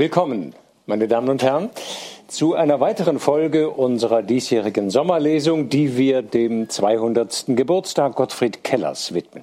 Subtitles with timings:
[0.00, 0.54] Willkommen,
[0.86, 1.70] meine Damen und Herren,
[2.28, 7.46] zu einer weiteren Folge unserer diesjährigen Sommerlesung, die wir dem 200.
[7.48, 9.42] Geburtstag Gottfried Kellers widmen.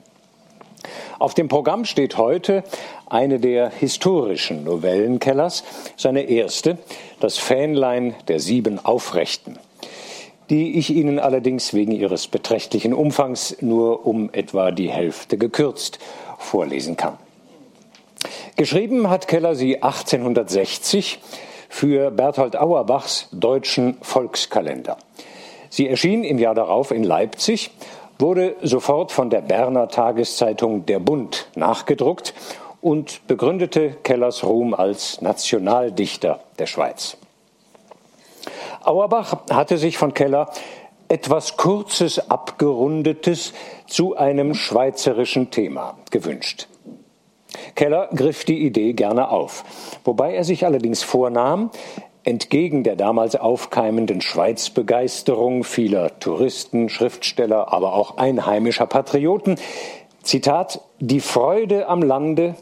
[1.19, 2.63] Auf dem Programm steht heute
[3.07, 5.65] eine der historischen Novellen Kellers,
[5.97, 6.77] seine erste,
[7.19, 9.59] das Fähnlein der sieben Aufrechten,
[10.49, 15.99] die ich Ihnen allerdings wegen ihres beträchtlichen Umfangs nur um etwa die Hälfte gekürzt
[16.37, 17.17] vorlesen kann.
[18.57, 21.19] Geschrieben hat Keller sie 1860
[21.67, 24.95] für Berthold Auerbachs Deutschen Volkskalender.
[25.69, 27.71] Sie erschien im Jahr darauf in Leipzig,
[28.17, 32.33] wurde sofort von der Berner Tageszeitung Der Bund nachgedruckt
[32.79, 37.17] und begründete Kellers Ruhm als Nationaldichter der Schweiz.
[38.85, 40.49] Auerbach hatte sich von Keller
[41.09, 43.53] etwas Kurzes, Abgerundetes
[43.85, 46.69] zu einem schweizerischen Thema gewünscht.
[47.75, 49.63] Keller griff die Idee gerne auf,
[50.03, 51.71] wobei er sich allerdings vornahm,
[52.23, 59.57] entgegen der damals aufkeimenden Schweizbegeisterung vieler Touristen, Schriftsteller, aber auch einheimischer Patrioten,
[60.23, 62.55] Zitat, die Freude am Lande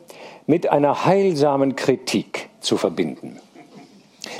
[0.46, 3.40] mit einer heilsamen Kritik zu verbinden.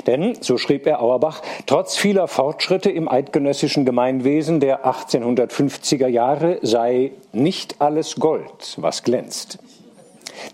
[0.06, 7.12] Denn, so schrieb er Auerbach, trotz vieler Fortschritte im eidgenössischen Gemeinwesen der 1850er Jahre sei
[7.32, 9.58] nicht alles Gold, was glänzt.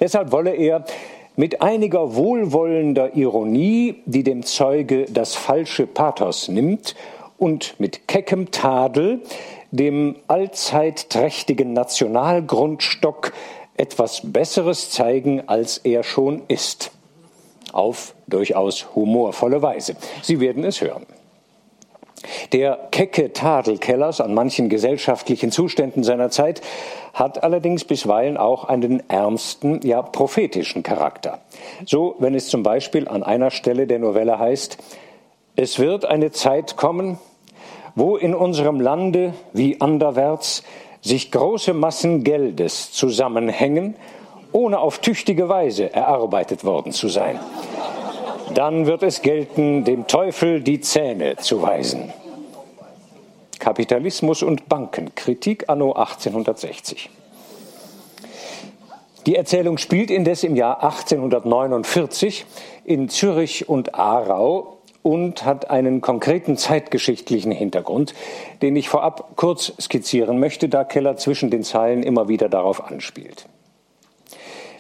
[0.01, 0.85] Deshalb wolle er
[1.37, 6.95] mit einiger wohlwollender Ironie, die dem Zeuge das falsche Pathos nimmt,
[7.39, 9.23] und mit keckem Tadel
[9.71, 13.33] dem allzeit trächtigen Nationalgrundstock
[13.77, 16.91] etwas Besseres zeigen, als er schon ist.
[17.73, 19.97] Auf durchaus humorvolle Weise.
[20.23, 21.07] Sie werden es hören.
[22.53, 26.61] Der kecke Tadel Kellers an manchen gesellschaftlichen Zuständen seiner Zeit
[27.15, 31.39] hat allerdings bisweilen auch einen ernsten, ja prophetischen Charakter.
[31.87, 34.79] So, wenn es zum Beispiel an einer Stelle der Novelle heißt,
[35.57, 37.19] es wird eine Zeit kommen,
[37.95, 40.63] wo in unserem Lande wie anderwärts
[41.01, 43.97] sich große Massen Geldes zusammenhängen,
[44.53, 47.39] ohne auf tüchtige Weise erarbeitet worden zu sein.
[48.55, 52.13] Dann wird es gelten, dem Teufel die Zähne zu weisen.
[53.59, 57.11] Kapitalismus und Bankenkritik anno 1860.
[59.27, 62.47] Die Erzählung spielt indes im Jahr 1849
[62.85, 68.15] in Zürich und Aarau und hat einen konkreten zeitgeschichtlichen Hintergrund,
[68.63, 73.47] den ich vorab kurz skizzieren möchte, da Keller zwischen den Zeilen immer wieder darauf anspielt.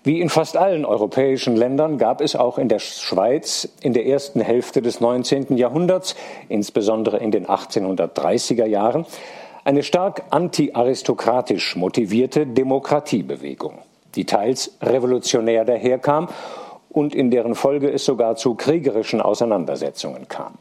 [0.02, 4.40] Wie in fast allen europäischen Ländern gab es auch in der Schweiz in der ersten
[4.40, 5.58] Hälfte des 19.
[5.58, 6.14] Jahrhunderts,
[6.48, 9.04] insbesondere in den 1830er Jahren,
[9.62, 13.74] eine stark anti-aristokratisch motivierte Demokratiebewegung,
[14.14, 16.28] die teils revolutionär daherkam
[16.88, 20.54] und in deren Folge es sogar zu kriegerischen Auseinandersetzungen kam.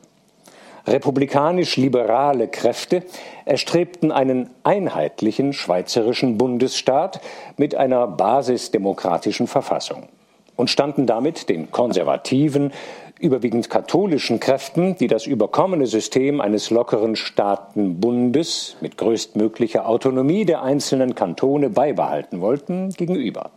[0.90, 3.04] Republikanisch-liberale Kräfte
[3.46, 7.22] erstrebten einen einheitlichen schweizerischen Bundesstaat
[7.58, 10.10] mit einer basisdemokratischen Verfassung
[10.56, 12.74] und standen damit den konservativen,
[13.20, 21.16] überwiegend katholischen Kräften, die das überkommene System eines lockeren Staatenbundes mit größtmöglicher Autonomie der einzelnen
[21.16, 23.52] Kantone beibehalten wollten, gegenüber.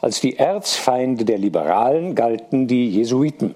[0.00, 3.54] Als die Erzfeinde der Liberalen galten die Jesuiten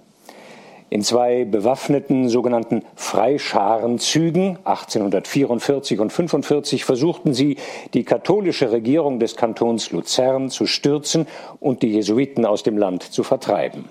[0.91, 7.57] in zwei bewaffneten sogenannten Freischarzügen 1844 und 45 versuchten sie,
[7.95, 11.27] die katholische Regierung des Kantons Luzern zu stürzen
[11.61, 13.91] und die Jesuiten aus dem Land zu vertreiben.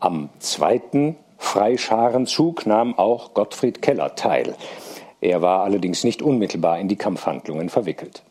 [0.00, 4.54] Am zweiten Freischarenzug nahm auch Gottfried Keller teil.
[5.20, 8.22] Er war allerdings nicht unmittelbar in die Kampfhandlungen verwickelt.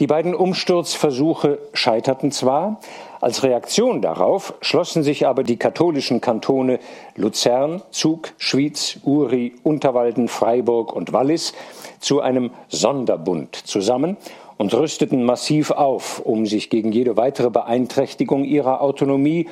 [0.00, 2.80] Die beiden Umsturzversuche scheiterten zwar,
[3.24, 6.78] als Reaktion darauf schlossen sich aber die katholischen Kantone
[7.16, 11.54] Luzern, Zug, Schwyz, Uri, Unterwalden, Freiburg und Wallis
[12.00, 14.18] zu einem Sonderbund zusammen
[14.58, 19.48] und rüsteten massiv auf, um sich gegen jede weitere Beeinträchtigung ihrer Autonomie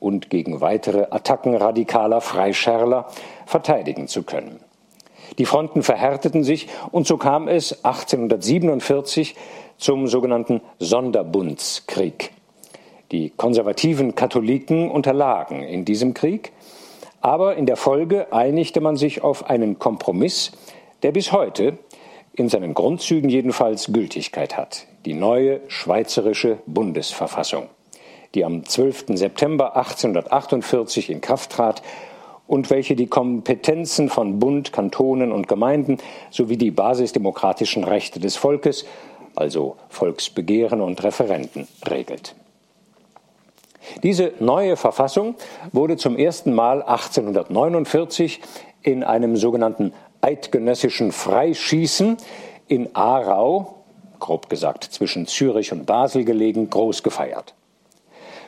[0.00, 3.08] und gegen weitere Attacken radikaler Freischärler
[3.46, 4.60] verteidigen zu können.
[5.38, 9.34] Die Fronten verhärteten sich und so kam es 1847
[9.78, 12.34] zum sogenannten Sonderbundskrieg.
[13.14, 16.50] Die konservativen Katholiken unterlagen in diesem Krieg,
[17.20, 20.50] aber in der Folge einigte man sich auf einen Kompromiss,
[21.04, 21.78] der bis heute
[22.32, 27.68] in seinen Grundzügen jedenfalls Gültigkeit hat, die neue schweizerische Bundesverfassung,
[28.34, 29.04] die am 12.
[29.10, 31.84] September 1848 in Kraft trat
[32.48, 35.98] und welche die Kompetenzen von Bund, Kantonen und Gemeinden
[36.32, 38.84] sowie die basisdemokratischen Rechte des Volkes
[39.36, 42.34] also Volksbegehren und Referenten, regelt.
[44.02, 45.34] Diese neue Verfassung
[45.72, 48.40] wurde zum ersten Mal 1849
[48.82, 52.16] in einem sogenannten eidgenössischen Freischießen
[52.68, 53.84] in Aarau,
[54.20, 57.54] grob gesagt zwischen Zürich und Basel gelegen, groß gefeiert.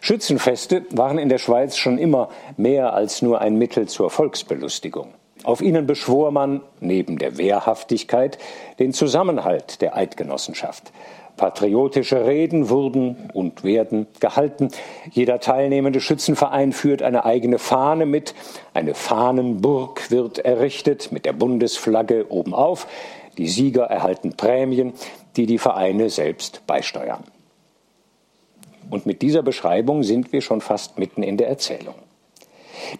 [0.00, 5.14] Schützenfeste waren in der Schweiz schon immer mehr als nur ein Mittel zur Volksbelustigung.
[5.44, 8.38] Auf ihnen beschwor man, neben der Wehrhaftigkeit,
[8.78, 10.92] den Zusammenhalt der Eidgenossenschaft.
[11.36, 14.70] Patriotische Reden wurden und werden gehalten.
[15.10, 18.34] Jeder teilnehmende Schützenverein führt eine eigene Fahne mit.
[18.72, 22.86] Eine Fahnenburg wird errichtet mit der Bundesflagge obenauf.
[23.36, 24.94] Die Sieger erhalten Prämien,
[25.36, 27.24] die die Vereine selbst beisteuern.
[28.88, 31.94] Und mit dieser Beschreibung sind wir schon fast mitten in der Erzählung.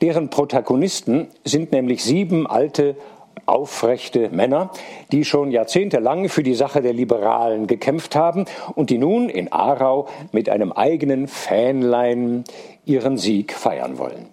[0.00, 2.96] Deren Protagonisten sind nämlich sieben alte
[3.44, 4.70] aufrechte Männer,
[5.12, 10.08] die schon jahrzehntelang für die Sache der Liberalen gekämpft haben und die nun in Aarau
[10.32, 12.44] mit einem eigenen Fähnlein
[12.84, 14.28] ihren Sieg feiern wollen.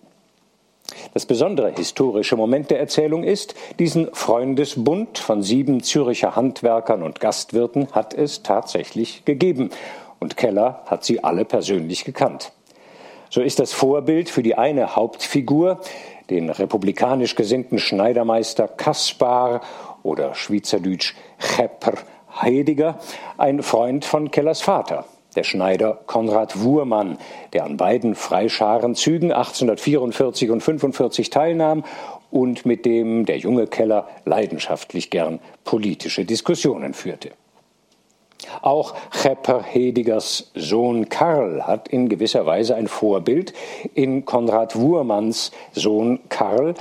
[1.14, 7.88] Das besondere historische Moment der Erzählung ist, diesen Freundesbund von sieben Züricher Handwerkern und Gastwirten
[7.92, 9.70] hat es tatsächlich gegeben,
[10.20, 12.54] und Keller hat sie alle persönlich gekannt.
[13.30, 15.82] So ist das Vorbild für die eine Hauptfigur,
[16.30, 19.62] den republikanisch gesinnten Schneidermeister Kaspar
[20.04, 21.94] oder Schweizerdeutsch Chepper
[22.42, 23.00] Heidiger,
[23.38, 25.06] ein Freund von Kellers Vater,
[25.36, 27.18] der Schneider Konrad Wurmann,
[27.54, 31.84] der an beiden Freischarenzügen 1844 und 45 teilnahm
[32.32, 37.32] und mit dem der junge Keller leidenschaftlich gern politische Diskussionen führte.
[38.62, 43.54] Auch Chepper Hedigers Sohn Karl hat in gewisser Weise ein Vorbild
[43.94, 46.76] in Konrad Wurmanns Sohn Karl,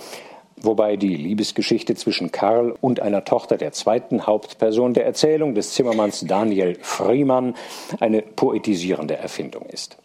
[0.56, 6.24] wobei die Liebesgeschichte zwischen Karl und einer Tochter der zweiten Hauptperson der Erzählung des Zimmermanns
[6.26, 7.54] Daniel Friemann
[8.00, 9.96] eine poetisierende Erfindung ist.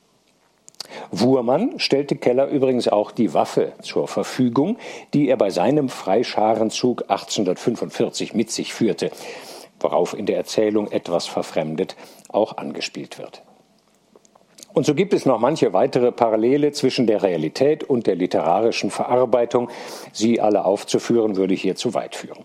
[1.11, 4.77] Wurmann stellte Keller übrigens auch die Waffe zur Verfügung,
[5.13, 9.11] die er bei seinem Freischarenzug 1845 mit sich führte
[9.79, 11.95] worauf in der Erzählung etwas verfremdet
[12.29, 13.43] auch angespielt wird.
[14.73, 19.69] Und so gibt es noch manche weitere Parallele zwischen der Realität und der literarischen Verarbeitung.
[20.11, 22.43] Sie alle aufzuführen, würde hier zu weit führen.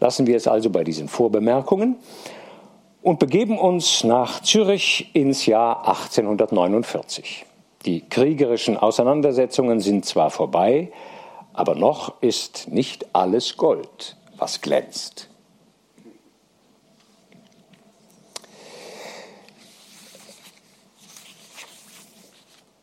[0.00, 1.96] Lassen wir es also bei diesen Vorbemerkungen
[3.00, 7.46] und begeben uns nach Zürich ins Jahr 1849.
[7.84, 10.90] Die kriegerischen Auseinandersetzungen sind zwar vorbei,
[11.52, 15.28] aber noch ist nicht alles Gold, was glänzt.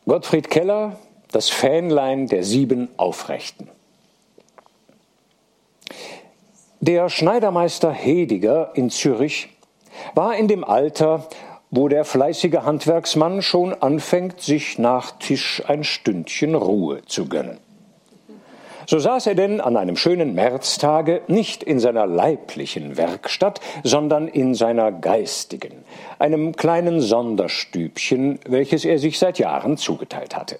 [0.06, 0.98] Gottfried Keller,
[1.32, 3.68] das Fähnlein der sieben Aufrechten.
[6.80, 9.48] Der Schneidermeister Hediger in Zürich
[10.14, 11.26] war in dem Alter,
[11.70, 17.63] wo der fleißige Handwerksmann schon anfängt, sich nach Tisch ein Stündchen Ruhe zu gönnen.
[18.86, 24.54] So saß er denn an einem schönen Märztage nicht in seiner leiblichen Werkstatt, sondern in
[24.54, 25.84] seiner geistigen,
[26.18, 30.58] einem kleinen Sonderstübchen, welches er sich seit Jahren zugeteilt hatte.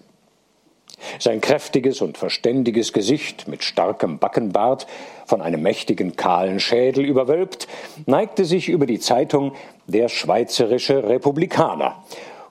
[1.18, 4.86] Sein kräftiges und verständiges Gesicht mit starkem Backenbart,
[5.26, 7.68] von einem mächtigen kahlen Schädel überwölbt,
[8.06, 9.52] neigte sich über die Zeitung
[9.86, 12.02] Der Schweizerische Republikaner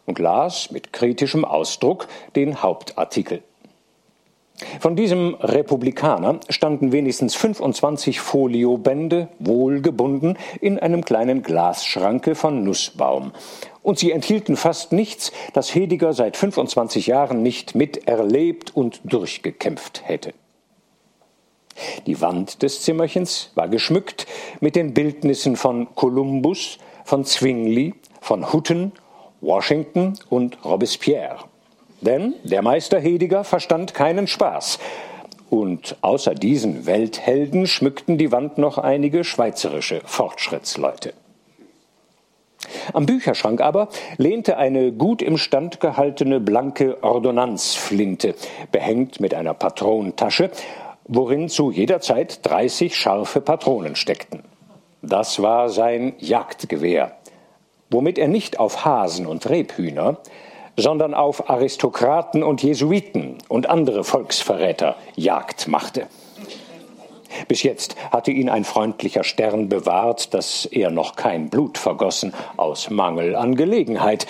[0.05, 3.41] und las mit kritischem Ausdruck den Hauptartikel.
[4.79, 13.31] Von diesem Republikaner standen wenigstens 25 Foliobände, wohlgebunden, in einem kleinen Glasschranke von Nussbaum.
[13.81, 20.33] Und sie enthielten fast nichts, das Hediger seit 25 Jahren nicht miterlebt und durchgekämpft hätte.
[22.05, 24.27] Die Wand des Zimmerchens war geschmückt
[24.61, 28.93] mit den Bildnissen von Kolumbus, von Zwingli, von Hutten,
[29.41, 31.39] Washington und Robespierre.
[32.05, 34.79] Denn der Meister Hediger verstand keinen Spaß.
[35.49, 41.13] Und außer diesen Welthelden schmückten die Wand noch einige schweizerische Fortschrittsleute.
[42.93, 48.35] Am Bücherschrank aber lehnte eine gut im Stand gehaltene blanke Ordonnanzflinte,
[48.71, 50.49] behängt mit einer Patronentasche,
[51.05, 54.43] worin zu jeder Zeit 30 scharfe Patronen steckten.
[55.01, 57.17] Das war sein Jagdgewehr,
[57.89, 60.17] womit er nicht auf Hasen und Rebhühner,
[60.77, 66.07] sondern auf Aristokraten und Jesuiten und andere Volksverräter Jagd machte.
[67.47, 72.89] Bis jetzt hatte ihn ein freundlicher Stern bewahrt, dass er noch kein Blut vergossen, aus
[72.89, 74.27] Mangel an Gelegenheit.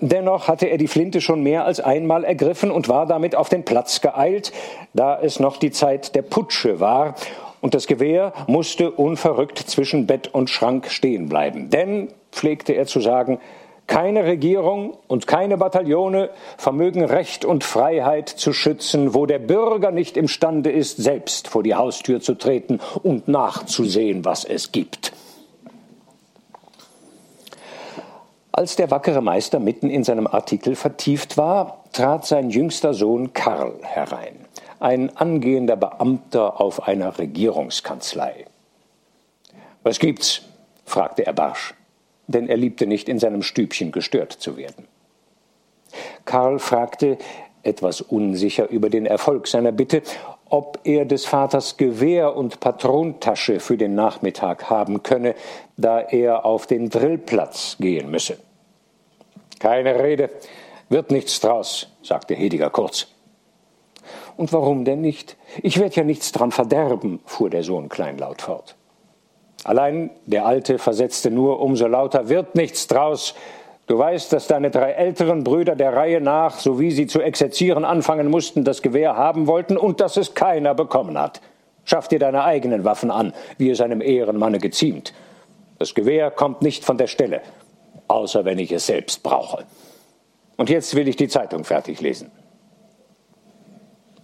[0.00, 3.64] Dennoch hatte er die Flinte schon mehr als einmal ergriffen und war damit auf den
[3.64, 4.52] Platz geeilt,
[4.94, 7.14] da es noch die Zeit der Putsche war,
[7.60, 11.70] und das Gewehr musste unverrückt zwischen Bett und Schrank stehen bleiben.
[11.70, 13.40] Denn, pflegte er zu sagen,
[13.88, 16.28] Keine Regierung und keine Bataillone
[16.58, 21.74] vermögen Recht und Freiheit zu schützen, wo der Bürger nicht imstande ist, selbst vor die
[21.74, 25.14] Haustür zu treten und nachzusehen, was es gibt.
[28.52, 33.72] Als der wackere Meister mitten in seinem Artikel vertieft war, trat sein jüngster Sohn Karl
[33.82, 34.36] herein,
[34.80, 38.44] ein angehender Beamter auf einer Regierungskanzlei.
[39.82, 40.42] Was gibt's?
[40.84, 41.77] fragte er barsch
[42.28, 44.86] denn er liebte nicht in seinem Stübchen gestört zu werden.
[46.24, 47.18] Karl fragte,
[47.62, 50.02] etwas unsicher über den Erfolg seiner Bitte,
[50.48, 55.34] ob er des Vaters Gewehr und Patrontasche für den Nachmittag haben könne,
[55.76, 58.38] da er auf den Drillplatz gehen müsse.
[59.58, 60.30] Keine Rede,
[60.88, 63.08] wird nichts draus, sagte Hediger kurz.
[64.36, 65.36] Und warum denn nicht?
[65.62, 68.77] Ich werde ja nichts dran verderben, fuhr der Sohn kleinlaut fort.
[69.64, 73.34] Allein der Alte versetzte nur umso lauter, wird nichts draus.
[73.86, 77.84] Du weißt, dass deine drei älteren Brüder der Reihe nach, so wie sie zu exerzieren
[77.84, 81.40] anfangen mussten, das Gewehr haben wollten und dass es keiner bekommen hat.
[81.84, 85.14] Schaff dir deine eigenen Waffen an, wie es einem Ehrenmanne geziemt.
[85.78, 87.40] Das Gewehr kommt nicht von der Stelle,
[88.08, 89.64] außer wenn ich es selbst brauche.
[90.58, 92.30] Und jetzt will ich die Zeitung fertig lesen.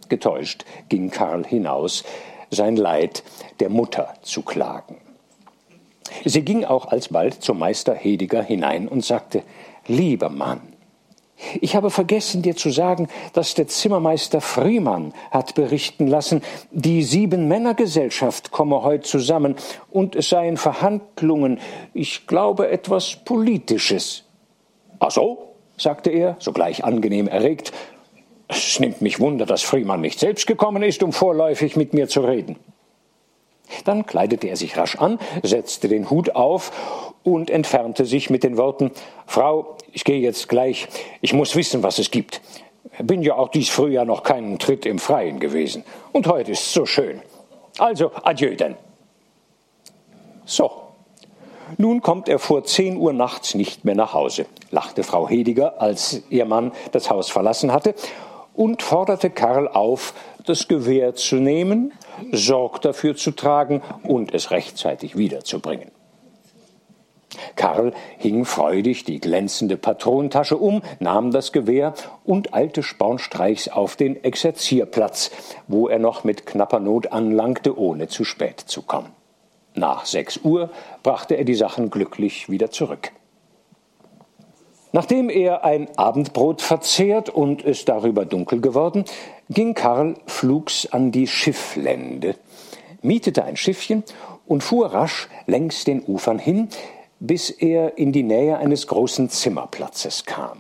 [0.09, 2.05] Getäuscht ging Karl hinaus,
[2.51, 3.23] sein Leid
[3.61, 5.04] der Mutter zu klagen.
[6.25, 9.43] Sie ging auch alsbald zum Meister Hediger hinein und sagte,
[9.87, 10.61] Lieber Mann,
[11.61, 18.51] ich habe vergessen dir zu sagen, dass der Zimmermeister Friemann hat berichten lassen, die Sieben-Männer-Gesellschaft
[18.51, 19.57] komme heut zusammen
[19.91, 21.61] und es seien Verhandlungen,
[21.93, 24.25] ich glaube etwas Politisches.
[25.01, 27.73] Ach so, sagte er, sogleich angenehm erregt,
[28.49, 32.21] es nimmt mich Wunder, dass Friemann nicht selbst gekommen ist, um vorläufig mit mir zu
[32.21, 32.57] reden.
[33.85, 36.73] Dann kleidete er sich rasch an, setzte den Hut auf
[37.23, 38.91] und entfernte sich mit den Worten
[39.27, 40.89] Frau, ich gehe jetzt gleich,
[41.21, 42.41] ich muss wissen, was es gibt.
[43.03, 45.85] Bin ja auch dies Frühjahr noch keinen Tritt im Freien gewesen.
[46.13, 47.23] Und heute ist so schön.
[47.79, 48.77] Also, adieu denn.
[50.45, 50.71] So.
[51.79, 56.23] Nun kommt er vor zehn Uhr nachts nicht mehr nach Hause, lachte Frau Hediger, als
[56.29, 57.95] ihr Mann das Haus verlassen hatte,
[58.55, 60.15] und forderte Karl auf,
[60.45, 61.93] das Gewehr zu nehmen,
[62.33, 65.91] Sorg dafür zu tragen und es rechtzeitig wiederzubringen.
[67.57, 74.23] Karl hing freudig die glänzende Patronentasche um, nahm das Gewehr und eilte spornstreichs auf den
[74.23, 75.31] Exerzierplatz,
[75.67, 79.13] wo er noch mit knapper Not anlangte, ohne zu spät zu kommen.
[79.75, 80.71] Nach sechs Uhr
[81.03, 83.11] brachte er die Sachen glücklich wieder zurück.
[84.95, 89.05] Nachdem er ein Abendbrot verzehrt und es darüber dunkel geworden,
[89.51, 92.37] ging Karl flugs an die Schifflände,
[93.03, 94.05] mietete ein Schiffchen
[94.47, 96.69] und fuhr rasch längs den Ufern hin,
[97.19, 100.59] bis er in die Nähe eines großen Zimmerplatzes kam.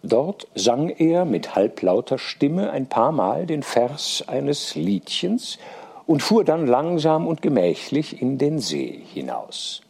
[0.00, 5.58] Dort sang er mit halblauter Stimme ein paar Mal den Vers eines Liedchens
[6.06, 9.82] und fuhr dann langsam und gemächlich in den See hinaus.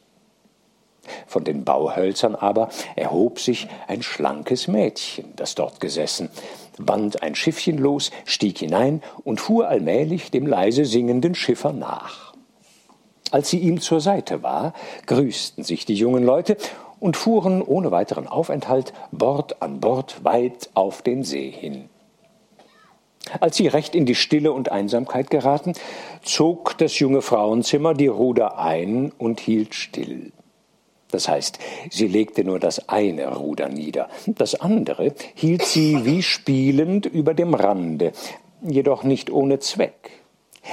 [1.26, 6.30] Von den Bauhölzern aber erhob sich ein schlankes Mädchen, das dort gesessen,
[6.78, 12.34] band ein Schiffchen los, stieg hinein und fuhr allmählich dem leise singenden Schiffer nach.
[13.30, 14.72] Als sie ihm zur Seite war,
[15.06, 16.56] grüßten sich die jungen Leute
[17.00, 21.88] und fuhren ohne weiteren Aufenthalt Bord an Bord weit auf den See hin.
[23.40, 25.72] Als sie recht in die Stille und Einsamkeit geraten,
[26.22, 30.32] zog das junge Frauenzimmer die Ruder ein und hielt still.
[31.16, 31.58] Das heißt,
[31.88, 37.54] sie legte nur das eine Ruder nieder, das andere hielt sie wie spielend über dem
[37.54, 38.12] Rande,
[38.61, 40.11] jedoch nicht ohne Zweck.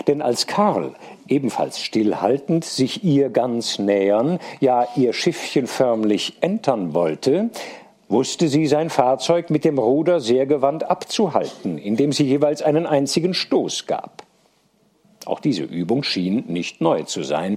[0.07, 0.95] Denn als Karl,
[1.29, 7.49] ebenfalls stillhaltend, sich ihr ganz nähern, ja ihr Schiffchen förmlich entern wollte,
[8.09, 13.33] wusste sie sein Fahrzeug mit dem Ruder sehr gewandt abzuhalten, indem sie jeweils einen einzigen
[13.33, 14.23] Stoß gab.
[15.25, 17.55] Auch diese Übung schien nicht neu zu sein,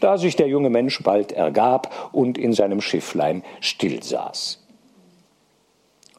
[0.00, 4.58] da sich der junge Mensch bald ergab und in seinem Schifflein still saß.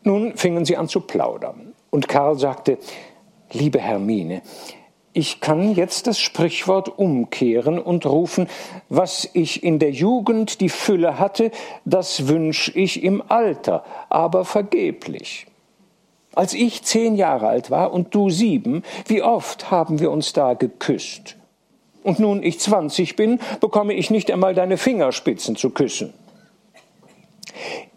[0.04, 2.78] Nun fingen sie an zu plaudern, und Karl sagte
[3.52, 4.42] Liebe Hermine,
[5.14, 8.48] ich kann jetzt das Sprichwort umkehren und rufen,
[8.88, 11.52] was ich in der Jugend die Fülle hatte,
[11.84, 15.48] das wünsch ich im Alter, aber vergeblich.
[16.34, 20.54] Als ich zehn Jahre alt war und du sieben, wie oft haben wir uns da
[20.54, 21.36] geküsst?
[22.04, 26.14] Und nun ich zwanzig bin, bekomme ich nicht einmal deine Fingerspitzen zu küssen.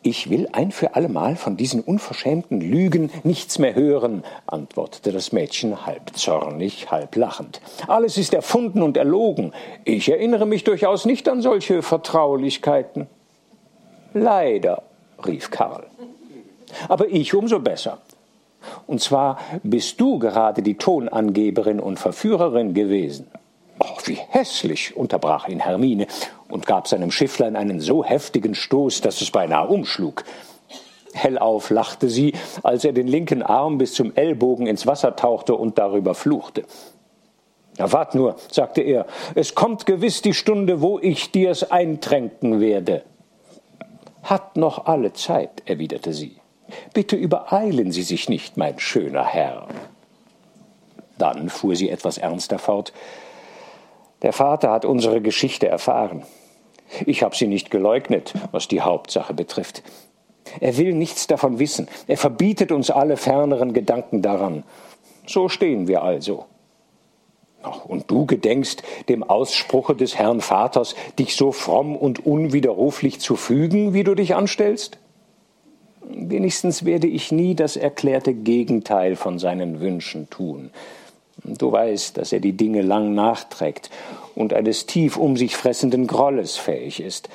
[0.03, 5.87] Ich will ein für allemal von diesen unverschämten Lügen nichts mehr hören, antwortete das Mädchen
[5.87, 7.63] halb zornig, halb lachend.
[7.87, 9.55] Alles ist erfunden und erlogen.
[9.85, 13.07] Ich erinnere mich durchaus nicht an solche Vertraulichkeiten.
[14.13, 14.83] Leider,
[15.27, 15.87] rief Karl.
[16.89, 17.99] Aber ich umso besser.
[18.87, 23.29] Und zwar bist du gerade die Tonangeberin und Verführerin gewesen.
[23.79, 26.07] Oh, wie hässlich, unterbrach ihn Hermine
[26.49, 30.25] und gab seinem Schifflein einen so heftigen Stoß, dass es beinahe umschlug.
[31.13, 35.79] Hellauf lachte sie, als er den linken Arm bis zum Ellbogen ins Wasser tauchte und
[35.79, 36.65] darüber fluchte.
[37.79, 43.03] Ja, wart nur, sagte er, es kommt gewiss die Stunde, wo ich dir's eintränken werde.
[44.23, 46.37] Hat noch alle Zeit, erwiderte sie.
[46.95, 49.67] Bitte übereilen Sie sich nicht, mein schöner Herr.
[51.19, 52.93] Dann fuhr sie etwas ernster fort.
[54.25, 56.23] Der Vater hat unsere Geschichte erfahren.
[57.05, 59.83] Ich habe sie nicht geleugnet, was die Hauptsache betrifft.
[60.61, 61.89] Er will nichts davon wissen.
[62.07, 64.65] Er verbietet uns alle ferneren Gedanken daran.
[65.27, 66.47] So stehen wir also.
[67.87, 73.93] Und du gedenkst, dem Ausspruche des Herrn Vaters, dich so fromm und unwiderruflich zu fügen,
[73.93, 74.97] wie du dich anstellst?
[76.03, 80.71] Wenigstens werde ich nie das erklärte Gegenteil von seinen Wünschen tun.
[81.45, 83.91] Du weißt, dass er die Dinge lang nachträgt
[84.35, 87.29] und eines tief um sich fressenden Grolles fähig ist.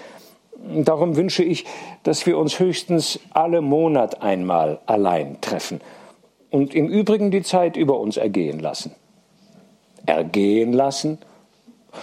[0.83, 1.65] Darum wünsche ich,
[2.03, 5.79] dass wir uns höchstens alle Monat einmal allein treffen
[6.49, 8.93] und im Übrigen die Zeit über uns ergehen lassen.
[10.05, 11.19] Ergehen lassen?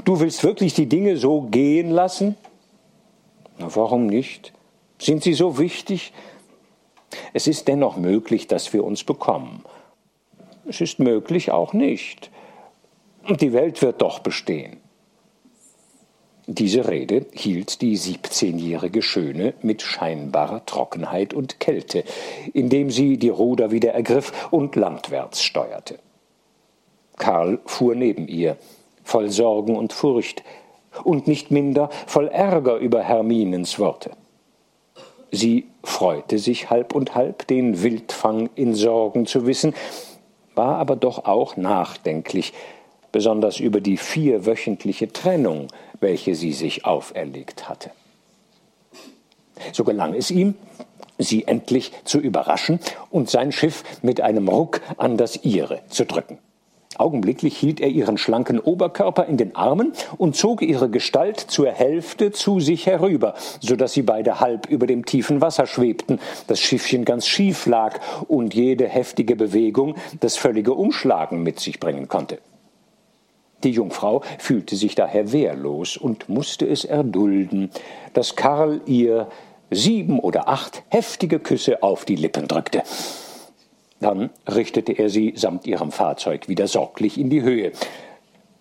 [0.04, 2.36] Du willst wirklich die Dinge so gehen lassen?
[3.58, 4.52] Na, warum nicht?
[4.98, 6.12] Sind sie so wichtig?
[7.34, 9.64] Es ist dennoch möglich, dass wir uns bekommen.
[10.68, 12.30] Es ist möglich auch nicht.
[13.28, 14.78] Und die Welt wird doch bestehen.
[16.48, 22.04] Diese Rede hielt die siebzehnjährige Schöne mit scheinbarer Trockenheit und Kälte,
[22.52, 25.98] indem sie die Ruder wieder ergriff und landwärts steuerte.
[27.16, 28.56] Karl fuhr neben ihr,
[29.02, 30.44] voll Sorgen und Furcht,
[31.02, 34.12] und nicht minder voll Ärger über Herminens Worte.
[35.32, 39.74] Sie freute sich halb und halb, den Wildfang in Sorgen zu wissen,
[40.56, 42.52] war aber doch auch nachdenklich,
[43.12, 45.68] besonders über die vierwöchentliche Trennung,
[46.00, 47.90] welche sie sich auferlegt hatte.
[49.72, 50.54] So gelang es ihm,
[51.18, 56.38] sie endlich zu überraschen und sein Schiff mit einem Ruck an das ihre zu drücken.
[56.98, 62.32] Augenblicklich hielt er ihren schlanken Oberkörper in den Armen und zog ihre Gestalt zur Hälfte
[62.32, 67.04] zu sich herüber, so dass sie beide halb über dem tiefen Wasser schwebten, das Schiffchen
[67.04, 72.38] ganz schief lag und jede heftige Bewegung das völlige Umschlagen mit sich bringen konnte.
[73.64, 77.70] Die Jungfrau fühlte sich daher wehrlos und musste es erdulden,
[78.12, 79.28] dass Karl ihr
[79.70, 82.82] sieben oder acht heftige Küsse auf die Lippen drückte.
[84.00, 87.72] Dann richtete er sie samt ihrem Fahrzeug wieder sorglich in die Höhe.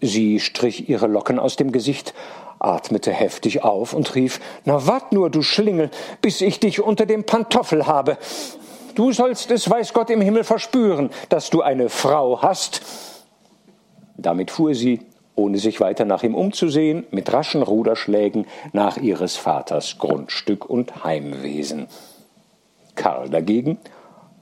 [0.02, 2.14] Sie strich ihre Locken aus dem Gesicht,
[2.60, 5.90] atmete heftig auf und rief Na wart nur, du Schlingel,
[6.22, 8.18] bis ich dich unter dem Pantoffel habe.
[8.96, 12.82] Du sollst es, weiß Gott im Himmel, verspüren, dass du eine Frau hast.
[14.18, 15.02] Damit fuhr sie,
[15.36, 21.88] ohne sich weiter nach ihm umzusehen, mit raschen Ruderschlägen nach ihres Vaters Grundstück und Heimwesen.
[22.96, 23.78] Karl dagegen,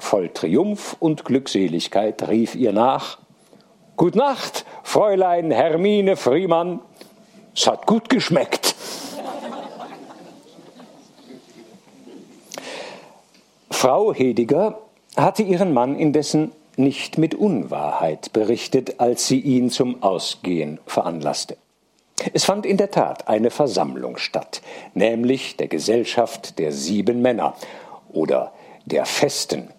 [0.04, 3.18] voll Triumph und Glückseligkeit, rief ihr nach
[3.96, 6.80] Gut Nacht, Fräulein Hermine Friemann.
[7.56, 8.76] Es hat gut geschmeckt.
[13.72, 14.80] Frau Hediger
[15.16, 21.58] hatte ihren Mann indessen nicht mit Unwahrheit berichtet, als sie ihn zum Ausgehen veranlasste.
[22.34, 24.62] Es fand in der Tat eine Versammlung statt,
[24.94, 27.56] nämlich der Gesellschaft der sieben Männer
[28.12, 28.54] oder
[28.86, 29.70] der Festen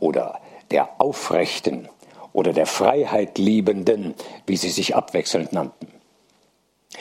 [0.00, 1.88] oder der Aufrechten
[2.32, 4.14] oder der Freiheit liebenden,
[4.46, 5.88] wie sie sich abwechselnd nannten.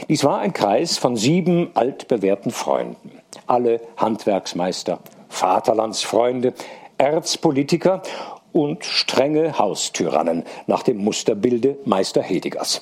[0.08, 3.12] Dies war ein Kreis von sieben altbewährten Freunden,
[3.48, 6.54] alle Handwerksmeister, Vaterlandsfreunde,
[6.98, 8.02] Erzpolitiker
[8.52, 12.82] und strenge Haustyrannen nach dem Musterbilde Meister Hedigers.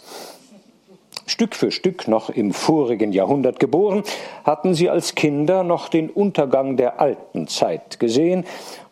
[1.25, 4.03] Stück für Stück noch im vorigen Jahrhundert geboren,
[4.45, 8.45] hatten sie als Kinder noch den Untergang der alten Zeit gesehen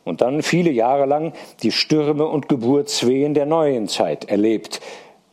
[0.05, 4.79] und dann viele Jahre lang die Stürme und Geburtswehen der neuen Zeit erlebt,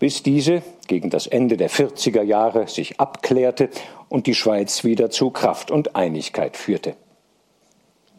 [0.00, 3.68] bis diese gegen das Ende der 40er Jahre sich abklärte
[4.08, 6.96] und die Schweiz wieder zu Kraft und Einigkeit führte.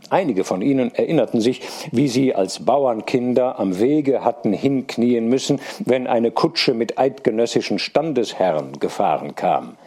[0.09, 1.61] Einige von ihnen erinnerten sich,
[1.91, 8.79] wie sie als Bauernkinder am Wege hatten hinknien müssen, wenn eine Kutsche mit eidgenössischen Standesherren
[8.79, 9.77] gefahren kam.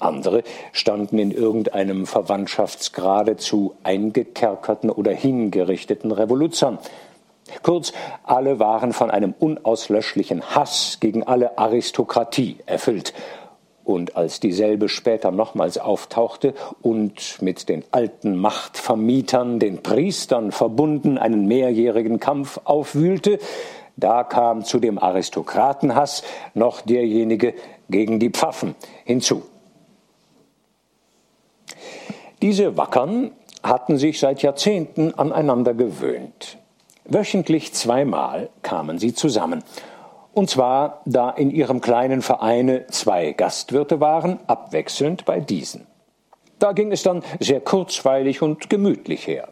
[0.00, 6.78] Andere standen in irgendeinem Verwandtschaftsgrade zu eingekerkerten oder hingerichteten Revoluzern.
[7.62, 7.92] Kurz,
[8.24, 13.14] alle waren von einem unauslöschlichen Hass gegen alle Aristokratie erfüllt
[13.88, 21.46] Und als dieselbe später nochmals auftauchte und mit den alten Machtvermietern, den Priestern verbunden, einen
[21.46, 23.38] mehrjährigen Kampf aufwühlte,
[23.96, 27.54] da kam zu dem Aristokratenhass noch derjenige
[27.88, 28.74] gegen die Pfaffen
[29.06, 29.44] hinzu.
[32.42, 36.58] Diese Wackern hatten sich seit Jahrzehnten aneinander gewöhnt.
[37.04, 39.64] Wöchentlich zweimal kamen sie zusammen
[40.38, 45.88] und zwar, da in ihrem kleinen Vereine zwei Gastwirte waren, abwechselnd bei diesen.
[46.60, 49.48] Da ging es dann sehr kurzweilig und gemütlich her.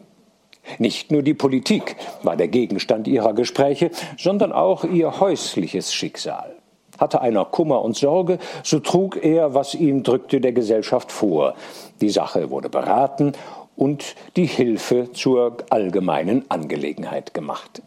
[0.77, 6.55] Nicht nur die Politik war der Gegenstand ihrer Gespräche, sondern auch ihr häusliches Schicksal.
[6.97, 11.55] Hatte einer Kummer und Sorge, so trug er, was ihn drückte, der Gesellschaft vor.
[12.01, 13.33] Die Sache wurde beraten
[13.75, 17.81] und die Hilfe zur allgemeinen Angelegenheit gemacht.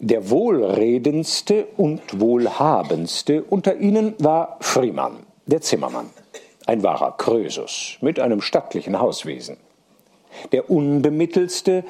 [0.00, 6.10] Der wohlredendste und wohlhabendste unter ihnen war Friemann, der Zimmermann,
[6.66, 9.58] ein wahrer Krösus mit einem stattlichen Hauswesen.
[10.50, 11.84] Der unbemittelste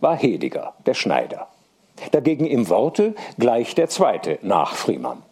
[0.00, 1.48] war Hediger, der Schneider.
[2.12, 5.22] Dagegen im Worte gleich der zweite nach Friemann.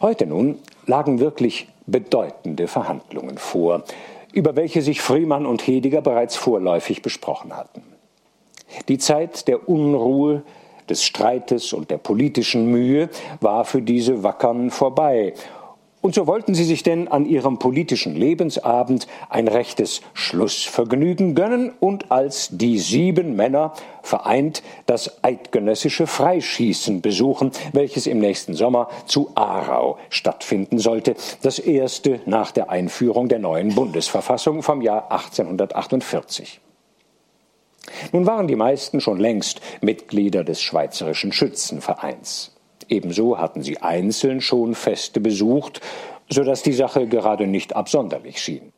[0.00, 3.84] Heute nun lagen wirklich bedeutende Verhandlungen vor,
[4.32, 7.82] über welche sich Friemann und Hediger bereits vorläufig besprochen hatten.
[8.88, 10.42] Die Zeit der Unruhe,
[10.90, 13.08] des Streites und der politischen Mühe
[13.40, 15.32] war für diese Wackern vorbei.
[16.02, 22.10] Und so wollten sie sich denn an ihrem politischen Lebensabend ein rechtes Schlussvergnügen gönnen und
[22.10, 29.98] als die sieben Männer vereint das eidgenössische Freischießen besuchen, welches im nächsten Sommer zu Aarau
[30.08, 36.60] stattfinden sollte, das erste nach der Einführung der neuen Bundesverfassung vom Jahr 1848.
[38.12, 42.52] Nun waren die meisten schon längst Mitglieder des Schweizerischen Schützenvereins.
[42.90, 45.80] Ebenso hatten sie einzeln schon Feste besucht,
[46.28, 48.72] so dass die Sache gerade nicht absonderlich schien.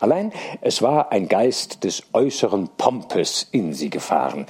[0.00, 4.46] Allein es war ein Geist des äußeren Pompes in sie gefahren,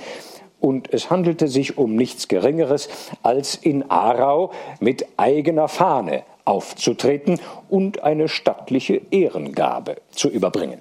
[0.61, 2.89] und es handelte sich um nichts Geringeres,
[3.23, 10.81] als in Aarau mit eigener Fahne aufzutreten und eine stattliche Ehrengabe zu überbringen.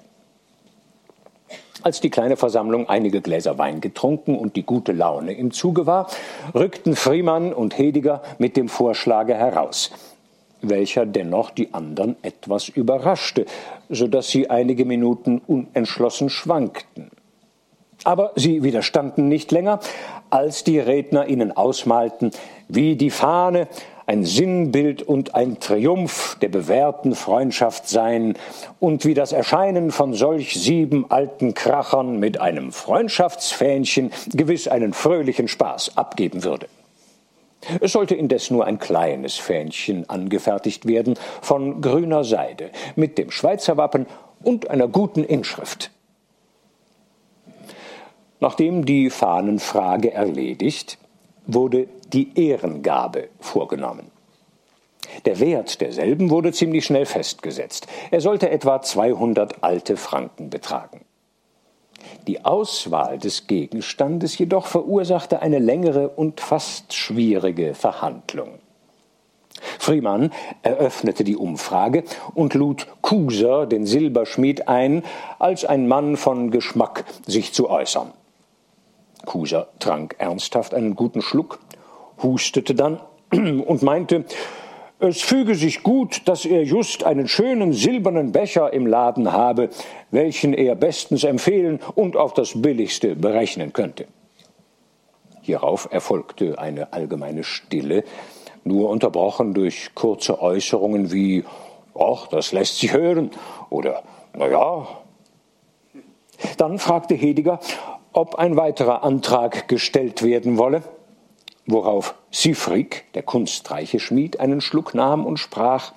[1.82, 6.08] Als die kleine Versammlung einige Gläser Wein getrunken und die gute Laune im Zuge war,
[6.54, 9.92] rückten Friemann und Hediger mit dem Vorschlage heraus,
[10.60, 13.46] welcher dennoch die anderen etwas überraschte,
[13.88, 17.10] so dass sie einige Minuten unentschlossen schwankten.
[18.04, 19.80] Aber sie widerstanden nicht länger,
[20.30, 22.32] als die Redner ihnen ausmalten,
[22.68, 23.68] wie die Fahne
[24.08, 28.38] ein Sinnbild und ein Triumph der bewährten Freundschaft sein
[28.80, 35.46] und wie das Erscheinen von solch sieben alten Krachern mit einem Freundschaftsfähnchen gewiss einen fröhlichen
[35.46, 36.68] Spaß abgeben würde.
[37.80, 43.76] Es sollte indes nur ein kleines Fähnchen angefertigt werden von grüner Seide mit dem Schweizer
[43.76, 44.06] Wappen
[44.42, 45.90] und einer guten Inschrift.
[48.40, 50.96] Nachdem die Fahnenfrage erledigt,
[51.46, 54.10] wurde die Ehrengabe vorgenommen.
[55.24, 57.86] Der Wert derselben wurde ziemlich schnell festgesetzt.
[58.10, 61.04] Er sollte etwa 200 alte Franken betragen.
[62.26, 68.58] Die Auswahl des Gegenstandes jedoch verursachte eine längere und fast schwierige Verhandlung.
[69.78, 75.02] Friemann eröffnete die Umfrage und lud Kuser, den Silberschmied, ein,
[75.38, 78.12] als ein Mann von Geschmack sich zu äußern.
[79.24, 81.58] Kuser trank ernsthaft einen guten Schluck,
[82.22, 83.00] hustete dann
[83.32, 84.24] und meinte,
[85.00, 89.70] es füge sich gut, dass er just einen schönen silbernen Becher im Laden habe,
[90.10, 94.06] welchen er bestens empfehlen und auf das billigste berechnen könnte.
[95.42, 98.02] Hierauf erfolgte eine allgemeine Stille,
[98.64, 101.44] nur unterbrochen durch kurze Äußerungen wie
[101.98, 103.30] ach, das lässt sich hören
[103.70, 104.02] oder
[104.36, 104.88] na ja.
[106.56, 107.60] Dann fragte Hediger,
[108.12, 110.82] ob ein weiterer Antrag gestellt werden wolle,
[111.68, 115.92] worauf Sifrik, der kunstreiche Schmied, einen Schluck nahm und sprach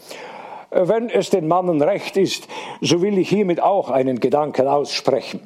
[0.70, 2.48] Wenn es den Mannen recht ist,
[2.80, 5.42] so will ich hiermit auch einen Gedanken aussprechen.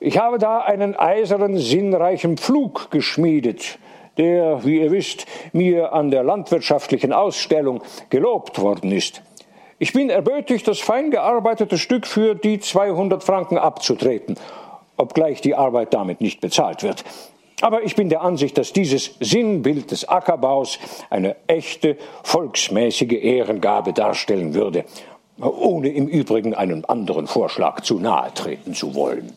[0.00, 3.78] Ich habe da einen eisernen, sinnreichen Pflug geschmiedet,
[4.16, 9.22] der, wie ihr wisst, mir an der landwirtschaftlichen Ausstellung gelobt worden ist.
[9.80, 14.36] Ich bin erbötigt, das fein gearbeitete Stück für die 200 Franken abzutreten
[14.98, 17.04] obgleich die Arbeit damit nicht bezahlt wird.
[17.60, 20.78] Aber ich bin der Ansicht, dass dieses Sinnbild des Ackerbaus
[21.10, 24.84] eine echte volksmäßige Ehrengabe darstellen würde,
[25.40, 29.36] ohne im Übrigen einem anderen Vorschlag zu nahe treten zu wollen.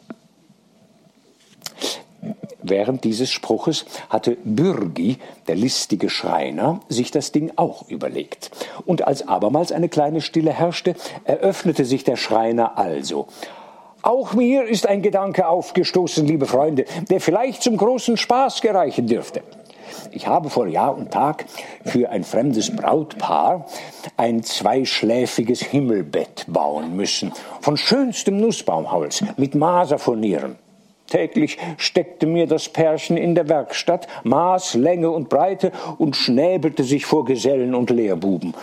[2.63, 8.51] Während dieses Spruches hatte Bürgi, der listige Schreiner, sich das Ding auch überlegt.
[8.85, 13.27] Und als abermals eine kleine Stille herrschte, eröffnete sich der Schreiner also.
[14.03, 19.43] Auch mir ist ein Gedanke aufgestoßen, liebe Freunde, der vielleicht zum großen Spaß gereichen dürfte.
[20.11, 21.45] Ich habe vor Jahr und Tag
[21.85, 23.67] für ein fremdes Brautpaar
[24.17, 30.55] ein zweischläfiges Himmelbett bauen müssen, von schönstem Nussbaumholz mit Maserfurnieren.
[31.11, 37.05] Täglich steckte mir das Pärchen in der Werkstatt Maß, Länge und Breite und schnäbelte sich
[37.05, 38.53] vor Gesellen und Lehrbuben.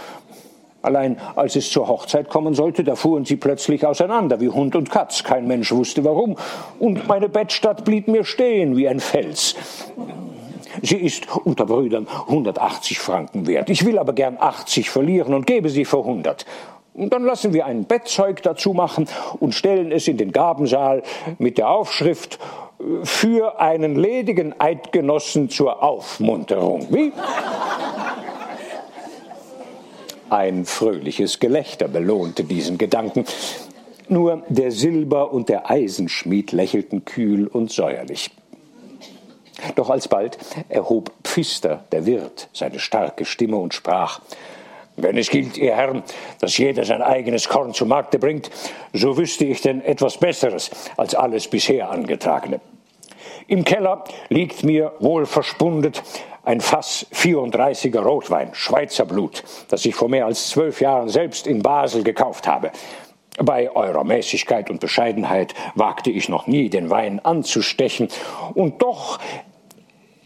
[0.81, 4.91] Allein als es zur Hochzeit kommen sollte, da fuhren sie plötzlich auseinander wie Hund und
[4.91, 5.25] Katz.
[5.25, 6.37] Kein Mensch wusste warum.
[6.79, 9.57] Und meine Bettstatt blieb mir stehen wie ein Fels.
[10.83, 13.69] Sie ist unter Brüdern 180 Franken wert.
[13.71, 16.47] Ich will aber gern 80 verlieren und gebe sie für 100.
[16.95, 19.09] Und dann lassen wir ein Bettzeug dazu machen
[19.41, 21.03] und stellen es in den Gabensaal
[21.39, 22.39] mit der Aufschrift
[23.03, 26.87] für einen ledigen Eidgenossen zur Aufmunterung.
[26.91, 27.13] Wie?
[30.31, 33.25] Ein fröhliches Gelächter belohnte diesen Gedanken.
[34.09, 38.31] Nur der Silber- und der Eisenschmied lächelten kühl und säuerlich.
[39.75, 40.39] Doch alsbald
[40.69, 44.21] erhob Pfister, der Wirt, seine starke Stimme und sprach
[44.97, 46.03] Wenn es gilt, ihr Herren,
[46.41, 48.51] dass jeder sein eigenes Korn zu Markte bringt,
[48.93, 52.61] so wüsste ich denn etwas Besseres als alles bisher angetragene.
[53.49, 56.03] Im Keller liegt mir wohl verspundet
[56.45, 61.63] ein Fass 34er Rotwein, Schweizer Blut, das ich vor mehr als zwölf Jahren selbst in
[61.63, 62.71] Basel gekauft habe.
[63.43, 68.09] Bei eurer Mäßigkeit und Bescheidenheit wagte ich noch nie, den Wein anzustechen,
[68.53, 69.19] und doch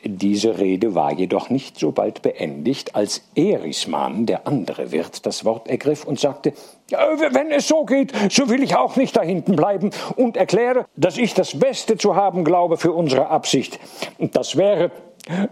[0.05, 5.69] diese Rede war jedoch nicht so bald beendigt, als Erisman, der andere Wirt, das Wort
[5.69, 6.55] ergriff und sagte,
[6.93, 11.19] wenn es so geht, so will ich auch nicht da hinten bleiben und erkläre, dass
[11.19, 13.79] ich das Beste zu haben glaube für unsere Absicht.
[14.19, 14.91] Und das wäre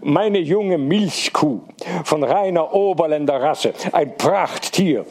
[0.01, 1.61] meine junge Milchkuh
[2.03, 5.05] von reiner Oberländer Rasse, ein Prachttier,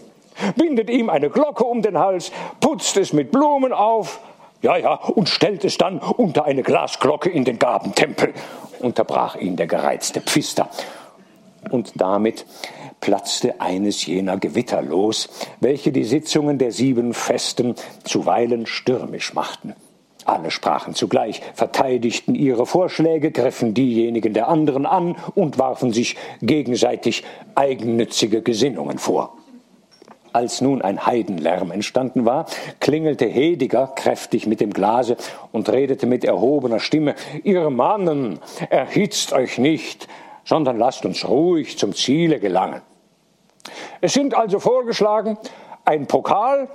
[0.56, 4.20] bindet ihm eine Glocke um den Hals, putzt es mit Blumen auf,
[4.62, 8.34] ja, ja, und stellt es dann unter eine Glasglocke in den Gabentempel
[8.80, 10.68] unterbrach ihn der gereizte Pfister.
[11.70, 12.46] Und damit
[13.00, 15.28] platzte eines jener Gewitter los,
[15.60, 19.74] welche die Sitzungen der sieben Festen zuweilen stürmisch machten.
[20.26, 27.24] Alle sprachen zugleich, verteidigten ihre Vorschläge, griffen diejenigen der anderen an und warfen sich gegenseitig
[27.54, 29.36] eigennützige Gesinnungen vor.
[30.32, 32.46] Als nun ein Heidenlärm entstanden war,
[32.78, 35.16] klingelte Hediger kräftig mit dem Glase
[35.50, 40.06] und redete mit erhobener Stimme Ihr Mannen, erhitzt euch nicht,
[40.44, 42.82] sondern lasst uns ruhig zum Ziele gelangen.
[44.00, 45.38] Es sind also vorgeschlagen
[45.84, 46.68] ein Pokal,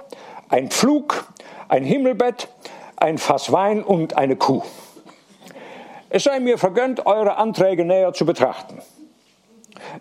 [0.50, 1.28] ein Pflug,
[1.70, 2.50] ein Himmelbett,
[2.98, 4.62] ein Fass Wein und eine Kuh.
[6.10, 8.80] Es sei mir vergönnt, eure Anträge näher zu betrachten.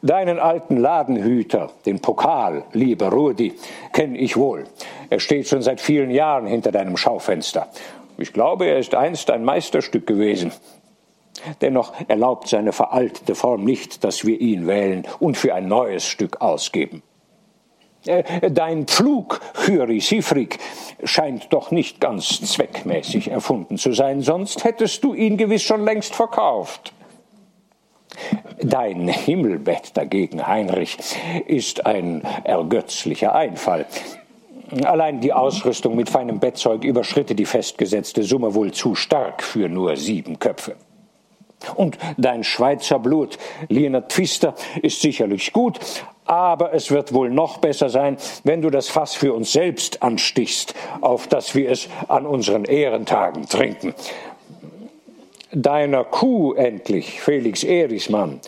[0.03, 3.55] Deinen alten Ladenhüter, den Pokal, lieber Rudi,
[3.93, 4.65] kenne ich wohl.
[5.11, 7.69] Er steht schon seit vielen Jahren hinter deinem Schaufenster.
[8.17, 10.53] Ich glaube, er ist einst ein Meisterstück gewesen.
[11.61, 16.41] Dennoch erlaubt seine veraltete Form nicht, dass wir ihn wählen und für ein neues Stück
[16.41, 17.03] ausgeben.
[18.07, 20.59] Äh, dein Pflug, Hyri Sifrik,
[21.05, 26.15] scheint doch nicht ganz zweckmäßig erfunden zu sein, sonst hättest du ihn gewiss schon längst
[26.15, 26.93] verkauft.
[28.63, 30.99] Dein Himmelbett dagegen, Heinrich,
[31.47, 33.87] ist ein ergötzlicher Einfall.
[34.85, 39.97] Allein die Ausrüstung mit feinem Bettzeug überschritte die festgesetzte Summe wohl zu stark für nur
[39.97, 40.77] sieben Köpfe.
[41.75, 43.39] Und dein Schweizer Blut,
[43.69, 45.81] Lienert Pfister, ist sicherlich gut,
[46.25, 50.75] aber es wird wohl noch besser sein, wenn du das Fass für uns selbst anstichst,
[51.01, 53.95] auf dass wir es an unseren Ehrentagen trinken
[55.55, 58.41] deiner Kuh endlich, Felix Erismann,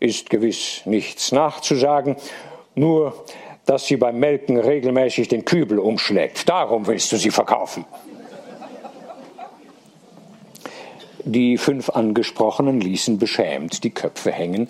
[0.00, 2.16] ist gewiss nichts nachzusagen,
[2.74, 3.24] nur
[3.66, 6.48] dass sie beim Melken regelmäßig den Kübel umschlägt.
[6.48, 7.84] Darum willst du sie verkaufen.
[11.24, 14.68] Die fünf Angesprochenen ließen beschämt die Köpfe hängen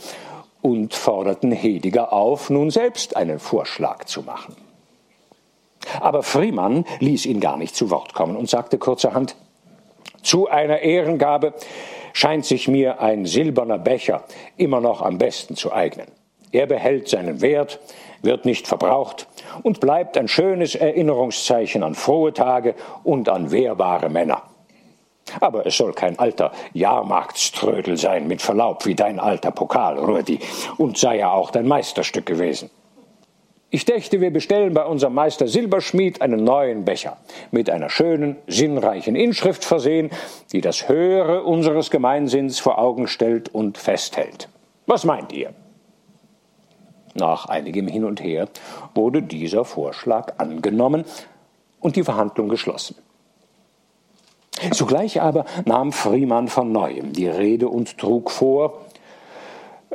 [0.64, 4.56] und forderten Hediger auf, nun selbst einen Vorschlag zu machen.
[6.00, 9.36] Aber Friemann ließ ihn gar nicht zu Wort kommen und sagte kurzerhand,
[10.22, 11.52] zu einer Ehrengabe
[12.14, 14.24] scheint sich mir ein silberner Becher
[14.56, 16.06] immer noch am besten zu eignen.
[16.50, 17.78] Er behält seinen Wert,
[18.22, 19.26] wird nicht verbraucht
[19.62, 24.44] und bleibt ein schönes Erinnerungszeichen an frohe Tage und an wehrbare Männer.
[25.40, 30.38] Aber es soll kein alter Jahrmarktströdel sein, mit Verlaub, wie dein alter Pokal, Rudi,
[30.76, 32.70] und sei ja auch dein Meisterstück gewesen.
[33.70, 37.16] Ich dächte, wir bestellen bei unserem Meister Silberschmied einen neuen Becher,
[37.50, 40.10] mit einer schönen, sinnreichen Inschrift versehen,
[40.52, 44.48] die das Höhere unseres Gemeinsinns vor Augen stellt und festhält.
[44.86, 45.54] Was meint ihr?
[47.14, 48.48] Nach einigem Hin und Her
[48.94, 51.04] wurde dieser Vorschlag angenommen
[51.80, 52.94] und die Verhandlung geschlossen.
[54.72, 58.80] Zugleich aber nahm Friemann von neuem die Rede und trug vor,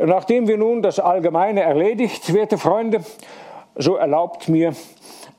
[0.02, 3.02] Nachdem wir nun das Allgemeine erledigt, werte Freunde,
[3.76, 4.74] so erlaubt mir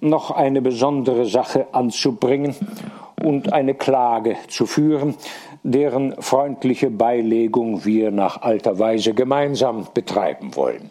[0.00, 2.54] noch eine besondere Sache anzubringen
[3.22, 5.14] und eine Klage zu führen,
[5.62, 10.90] deren freundliche Beilegung wir nach alter Weise gemeinsam betreiben wollen.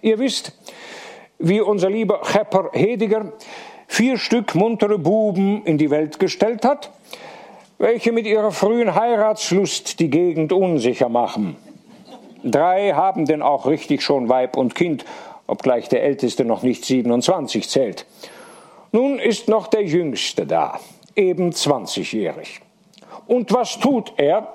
[0.00, 0.52] Ihr wisst,
[1.38, 3.32] wie unser lieber Chepper Hediger
[3.88, 6.92] vier Stück muntere Buben in die Welt gestellt hat,
[7.78, 11.56] welche mit ihrer frühen Heiratslust die Gegend unsicher machen.
[12.42, 15.04] Drei haben denn auch richtig schon Weib und Kind,
[15.46, 18.06] obgleich der Älteste noch nicht 27 zählt.
[18.92, 20.78] Nun ist noch der Jüngste da,
[21.16, 22.60] eben 20-jährig.
[23.26, 24.52] Und was tut er?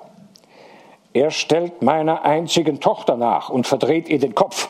[1.12, 4.68] Er stellt meiner einzigen Tochter nach und verdreht ihr den Kopf.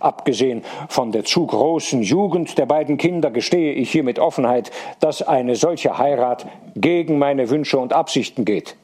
[0.00, 4.70] Abgesehen von der zu großen Jugend der beiden Kinder gestehe ich hier mit Offenheit,
[5.00, 8.76] dass eine solche Heirat gegen meine Wünsche und Absichten geht.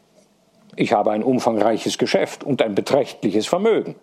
[0.77, 3.95] Ich habe ein umfangreiches Geschäft und ein beträchtliches Vermögen.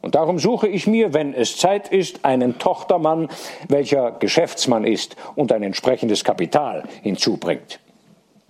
[0.00, 3.28] Und darum suche ich mir, wenn es Zeit ist, einen Tochtermann,
[3.68, 7.80] welcher Geschäftsmann ist und ein entsprechendes Kapital hinzubringt.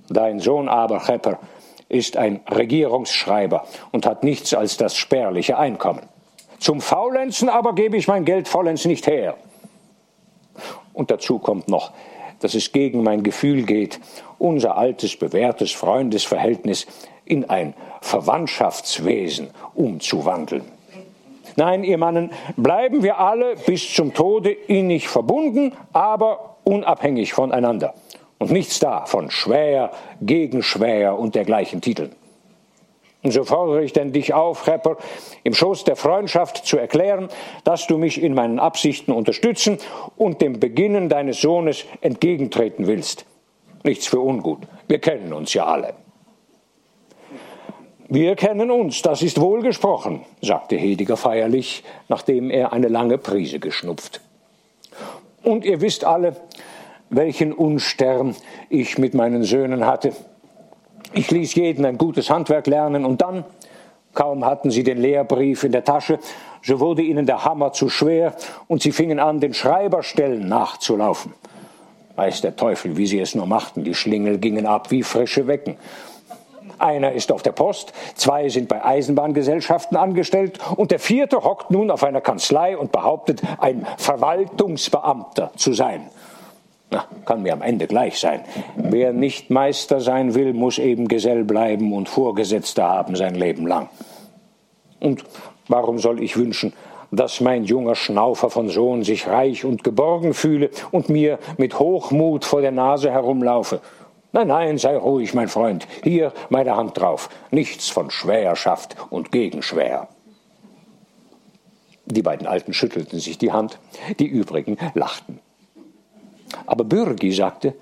[0.08, 1.38] Dein Sohn aber, Chepper,
[1.88, 6.02] ist ein Regierungsschreiber und hat nichts als das spärliche Einkommen.
[6.58, 9.36] Zum Faulenzen aber gebe ich mein Geld vollends nicht her.
[10.92, 11.92] Und dazu kommt noch,
[12.40, 14.00] dass es gegen mein Gefühl geht,
[14.38, 16.86] unser altes, bewährtes Freundesverhältnis
[17.24, 20.64] in ein Verwandtschaftswesen umzuwandeln.
[21.56, 27.94] Nein, ihr Mannen, bleiben wir alle bis zum Tode innig verbunden, aber unabhängig voneinander.
[28.38, 29.90] Und nichts da von Schwäher,
[30.20, 32.14] Gegenschwäher und dergleichen Titeln.
[33.30, 34.96] So fordere ich denn dich auf, Rapper,
[35.44, 37.28] im Schoß der Freundschaft zu erklären,
[37.64, 39.78] dass du mich in meinen Absichten unterstützen
[40.16, 43.26] und dem Beginnen deines Sohnes entgegentreten willst.
[43.82, 44.60] Nichts für ungut.
[44.88, 45.94] Wir kennen uns ja alle.
[48.08, 54.20] Wir kennen uns, das ist wohlgesprochen, sagte Hediger feierlich, nachdem er eine lange Prise geschnupft.
[55.42, 56.36] Und ihr wisst alle,
[57.10, 58.36] welchen Unstern
[58.68, 60.12] ich mit meinen Söhnen hatte.
[61.16, 63.44] Ich ließ jeden ein gutes Handwerk lernen und dann,
[64.12, 66.18] kaum hatten sie den Lehrbrief in der Tasche,
[66.60, 68.34] so wurde ihnen der Hammer zu schwer
[68.68, 71.32] und sie fingen an, den Schreiberstellen nachzulaufen.
[72.16, 75.78] Weiß der Teufel, wie sie es nur machten, die Schlingel gingen ab wie frische Wecken.
[76.78, 81.90] Einer ist auf der Post, zwei sind bei Eisenbahngesellschaften angestellt und der vierte hockt nun
[81.90, 86.10] auf einer Kanzlei und behauptet, ein Verwaltungsbeamter zu sein.
[86.96, 88.40] Na, kann mir am Ende gleich sein.
[88.74, 93.90] Wer nicht Meister sein will, muss eben Gesell bleiben und Vorgesetzte haben sein Leben lang.
[94.98, 95.22] Und
[95.68, 96.72] warum soll ich wünschen,
[97.10, 102.46] dass mein junger Schnaufer von Sohn sich reich und geborgen fühle und mir mit Hochmut
[102.46, 103.82] vor der Nase herumlaufe?
[104.32, 105.86] Nein, nein, sei ruhig, mein Freund.
[106.02, 107.28] Hier meine Hand drauf.
[107.50, 110.08] Nichts von Schwäherschaft und Gegenschwär.
[112.06, 113.78] Die beiden Alten schüttelten sich die Hand,
[114.18, 115.40] die übrigen lachten.
[116.66, 117.74] Aber Bürgi sagte,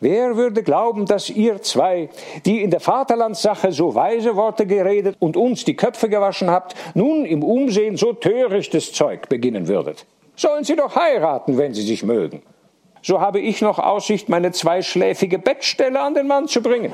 [0.00, 2.10] Wer würde glauben, dass ihr zwei,
[2.44, 7.24] die in der Vaterlandssache so weise Worte geredet und uns die Köpfe gewaschen habt, nun
[7.24, 10.04] im Umsehen so törichtes Zeug beginnen würdet?
[10.36, 12.42] Sollen sie doch heiraten, wenn sie sich mögen
[13.04, 16.90] so habe ich noch Aussicht, meine zweischläfige Bettstelle an den Mann zu bringen.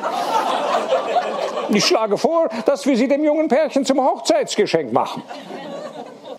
[1.69, 5.23] Ich schlage vor, dass wir sie dem jungen Pärchen zum Hochzeitsgeschenk machen.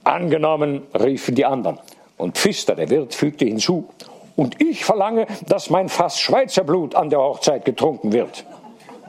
[0.03, 1.79] Angenommen, riefen die anderen.
[2.17, 3.87] Und Pfister, der Wirt, fügte hinzu,
[4.35, 8.45] und ich verlange, dass mein Fass Schweizerblut an der Hochzeit getrunken wird.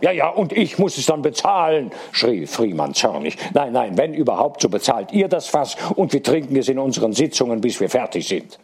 [0.03, 3.37] Ja, ja, und ich muss es dann bezahlen, schrie Friemann zornig.
[3.55, 7.13] Nein, nein, wenn überhaupt, so bezahlt ihr das Fass und wir trinken es in unseren
[7.13, 8.59] Sitzungen, bis wir fertig sind.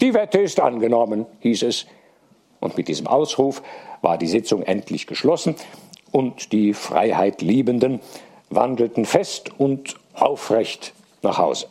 [0.00, 1.86] Die Wette ist angenommen, hieß es.
[2.60, 3.62] Und mit diesem Ausruf
[4.02, 5.56] war die Sitzung endlich geschlossen
[6.12, 8.00] und die Freiheitliebenden
[8.50, 11.68] wandelten fest und aufrecht nach Hause.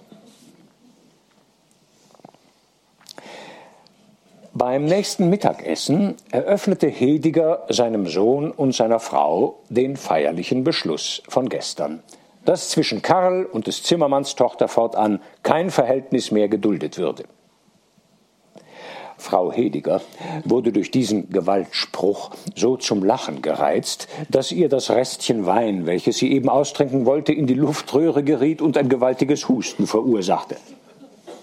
[4.57, 12.01] Beim nächsten Mittagessen eröffnete Hediger seinem Sohn und seiner Frau den feierlichen Beschluss von gestern,
[12.43, 17.25] dass zwischen Karl und des Zimmermanns Tochter fortan kein Verhältnis mehr geduldet würde.
[19.19, 20.01] Frau Hediger
[20.43, 26.31] wurde durch diesen Gewaltspruch so zum Lachen gereizt, dass ihr das Restchen Wein, welches sie
[26.31, 30.57] eben austrinken wollte, in die Luftröhre geriet und ein gewaltiges Husten verursachte.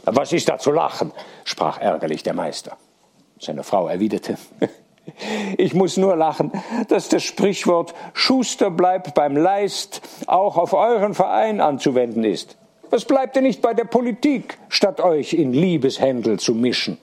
[0.04, 1.12] Was ist da zu lachen?
[1.44, 2.76] sprach ärgerlich der Meister.
[3.38, 4.38] Seine Frau erwiderte,
[5.58, 6.52] ich muss nur lachen,
[6.88, 12.56] dass das Sprichwort Schuster bleibt beim Leist auch auf euren Verein anzuwenden ist.
[12.90, 16.98] Was bleibt denn nicht bei der Politik, statt euch in Liebeshändel zu mischen?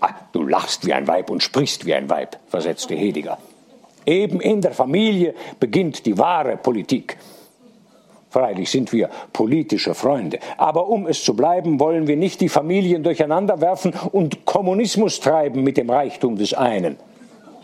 [0.00, 3.38] Ah, du lachst wie ein Weib und sprichst wie ein Weib, versetzte Hediger.
[4.06, 7.18] Eben in der Familie beginnt die wahre Politik.
[8.30, 13.02] Freilich sind wir politische Freunde, aber um es zu bleiben, wollen wir nicht die Familien
[13.02, 16.96] durcheinander werfen und Kommunismus treiben mit dem Reichtum des einen.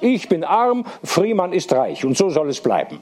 [0.01, 3.01] Ich bin arm, Friemann ist reich, und so soll es bleiben.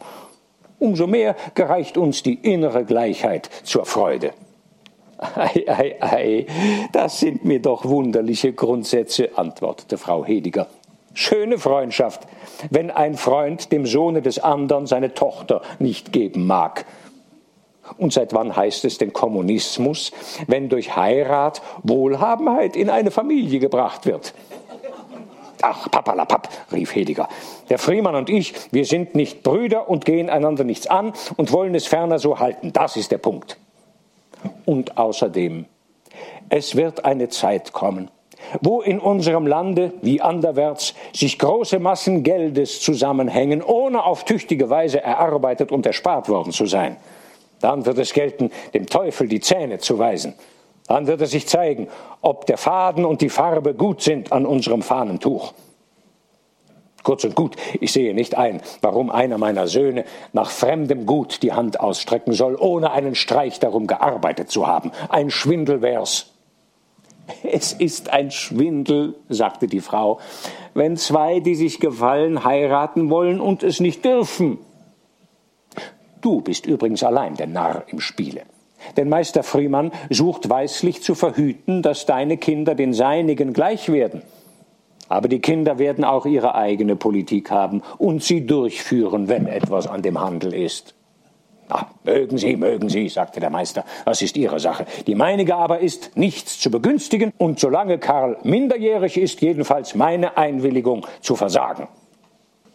[0.78, 4.32] Umso mehr gereicht uns die innere Gleichheit zur Freude.
[5.36, 6.46] Ei, ei, ei,
[6.90, 10.66] das sind mir doch wunderliche Grundsätze, antwortete Frau Hediger.
[11.14, 12.26] Schöne Freundschaft,
[12.70, 16.84] wenn ein Freund dem Sohne des andern seine Tochter nicht geben mag.
[17.96, 20.12] Und seit wann heißt es den Kommunismus,
[20.46, 24.34] wenn durch Heirat Wohlhabenheit in eine Familie gebracht wird?
[25.64, 27.28] Ach, papalapap, rief Hediger.
[27.70, 31.76] Der Friemann und ich, wir sind nicht Brüder und gehen einander nichts an und wollen
[31.76, 32.72] es ferner so halten.
[32.72, 33.58] Das ist der Punkt.
[34.64, 35.66] Und außerdem,
[36.48, 38.10] es wird eine Zeit kommen,
[38.60, 45.00] wo in unserem Lande wie anderwärts sich große Massen Geldes zusammenhängen, ohne auf tüchtige Weise
[45.00, 46.96] erarbeitet und erspart worden zu sein.
[47.62, 50.34] Dann wird es gelten, dem Teufel die Zähne zu weisen.
[50.88, 51.88] Dann wird es sich zeigen,
[52.20, 55.54] ob der Faden und die Farbe gut sind an unserem Fahnentuch.
[57.02, 61.52] Kurz und gut, ich sehe nicht ein, warum einer meiner Söhne nach fremdem Gut die
[61.52, 64.92] Hand ausstrecken soll, ohne einen Streich darum gearbeitet zu haben.
[65.08, 66.32] Ein Schwindel wär's.
[67.42, 70.20] Es ist ein Schwindel, sagte die Frau,
[70.74, 74.58] wenn zwei, die sich gefallen, heiraten wollen und es nicht dürfen.
[76.22, 78.42] Du bist übrigens allein der Narr im Spiele.
[78.96, 84.22] Denn Meister Friemann sucht weislich zu verhüten, dass deine Kinder den seinigen gleich werden.
[85.08, 90.02] Aber die Kinder werden auch ihre eigene Politik haben und sie durchführen, wenn etwas an
[90.02, 90.94] dem Handel ist.
[91.68, 94.84] Ah, mögen Sie, mögen Sie, sagte der Meister, das ist Ihre Sache.
[95.06, 101.06] Die meinige aber ist, nichts zu begünstigen und solange Karl minderjährig ist, jedenfalls meine Einwilligung
[101.20, 101.88] zu versagen.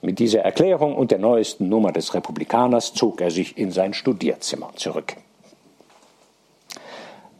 [0.07, 4.71] Mit dieser Erklärung und der neuesten Nummer des Republikaners zog er sich in sein Studierzimmer
[4.77, 5.17] zurück.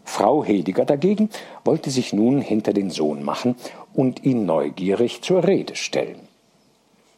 [0.03, 1.30] Frau Hediger dagegen
[1.63, 3.55] wollte sich nun hinter den Sohn machen
[3.93, 6.20] und ihn neugierig zur Rede stellen.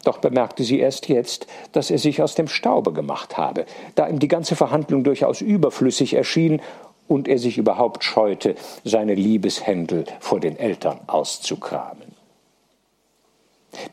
[0.03, 4.19] Doch bemerkte sie erst jetzt, dass er sich aus dem Staube gemacht habe, da ihm
[4.19, 6.61] die ganze Verhandlung durchaus überflüssig erschien
[7.07, 12.08] und er sich überhaupt scheute, seine Liebeshändel vor den Eltern auszukramen.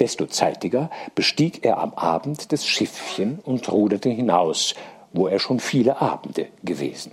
[0.00, 4.74] Desto zeitiger bestieg er am Abend das Schiffchen und ruderte hinaus,
[5.12, 7.12] wo er schon viele Abende gewesen.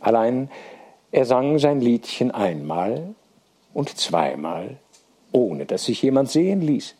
[0.00, 0.50] Allein
[1.12, 3.14] er sang sein Liedchen einmal
[3.72, 4.78] und zweimal,
[5.32, 6.94] ohne dass sich jemand sehen ließ.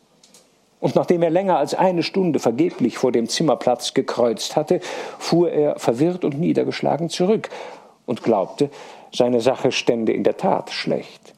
[0.80, 4.80] Und nachdem er länger als eine Stunde vergeblich vor dem Zimmerplatz gekreuzt hatte,
[5.18, 7.48] fuhr er verwirrt und niedergeschlagen zurück
[8.06, 8.70] und glaubte,
[9.12, 11.33] seine Sache stände in der Tat schlecht.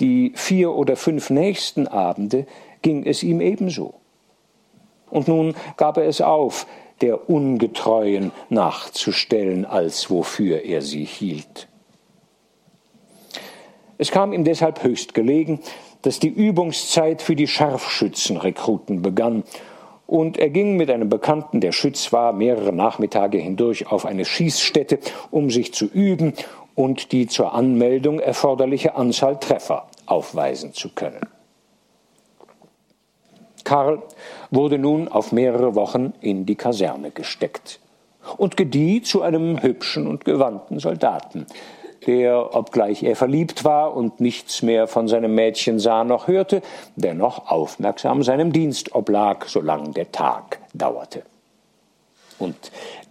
[0.00, 2.46] Die vier oder fünf nächsten Abende
[2.82, 3.94] ging es ihm ebenso.
[5.10, 6.66] Und nun gab er es auf,
[7.00, 11.68] der Ungetreuen nachzustellen, als wofür er sie hielt.
[13.98, 15.60] Es kam ihm deshalb höchst gelegen,
[16.02, 19.42] dass die Übungszeit für die Scharfschützenrekruten begann,
[20.08, 25.00] und er ging mit einem Bekannten, der Schütz war, mehrere Nachmittage hindurch auf eine Schießstätte,
[25.30, 26.32] um sich zu üben
[26.74, 31.20] und die zur Anmeldung erforderliche Anzahl Treffer aufweisen zu können.
[33.64, 34.02] Karl
[34.50, 37.78] wurde nun auf mehrere Wochen in die Kaserne gesteckt
[38.38, 41.44] und gedieh zu einem hübschen und gewandten Soldaten,
[42.08, 46.62] der, obgleich er verliebt war und nichts mehr von seinem Mädchen sah noch hörte,
[46.96, 51.22] dennoch aufmerksam seinem Dienst oblag, solange der Tag dauerte.
[52.38, 52.56] Und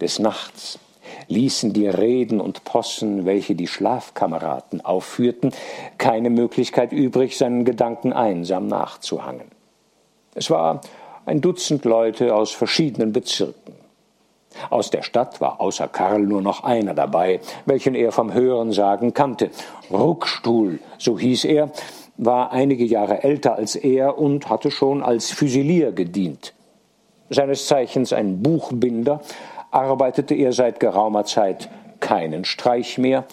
[0.00, 0.80] des Nachts
[1.28, 5.52] ließen die Reden und Possen, welche die Schlafkameraden aufführten,
[5.96, 9.46] keine Möglichkeit übrig, seinen Gedanken einsam nachzuhangen.
[10.34, 10.80] Es war
[11.24, 13.77] ein Dutzend Leute aus verschiedenen Bezirken.
[14.70, 19.50] Aus der Stadt war außer Karl nur noch einer dabei, welchen er vom Hörensagen kannte.
[19.90, 21.70] Ruckstuhl, so hieß er,
[22.16, 26.52] war einige Jahre älter als er und hatte schon als Füsilier gedient.
[27.30, 29.20] Seines Zeichens ein Buchbinder,
[29.70, 31.68] arbeitete er seit geraumer Zeit
[32.00, 33.24] keinen Streich mehr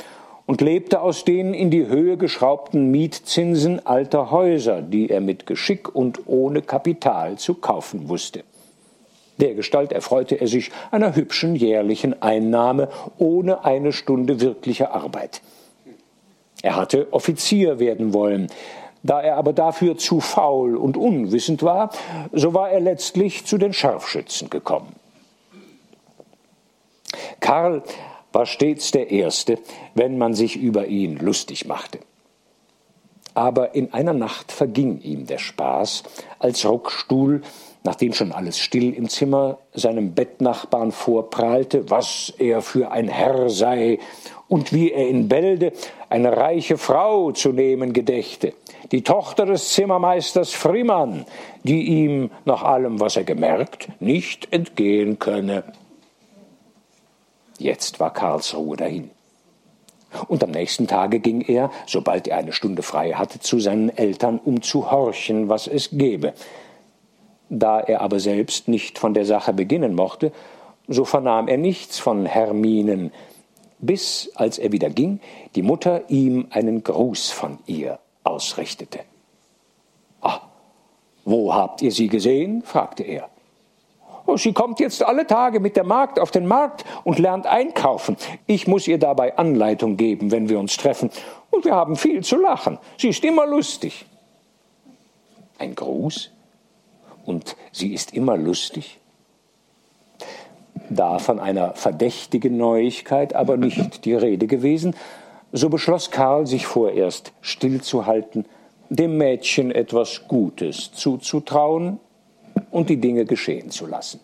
[0.45, 5.93] und lebte aus den in die Höhe geschraubten Mietzinsen alter Häuser, die er mit Geschick
[5.93, 8.43] und ohne Kapital zu kaufen wusste.
[9.37, 15.41] Dergestalt erfreute er sich einer hübschen jährlichen Einnahme ohne eine Stunde wirklicher Arbeit.
[16.61, 18.47] Er hatte Offizier werden wollen.
[19.03, 21.91] Da er aber dafür zu faul und unwissend war,
[22.31, 24.95] so war er letztlich zu den Scharfschützen gekommen.
[27.39, 27.83] Karl
[28.31, 29.59] war stets der Erste,
[29.93, 31.99] wenn man sich über ihn lustig machte.
[33.35, 36.03] Aber in einer Nacht verging ihm der Spaß,
[36.39, 37.43] als Ruckstuhl,
[37.85, 43.99] nachdem schon alles still im Zimmer seinem Bettnachbarn vorprahlte, was er für ein Herr sei
[44.47, 45.71] und wie er in Bälde
[46.09, 48.53] eine reiche Frau zu nehmen gedächte,
[48.91, 51.25] die Tochter des Zimmermeisters Friemann,
[51.63, 55.63] die ihm nach allem, was er gemerkt, nicht entgehen könne.
[57.59, 59.11] Jetzt war Karlsruhe dahin.
[60.27, 64.39] Und am nächsten Tage ging er, sobald er eine Stunde frei hatte, zu seinen Eltern,
[64.43, 66.33] um zu horchen, was es gebe.
[67.49, 70.31] Da er aber selbst nicht von der Sache beginnen mochte,
[70.87, 73.11] so vernahm er nichts von Herminen,
[73.79, 75.19] bis, als er wieder ging,
[75.55, 78.99] die Mutter ihm einen Gruß von ihr ausrichtete.
[80.21, 80.41] Ah,
[81.23, 82.61] wo habt ihr sie gesehen?
[82.63, 83.29] fragte er.
[84.27, 88.17] Oh, sie kommt jetzt alle Tage mit der Magd auf den Markt und lernt einkaufen.
[88.47, 91.11] Ich muss ihr dabei Anleitung geben, wenn wir uns treffen.
[91.51, 92.79] Und wir haben viel zu lachen.
[92.97, 94.05] Sie ist immer lustig.
[95.59, 96.31] Ein Gruß?
[97.25, 98.99] Und sie ist immer lustig?
[100.89, 104.95] Da von einer verdächtigen Neuigkeit aber nicht die Rede gewesen,
[105.51, 108.45] so beschloss Karl, sich vorerst stillzuhalten,
[108.89, 111.99] dem Mädchen etwas Gutes zuzutrauen
[112.71, 114.19] und die Dinge geschehen zu lassen.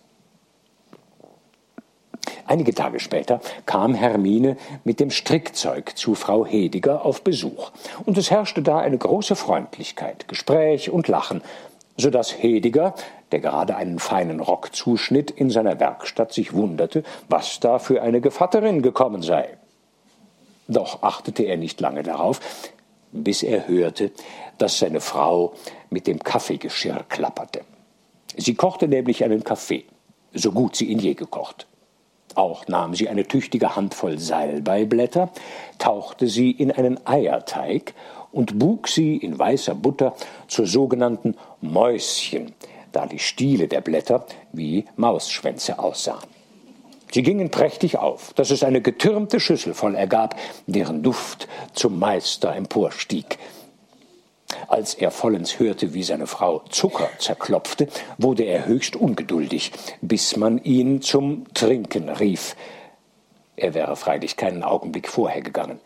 [2.45, 7.72] Einige Tage später kam Hermine mit dem Strickzeug zu Frau Hediger auf Besuch,
[8.06, 11.41] und es herrschte da eine große Freundlichkeit, Gespräch und Lachen,
[11.98, 12.94] so dass Hediger,
[13.32, 18.22] der gerade einen feinen Rock zuschnitt, in seiner Werkstatt sich wunderte, was da für eine
[18.22, 19.58] Gevatterin gekommen sei.
[20.68, 22.39] Doch achtete er nicht lange darauf,
[23.12, 24.12] bis er hörte,
[24.58, 25.54] dass seine Frau
[25.89, 27.62] mit dem Kaffeegeschirr klapperte.
[28.38, 29.86] Sie kochte nämlich einen Kaffee,
[30.34, 31.68] so gut sie ihn je gekocht.
[32.36, 35.30] Auch nahm sie eine tüchtige Handvoll Salbeiblätter,
[35.78, 37.94] tauchte sie in einen Eierteig
[38.32, 40.16] und bug sie in weißer Butter
[40.48, 42.54] zu sogenannten Mäuschen,
[42.92, 46.30] da die Stiele der Blätter wie Mausschwänze aussahen.
[47.14, 52.56] Sie gingen prächtig auf, dass es eine getürmte Schüssel voll ergab, deren Duft zum Meister
[52.56, 53.38] emporstieg.
[54.68, 59.72] Als er vollends hörte, wie seine Frau Zucker zerklopfte, wurde er höchst ungeduldig,
[60.02, 62.56] bis man ihn zum Trinken rief.
[63.58, 65.80] Er wäre freilich keinen Augenblick vorher gegangen,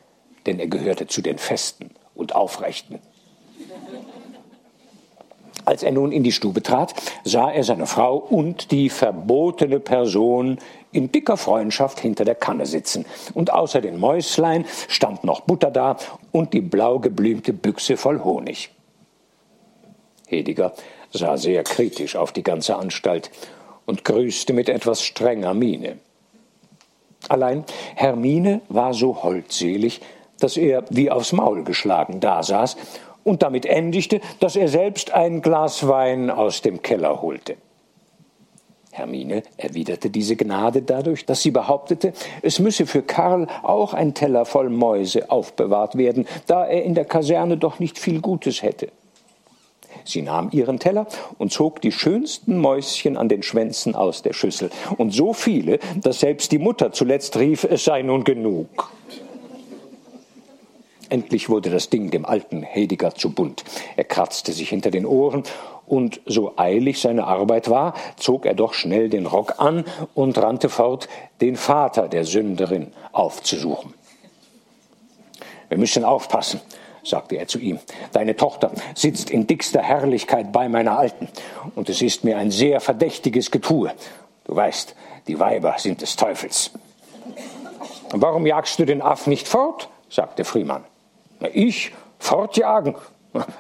[0.46, 3.00] denn er gehörte zu den Festen und Aufrechten.
[5.66, 6.94] Als er nun in die Stube trat,
[7.24, 10.60] sah er seine Frau und die verbotene Person
[10.92, 13.06] in dicker Freundschaft hinter der Kanne sitzen.
[13.34, 15.98] Und außer den Mäuslein stand noch Butter da
[16.32, 18.70] und die blau geblümte Büchse voll Honig.
[20.28, 20.74] Hediger
[21.12, 23.32] sah sehr kritisch auf die ganze Anstalt
[23.86, 25.98] und grüßte mit etwas strenger Miene.
[27.28, 27.64] Allein
[27.96, 30.02] Hermine war so holdselig,
[30.40, 32.78] dass er wie aufs Maul geschlagen dasaß
[33.24, 37.58] und damit endigte, dass er selbst ein Glas Wein aus dem Keller holte.
[38.92, 44.46] Hermine erwiderte diese Gnade dadurch, dass sie behauptete, es müsse für Karl auch ein Teller
[44.46, 48.88] voll Mäuse aufbewahrt werden, da er in der Kaserne doch nicht viel Gutes hätte.
[50.06, 51.08] Sie nahm ihren Teller
[51.38, 56.20] und zog die schönsten Mäuschen an den Schwänzen aus der Schüssel, und so viele, dass
[56.20, 58.92] selbst die Mutter zuletzt rief, es sei nun genug.
[61.16, 63.64] Endlich wurde das Ding dem alten Hediger zu bunt.
[63.96, 65.44] Er kratzte sich hinter den Ohren
[65.88, 70.68] und so eilig seine Arbeit war, zog er doch schnell den Rock an und rannte
[70.68, 71.08] fort,
[71.40, 73.94] den Vater der Sünderin aufzusuchen.
[75.70, 76.60] Wir müssen aufpassen,
[77.02, 77.80] sagte er zu ihm.
[78.12, 81.30] Deine Tochter sitzt in dickster Herrlichkeit bei meiner Alten,
[81.76, 83.94] und es ist mir ein sehr verdächtiges Getue.
[84.44, 84.94] Du weißt,
[85.30, 86.72] die Weiber sind des Teufels.
[88.12, 89.88] Warum jagst du den Aff nicht fort?
[90.10, 90.84] sagte Friemann.
[91.54, 92.96] Ich fortjagen?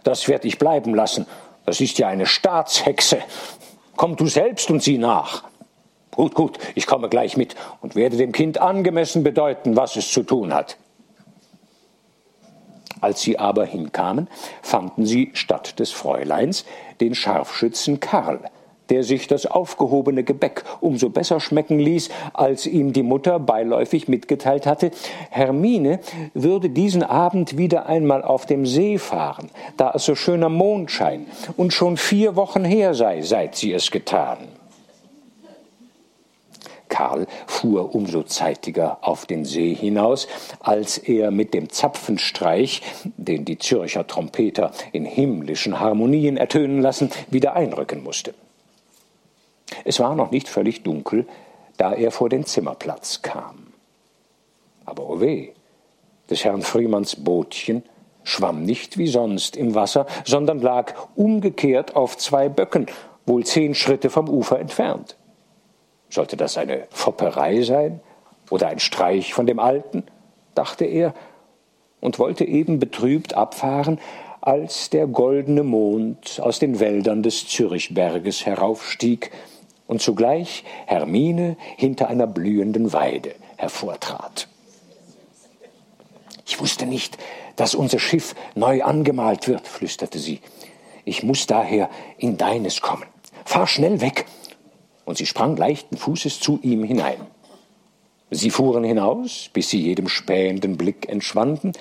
[0.03, 1.25] Das werd ich bleiben lassen.
[1.65, 3.19] Das ist ja eine Staatshexe.
[3.95, 5.43] Komm du selbst und sieh nach.
[6.11, 10.23] Gut, gut, ich komme gleich mit und werde dem Kind angemessen bedeuten, was es zu
[10.23, 10.77] tun hat.
[13.01, 14.29] Als sie aber hinkamen,
[14.61, 16.65] fanden sie statt des Fräuleins
[17.01, 18.39] den Scharfschützen Karl,
[18.89, 24.65] der sich das aufgehobene Gebäck umso besser schmecken ließ, als ihm die Mutter beiläufig mitgeteilt
[24.65, 24.91] hatte,
[25.29, 25.99] Hermine
[26.33, 31.25] würde diesen Abend wieder einmal auf dem See fahren, da es so schöner Mondschein
[31.57, 34.37] und schon vier Wochen her sei, seit sie es getan.
[36.87, 40.27] Karl fuhr umso zeitiger auf den See hinaus,
[40.61, 42.81] als er mit dem Zapfenstreich,
[43.17, 48.33] den die Zürcher Trompeter in himmlischen Harmonien ertönen lassen, wieder einrücken musste.
[49.83, 51.27] Es war noch nicht völlig dunkel,
[51.77, 53.73] da er vor den Zimmerplatz kam.
[54.85, 55.51] Aber oh weh,
[56.29, 57.83] des Herrn Friemanns Bootchen
[58.23, 62.87] schwamm nicht wie sonst im Wasser, sondern lag umgekehrt auf zwei Böcken,
[63.25, 65.15] wohl zehn Schritte vom Ufer entfernt.
[66.09, 67.99] Sollte das eine Fopperei sein
[68.49, 70.03] oder ein Streich von dem Alten?
[70.55, 71.13] dachte er
[71.99, 73.99] und wollte eben betrübt abfahren,
[74.41, 79.31] als der goldene Mond aus den Wäldern des Zürichberges heraufstieg
[79.87, 84.47] und zugleich Hermine hinter einer blühenden Weide hervortrat.
[86.45, 87.17] Ich wusste nicht,
[87.55, 90.41] dass unser Schiff neu angemalt wird, flüsterte sie.
[91.03, 93.05] Ich muss daher in deines kommen.
[93.45, 94.25] Fahr schnell weg.
[95.05, 97.17] Und sie sprang leichten Fußes zu ihm hinein.
[98.31, 101.73] Sie fuhren hinaus, bis sie jedem spähenden Blick entschwanden,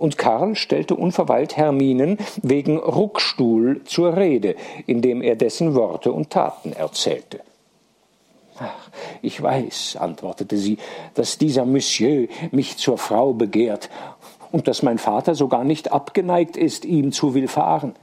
[0.00, 6.72] und Karl stellte unverweilt Herminen wegen Ruckstuhl zur Rede, indem er dessen Worte und Taten
[6.72, 7.40] erzählte.
[8.58, 8.88] Ach,
[9.20, 10.78] ich weiß, antwortete sie,
[11.14, 13.90] dass dieser Monsieur mich zur Frau begehrt
[14.50, 17.94] und dass mein Vater sogar nicht abgeneigt ist, ihm zu willfahren.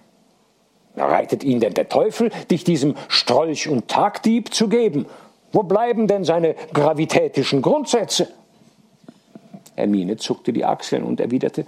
[0.95, 5.08] Reitet ihn denn der Teufel, dich diesem Strolch und Tagdieb zu geben?
[5.52, 8.28] Wo bleiben denn seine gravitätischen Grundsätze?
[9.78, 11.66] Hermine zuckte die Achseln und erwiderte,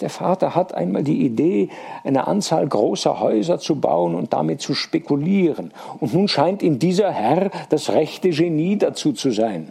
[0.00, 1.68] der Vater hat einmal die Idee,
[2.02, 5.72] eine Anzahl großer Häuser zu bauen und damit zu spekulieren.
[6.00, 9.68] Und nun scheint ihm dieser Herr das rechte Genie dazu zu sein.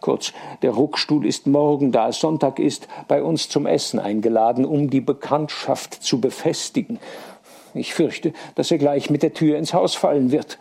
[0.00, 4.88] Kurz, der Ruckstuhl ist morgen, da es Sonntag ist, bei uns zum Essen eingeladen, um
[4.88, 6.98] die Bekanntschaft zu befestigen.
[7.74, 10.58] Ich fürchte, dass er gleich mit der Tür ins Haus fallen wird.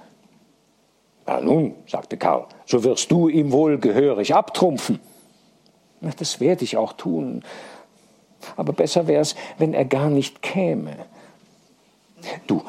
[1.25, 4.99] Na nun, sagte Karl, so wirst du ihm wohl gehörig abtrumpfen.
[6.17, 7.43] Das werde ich auch tun.
[8.55, 10.97] Aber besser wär's, wenn er gar nicht käme.
[12.47, 12.63] Du,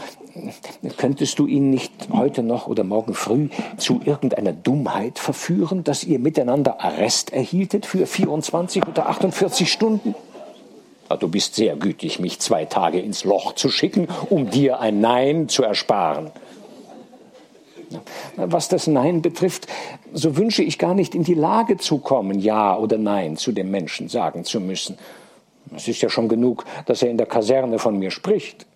[0.96, 6.18] könntest du ihn nicht heute noch oder morgen früh zu irgendeiner Dummheit verführen, dass ihr
[6.18, 10.14] miteinander Arrest erhieltet für 24 oder 48 Stunden?
[11.20, 15.48] Du bist sehr gütig, mich zwei Tage ins Loch zu schicken, um dir ein Nein
[15.48, 16.30] zu ersparen.
[18.36, 19.66] Was das Nein betrifft,
[20.12, 23.70] so wünsche ich gar nicht in die Lage zu kommen, Ja oder Nein zu dem
[23.70, 24.98] Menschen sagen zu müssen.
[25.74, 28.66] Es ist ja schon genug, dass er in der Kaserne von mir spricht.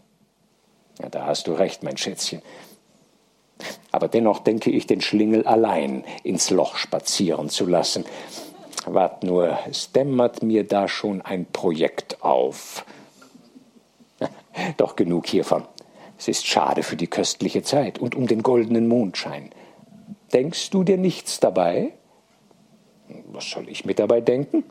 [1.01, 2.43] Ja, da hast du recht, mein Schätzchen.
[3.93, 8.05] Aber dennoch denke ich, den Schlingel allein ins Loch spazieren zu lassen.
[8.87, 12.85] Wart nur, es dämmert mir da schon ein Projekt auf.
[14.77, 15.65] Doch genug hiervon.
[16.19, 19.51] Es ist schade für die köstliche Zeit und um den goldenen Mondschein.
[20.33, 21.93] Denkst du dir nichts dabei?
[23.27, 24.65] Was soll ich mit dabei denken?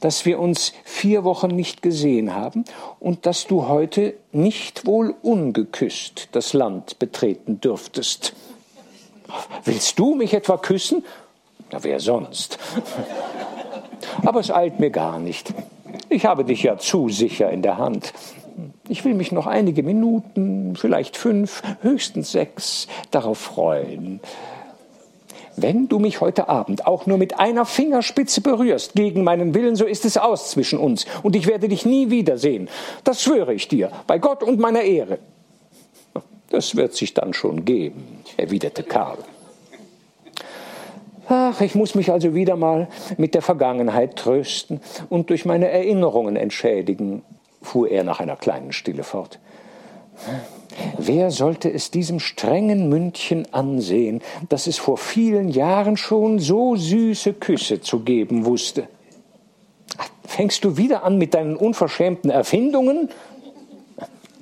[0.00, 2.64] Dass wir uns vier Wochen nicht gesehen haben
[3.00, 8.34] und dass du heute nicht wohl ungeküsst das Land betreten dürftest.
[9.64, 11.04] Willst du mich etwa küssen?
[11.70, 12.58] Na, wer sonst?
[14.24, 15.52] Aber es eilt mir gar nicht.
[16.08, 18.12] Ich habe dich ja zu sicher in der Hand.
[18.88, 24.20] Ich will mich noch einige Minuten, vielleicht fünf, höchstens sechs, darauf freuen.
[25.56, 29.84] Wenn du mich heute Abend auch nur mit einer Fingerspitze berührst, gegen meinen Willen, so
[29.84, 32.68] ist es aus zwischen uns, und ich werde dich nie wiedersehen.
[33.04, 35.18] Das schwöre ich dir, bei Gott und meiner Ehre.
[36.48, 39.18] Das wird sich dann schon geben, erwiderte Karl.
[41.28, 46.36] Ach, ich muss mich also wieder mal mit der Vergangenheit trösten und durch meine Erinnerungen
[46.36, 47.22] entschädigen
[47.62, 49.38] fuhr er nach einer kleinen Stille fort.
[50.98, 57.34] Wer sollte es diesem strengen Mündchen ansehen, dass es vor vielen Jahren schon so süße
[57.34, 58.88] Küsse zu geben wusste?
[60.24, 63.10] Fängst du wieder an mit deinen unverschämten Erfindungen?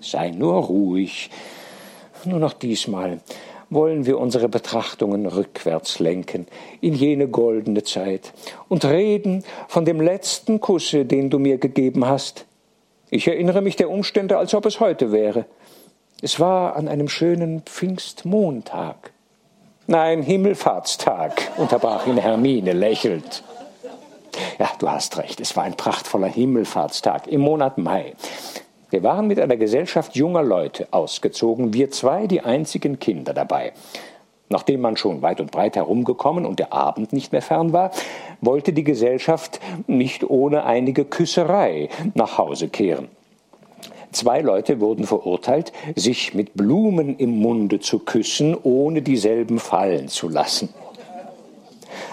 [0.00, 1.30] Sei nur ruhig.
[2.24, 3.20] Nur noch diesmal
[3.70, 6.46] wollen wir unsere Betrachtungen rückwärts lenken,
[6.80, 8.32] in jene goldene Zeit,
[8.68, 12.46] und reden von dem letzten Kusse, den du mir gegeben hast,
[13.10, 15.46] ich erinnere mich der Umstände, als ob es heute wäre.
[16.22, 19.12] Es war an einem schönen Pfingstmontag.
[19.86, 23.42] Nein, Himmelfahrtstag, unterbrach ihn Hermine lächelnd.
[24.58, 28.14] Ja, du hast recht, es war ein prachtvoller Himmelfahrtstag im Monat Mai.
[28.90, 33.72] Wir waren mit einer Gesellschaft junger Leute ausgezogen, wir zwei die einzigen Kinder dabei.
[34.52, 37.92] Nachdem man schon weit und breit herumgekommen und der Abend nicht mehr fern war,
[38.40, 43.08] wollte die Gesellschaft nicht ohne einige Küsserei nach Hause kehren.
[44.10, 50.28] Zwei Leute wurden verurteilt, sich mit Blumen im Munde zu küssen, ohne dieselben fallen zu
[50.28, 50.68] lassen.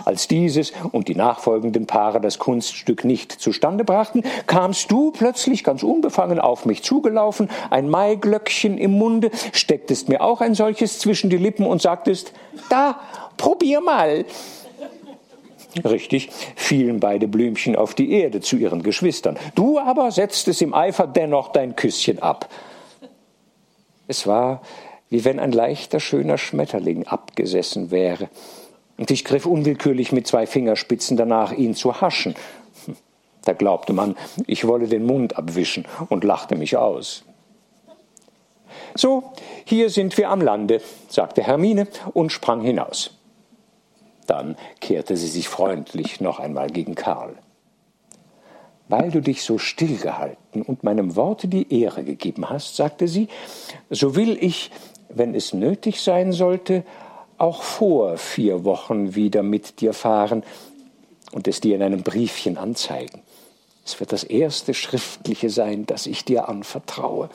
[0.07, 5.83] Als dieses und die nachfolgenden Paare das Kunststück nicht zustande brachten, kamst du plötzlich ganz
[5.83, 11.35] unbefangen auf mich zugelaufen, ein Maiglöckchen im Munde, stecktest mir auch ein solches zwischen die
[11.35, 12.31] Lippen und sagtest,
[12.69, 13.01] da,
[13.35, 14.23] probier mal.
[15.83, 19.37] Richtig, fielen beide Blümchen auf die Erde zu ihren Geschwistern.
[19.55, 22.47] Du aber setztest im Eifer dennoch dein Küsschen ab.
[24.07, 24.61] Es war,
[25.09, 28.29] wie wenn ein leichter, schöner Schmetterling abgesessen wäre
[28.97, 32.35] und ich griff unwillkürlich mit zwei Fingerspitzen danach, ihn zu haschen.
[33.43, 37.23] Da glaubte man, ich wolle den Mund abwischen und lachte mich aus.
[38.95, 39.31] So,
[39.63, 43.11] hier sind wir am Lande, sagte Hermine und sprang hinaus.
[44.25, 47.35] Dann kehrte sie sich freundlich noch einmal gegen Karl.
[48.89, 53.27] Weil du dich so stillgehalten und meinem Worte die Ehre gegeben hast, sagte sie,
[53.89, 54.71] so will ich,
[55.09, 56.83] wenn es nötig sein sollte,
[57.37, 60.43] auch vor vier Wochen wieder mit dir fahren
[61.31, 63.21] und es dir in einem Briefchen anzeigen.
[63.85, 67.29] Es wird das erste schriftliche sein, das ich dir anvertraue.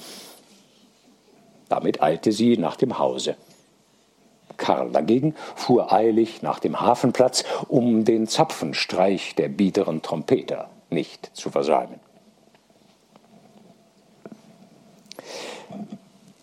[1.69, 3.37] Damit eilte sie nach dem Hause.
[4.59, 11.51] Karl dagegen fuhr eilig nach dem Hafenplatz, um den Zapfenstreich der biederen Trompeter nicht zu
[11.51, 12.02] versäumen.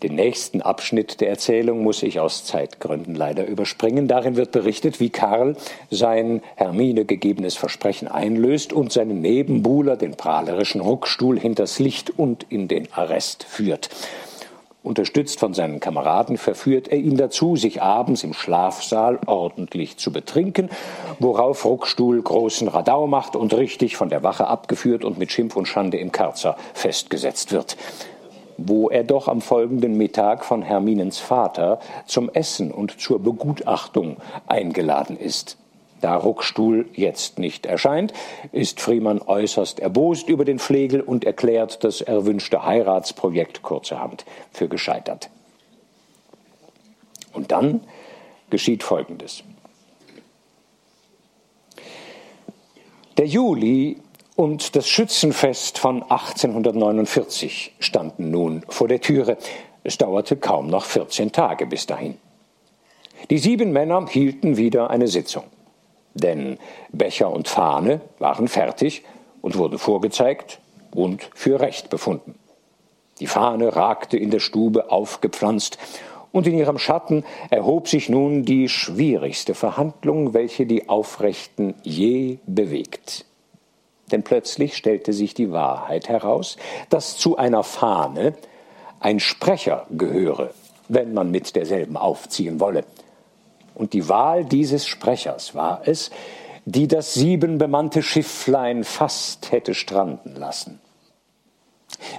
[0.01, 4.07] Den nächsten Abschnitt der Erzählung muss ich aus Zeitgründen leider überspringen.
[4.07, 5.57] Darin wird berichtet, wie Karl
[5.91, 12.69] sein Hermine gegebenes Versprechen einlöst und seinen Nebenbuhler, den prahlerischen Ruckstuhl, hinters Licht und in
[12.69, 13.89] den Arrest führt.
[14.83, 20.69] Unterstützt von seinen Kameraden verführt er ihn dazu, sich abends im Schlafsaal ordentlich zu betrinken,
[21.19, 25.67] worauf Ruckstuhl großen Radau macht und richtig von der Wache abgeführt und mit Schimpf und
[25.67, 27.75] Schande im Karzer festgesetzt wird
[28.65, 35.17] wo er doch am folgenden Mittag von Herminens Vater zum Essen und zur Begutachtung eingeladen
[35.17, 35.57] ist.
[36.01, 38.13] Da Ruckstuhl jetzt nicht erscheint,
[38.51, 45.29] ist Friemann äußerst erbost über den Flegel und erklärt das erwünschte Heiratsprojekt kurzerhand für gescheitert.
[47.33, 47.81] Und dann
[48.49, 49.43] geschieht Folgendes.
[53.17, 53.97] Der Juli
[54.39, 59.35] und das Schützenfest von 1849 standen nun vor der Türe.
[59.83, 62.17] Es dauerte kaum noch 14 Tage bis dahin.
[63.29, 65.43] Die sieben Männer hielten wieder eine Sitzung.
[66.13, 66.57] Denn
[66.93, 69.03] Becher und Fahne waren fertig
[69.41, 70.61] und wurden vorgezeigt
[70.95, 72.35] und für recht befunden.
[73.19, 75.77] Die Fahne ragte in der Stube aufgepflanzt,
[76.31, 83.25] und in ihrem Schatten erhob sich nun die schwierigste Verhandlung, welche die Aufrechten je bewegt.
[84.11, 86.57] Denn plötzlich stellte sich die Wahrheit heraus,
[86.89, 88.33] dass zu einer Fahne
[88.99, 90.51] ein Sprecher gehöre,
[90.87, 92.83] wenn man mit derselben aufziehen wolle.
[93.75, 96.11] Und die Wahl dieses Sprechers war es,
[96.65, 100.79] die das siebenbemannte Schifflein fast hätte stranden lassen.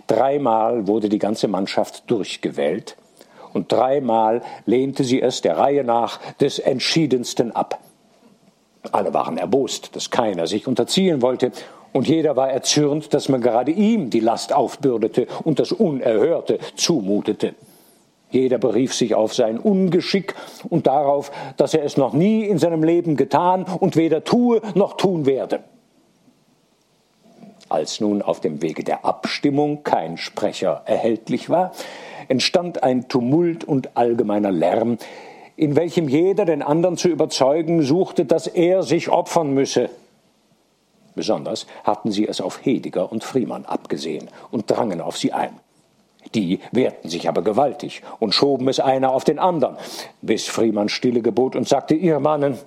[0.07, 2.97] Dreimal wurde die ganze Mannschaft durchgewählt,
[3.53, 7.81] und dreimal lehnte sie es der Reihe nach des entschiedensten ab.
[8.93, 11.53] Alle waren erbost, dass keiner sich unterziehen wollte,
[11.93, 17.55] und jeder war erzürnt, dass man gerade ihm die Last aufbürdete und das Unerhörte zumutete.
[18.31, 20.35] Jeder berief sich auf sein Ungeschick
[20.69, 24.97] und darauf, dass er es noch nie in seinem Leben getan und weder tue noch
[24.97, 25.61] tun werde.
[27.69, 31.73] Als nun auf dem Wege der Abstimmung kein Sprecher erhältlich war,
[32.29, 34.99] entstand ein Tumult und allgemeiner Lärm,
[35.57, 39.91] in welchem jeder den anderen zu überzeugen suchte, dass er sich opfern müsse,
[41.15, 45.59] Besonders hatten sie es auf Hediger und Friemann abgesehen und drangen auf sie ein.
[46.35, 49.77] Die wehrten sich aber gewaltig und schoben es einer auf den anderen,
[50.23, 52.59] bis Friemann Stille gebot und sagte, ihr Mannen,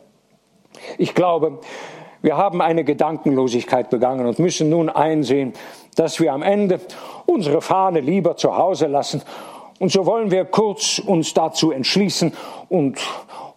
[0.97, 1.59] ich glaube,
[2.21, 5.53] wir haben eine Gedankenlosigkeit begangen und müssen nun einsehen,
[5.95, 6.79] dass wir am Ende
[7.25, 9.21] unsere Fahne lieber zu Hause lassen.
[9.79, 12.33] Und so wollen wir kurz uns dazu entschließen
[12.69, 12.99] und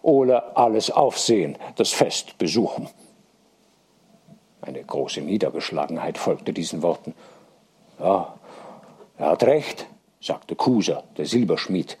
[0.01, 2.89] ohne alles Aufsehen das Fest besuchen.
[4.67, 7.13] Eine große Niedergeschlagenheit folgte diesen Worten.
[7.99, 8.35] Ja,
[9.17, 9.87] er hat recht,
[10.19, 11.97] sagte Kuser, der Silberschmied.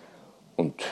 [0.57, 0.83] Und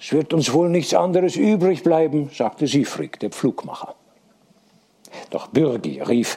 [0.00, 3.94] es wird uns wohl nichts anderes übrig bleiben, sagte Siegfried, der Pflugmacher.
[5.30, 6.36] Doch Bürgi rief,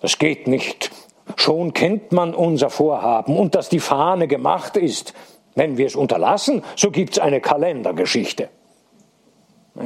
[0.00, 0.90] das geht nicht.
[1.36, 5.14] Schon kennt man unser Vorhaben und dass die Fahne gemacht ist.
[5.54, 8.48] Wenn wir es unterlassen, so gibt's eine Kalendergeschichte.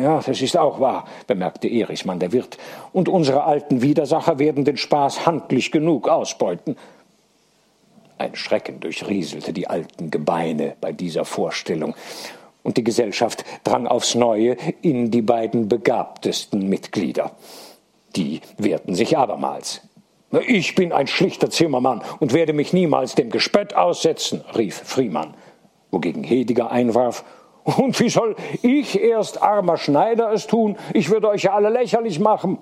[0.01, 2.59] Ja, das ist auch wahr, bemerkte Erichmann der Wirt.
[2.93, 6.77] Und unsere alten Widersacher werden den Spaß handlich genug ausbeuten.
[8.19, 11.95] Ein Schrecken durchrieselte die alten Gebeine bei dieser Vorstellung,
[12.65, 17.31] und die Gesellschaft drang aufs neue in die beiden begabtesten Mitglieder.
[18.17, 19.83] Die wehrten sich abermals.
[20.49, 25.35] Ich bin ein schlichter Zimmermann und werde mich niemals dem Gespött aussetzen, rief Friemann,
[25.93, 27.25] wogegen Hediger einwarf,
[27.65, 30.77] und wie soll ich erst armer Schneider es tun?
[30.93, 32.59] Ich würde euch ja alle lächerlich machen.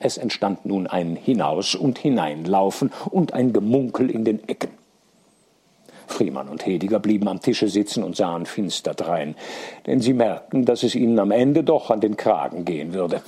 [0.00, 4.70] Es entstand nun ein Hinaus und Hineinlaufen und ein Gemunkel in den Ecken.
[6.06, 9.34] Friemann und Hediger blieben am Tische sitzen und sahen finster drein,
[9.86, 13.22] denn sie merkten, dass es ihnen am Ende doch an den Kragen gehen würde.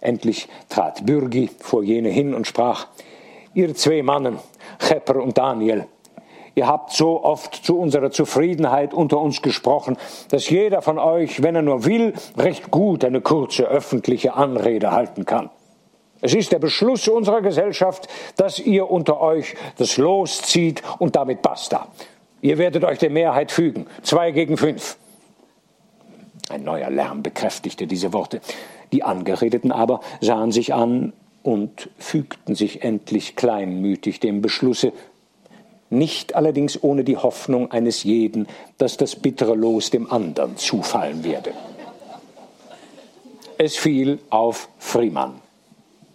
[0.00, 2.86] Endlich trat Bürgi vor jene hin und sprach,
[3.54, 4.38] Ihr zwei Mannen,
[4.78, 5.86] Chepper und Daniel,
[6.54, 9.96] ihr habt so oft zu unserer Zufriedenheit unter uns gesprochen,
[10.30, 15.24] dass jeder von euch, wenn er nur will, recht gut eine kurze öffentliche Anrede halten
[15.24, 15.50] kann.
[16.20, 21.42] Es ist der Beschluss unserer Gesellschaft, dass ihr unter euch das Los zieht und damit
[21.42, 21.88] basta.
[22.40, 24.96] Ihr werdet euch der Mehrheit fügen, zwei gegen fünf.
[26.48, 28.40] Ein neuer Lärm bekräftigte diese Worte.
[28.92, 34.92] Die Angeredeten aber sahen sich an und fügten sich endlich kleinmütig dem Beschlusse,
[35.92, 41.52] nicht allerdings ohne die Hoffnung eines jeden, dass das bittere Los dem andern zufallen werde.
[43.58, 45.40] Es fiel auf Friemann,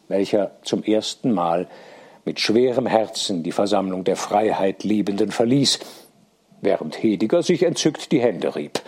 [0.07, 1.67] welcher zum ersten Mal
[2.25, 5.80] mit schwerem Herzen die Versammlung der Freiheit Liebenden verließ,
[6.61, 8.82] während Hediger sich entzückt die Hände rieb.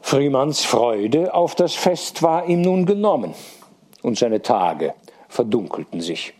[0.00, 3.34] Friemanns Freude auf das Fest war ihm nun genommen,
[4.02, 4.94] und seine Tage
[5.28, 6.34] verdunkelten sich.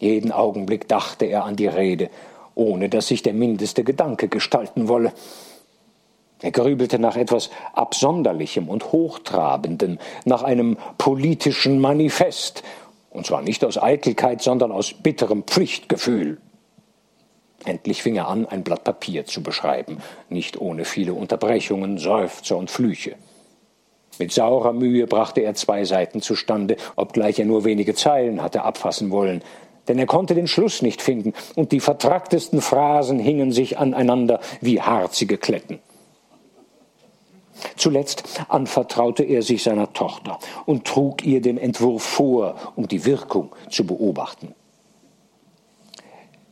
[0.00, 2.10] Jeden Augenblick dachte er an die Rede,
[2.54, 5.12] ohne dass sich der mindeste Gedanke gestalten wolle.
[6.42, 12.62] Er grübelte nach etwas Absonderlichem und Hochtrabendem, nach einem politischen Manifest,
[13.10, 16.38] und zwar nicht aus Eitelkeit, sondern aus bitterem Pflichtgefühl.
[17.64, 22.70] Endlich fing er an, ein Blatt Papier zu beschreiben, nicht ohne viele Unterbrechungen, Seufzer und
[22.70, 23.14] Flüche.
[24.18, 29.10] Mit saurer Mühe brachte er zwei Seiten zustande, obgleich er nur wenige Zeilen hatte abfassen
[29.10, 29.42] wollen,
[29.88, 34.80] denn er konnte den Schluss nicht finden, und die vertracktesten Phrasen hingen sich aneinander wie
[34.80, 35.80] harzige Kletten.
[37.76, 43.54] Zuletzt anvertraute er sich seiner Tochter und trug ihr den Entwurf vor, um die Wirkung
[43.70, 44.54] zu beobachten.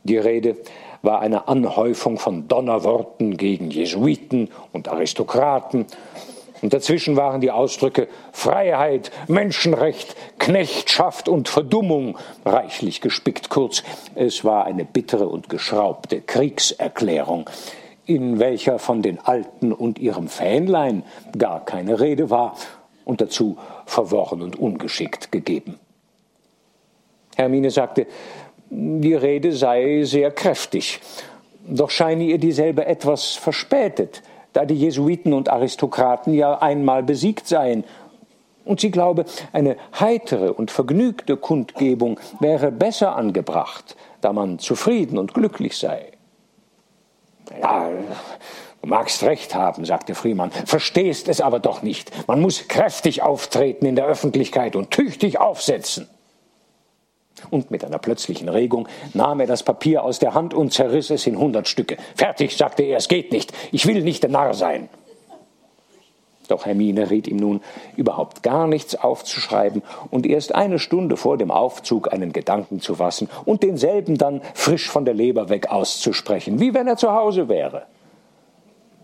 [0.03, 0.57] Die Rede
[1.01, 5.85] war eine Anhäufung von Donnerworten gegen Jesuiten und Aristokraten.
[6.63, 13.49] Und dazwischen waren die Ausdrücke Freiheit, Menschenrecht, Knechtschaft und Verdummung reichlich gespickt.
[13.49, 13.83] Kurz,
[14.15, 17.49] es war eine bittere und geschraubte Kriegserklärung,
[18.05, 21.03] in welcher von den Alten und ihrem Fähnlein
[21.37, 22.55] gar keine Rede war
[23.03, 25.77] und dazu verworren und ungeschickt gegeben.
[27.35, 28.07] Hermine sagte,
[28.69, 31.01] die Rede sei sehr kräftig,
[31.67, 34.21] doch scheine ihr dieselbe etwas verspätet,
[34.53, 37.83] da die Jesuiten und Aristokraten ja einmal besiegt seien,
[38.65, 45.33] und sie glaube, eine heitere und vergnügte Kundgebung wäre besser angebracht, da man zufrieden und
[45.33, 46.13] glücklich sei.
[47.61, 47.89] Ja,
[48.81, 52.27] du magst recht haben, sagte Friemann, verstehst es aber doch nicht.
[52.27, 56.07] Man muss kräftig auftreten in der Öffentlichkeit und tüchtig aufsetzen.
[57.49, 61.27] Und mit einer plötzlichen Regung nahm er das Papier aus der Hand und zerriss es
[61.27, 61.97] in hundert Stücke.
[62.15, 63.51] Fertig, sagte er, es geht nicht.
[63.71, 64.89] Ich will nicht der Narr sein.
[66.47, 67.61] Doch Hermine riet ihm nun,
[67.95, 69.81] überhaupt gar nichts aufzuschreiben
[70.11, 74.89] und erst eine Stunde vor dem Aufzug einen Gedanken zu fassen und denselben dann frisch
[74.89, 77.83] von der Leber weg auszusprechen, wie wenn er zu Hause wäre.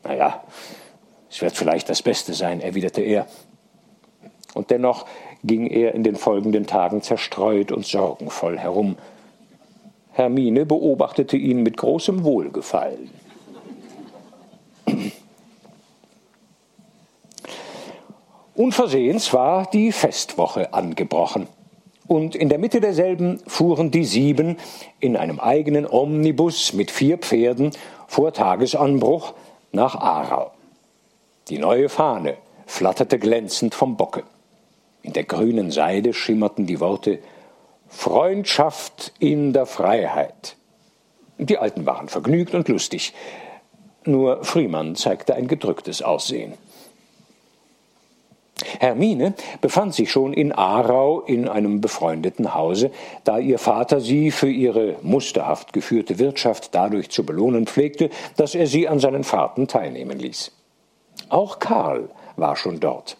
[0.03, 0.43] Na ja,
[1.30, 3.25] es wird vielleicht das Beste sein, erwiderte er.
[4.53, 5.05] Und dennoch
[5.44, 8.98] ging er in den folgenden Tagen zerstreut und sorgenvoll herum.
[10.12, 13.10] Hermine beobachtete ihn mit großem Wohlgefallen.
[18.56, 21.48] Unversehens war die Festwoche angebrochen.
[22.08, 24.58] Und in der Mitte derselben fuhren die sieben
[25.00, 27.72] in einem eigenen Omnibus mit vier Pferden
[28.08, 29.34] vor Tagesanbruch
[29.72, 30.52] nach Aarau.
[31.48, 32.36] Die neue Fahne
[32.66, 34.24] flatterte glänzend vom Bocke.
[35.02, 37.20] In der grünen Seide schimmerten die Worte
[37.88, 40.56] Freundschaft in der Freiheit.
[41.38, 43.14] Die Alten waren vergnügt und lustig.
[44.06, 46.54] Nur Friemann zeigte ein gedrücktes Aussehen.
[48.80, 52.91] Hermine befand sich schon in Aarau in einem befreundeten Hause,
[53.24, 58.68] da ihr Vater sie für ihre musterhaft geführte Wirtschaft dadurch zu belohnen pflegte, dass er
[58.68, 60.52] sie an seinen Fahrten teilnehmen ließ.
[61.30, 63.18] Auch Karl war schon dort.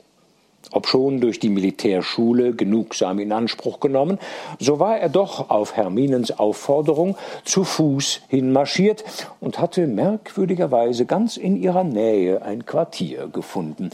[0.72, 4.20] Obschon durch die Militärschule genugsam in Anspruch genommen,
[4.60, 9.04] so war er doch auf Herminens Aufforderung zu Fuß hinmarschiert
[9.40, 13.90] und hatte merkwürdigerweise ganz in ihrer Nähe ein Quartier gefunden.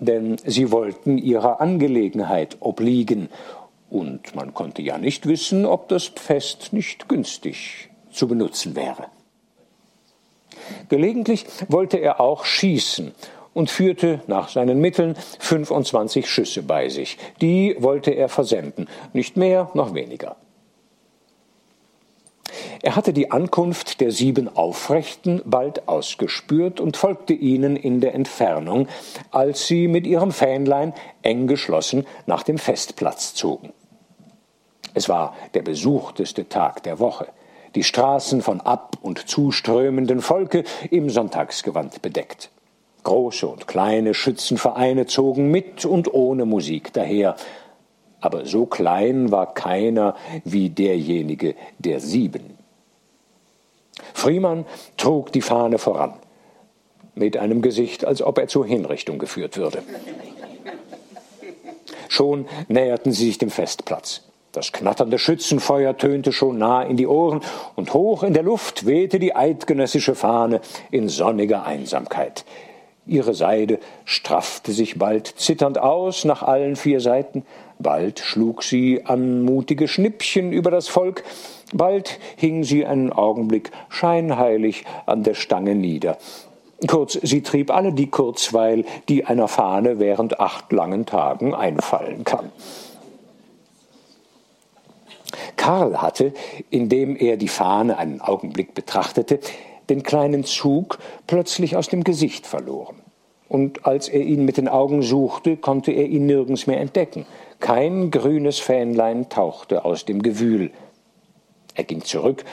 [0.00, 3.28] Denn sie wollten ihrer Angelegenheit obliegen,
[3.90, 9.06] und man konnte ja nicht wissen, ob das Fest nicht günstig zu benutzen wäre.
[10.88, 13.12] Gelegentlich wollte er auch schießen
[13.54, 17.16] und führte nach seinen Mitteln 25 Schüsse bei sich.
[17.40, 20.36] Die wollte er versenden, nicht mehr noch weniger.
[22.82, 28.88] Er hatte die Ankunft der sieben Aufrechten bald ausgespürt und folgte ihnen in der Entfernung,
[29.30, 30.92] als sie mit ihrem Fähnlein
[31.22, 33.72] eng geschlossen nach dem Festplatz zogen.
[34.92, 37.28] Es war der besuchteste Tag der Woche,
[37.74, 42.50] die Straßen von ab- und zuströmenden Volke im Sonntagsgewand bedeckt.
[43.04, 47.36] Große und kleine Schützenvereine zogen mit und ohne Musik daher,
[48.20, 52.58] aber so klein war keiner wie derjenige der sieben.
[54.14, 54.64] Friemann
[54.96, 56.14] trug die Fahne voran,
[57.14, 59.82] mit einem Gesicht, als ob er zur Hinrichtung geführt würde.
[62.08, 64.22] Schon näherten sie sich dem Festplatz.
[64.52, 67.40] Das knatternde Schützenfeuer tönte schon nah in die Ohren,
[67.74, 72.44] und hoch in der Luft wehte die eidgenössische Fahne in sonniger Einsamkeit.
[73.06, 77.44] Ihre Seide straffte sich bald zitternd aus nach allen vier Seiten,
[77.78, 81.22] bald schlug sie anmutige Schnippchen über das Volk,
[81.74, 86.16] bald hing sie einen Augenblick scheinheilig an der Stange nieder.
[86.86, 92.50] Kurz, sie trieb alle die Kurzweil, die einer Fahne während acht langen Tagen einfallen kann.
[95.56, 96.32] Karl hatte,
[96.70, 99.40] indem er die Fahne einen Augenblick betrachtete,
[99.88, 102.96] den kleinen Zug plötzlich aus dem Gesicht verloren.
[103.48, 107.26] Und als er ihn mit den Augen suchte, konnte er ihn nirgends mehr entdecken.
[107.60, 110.70] Kein grünes Fähnlein tauchte aus dem Gewühl.
[111.74, 112.44] Er ging zurück,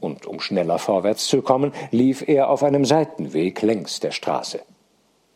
[0.00, 4.60] und um schneller vorwärts zu kommen, lief er auf einem Seitenweg längs der Straße.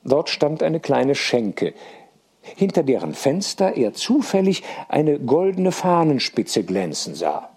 [0.05, 1.75] Dort stand eine kleine Schenke,
[2.43, 7.51] hinter deren Fenster er zufällig eine goldene Fahnenspitze glänzen sah.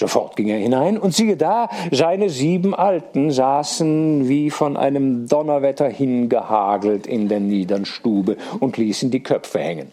[0.00, 5.90] Sofort ging er hinein und siehe da, seine sieben Alten saßen wie von einem Donnerwetter
[5.90, 9.92] hingehagelt in der niedern Stube und ließen die Köpfe hängen.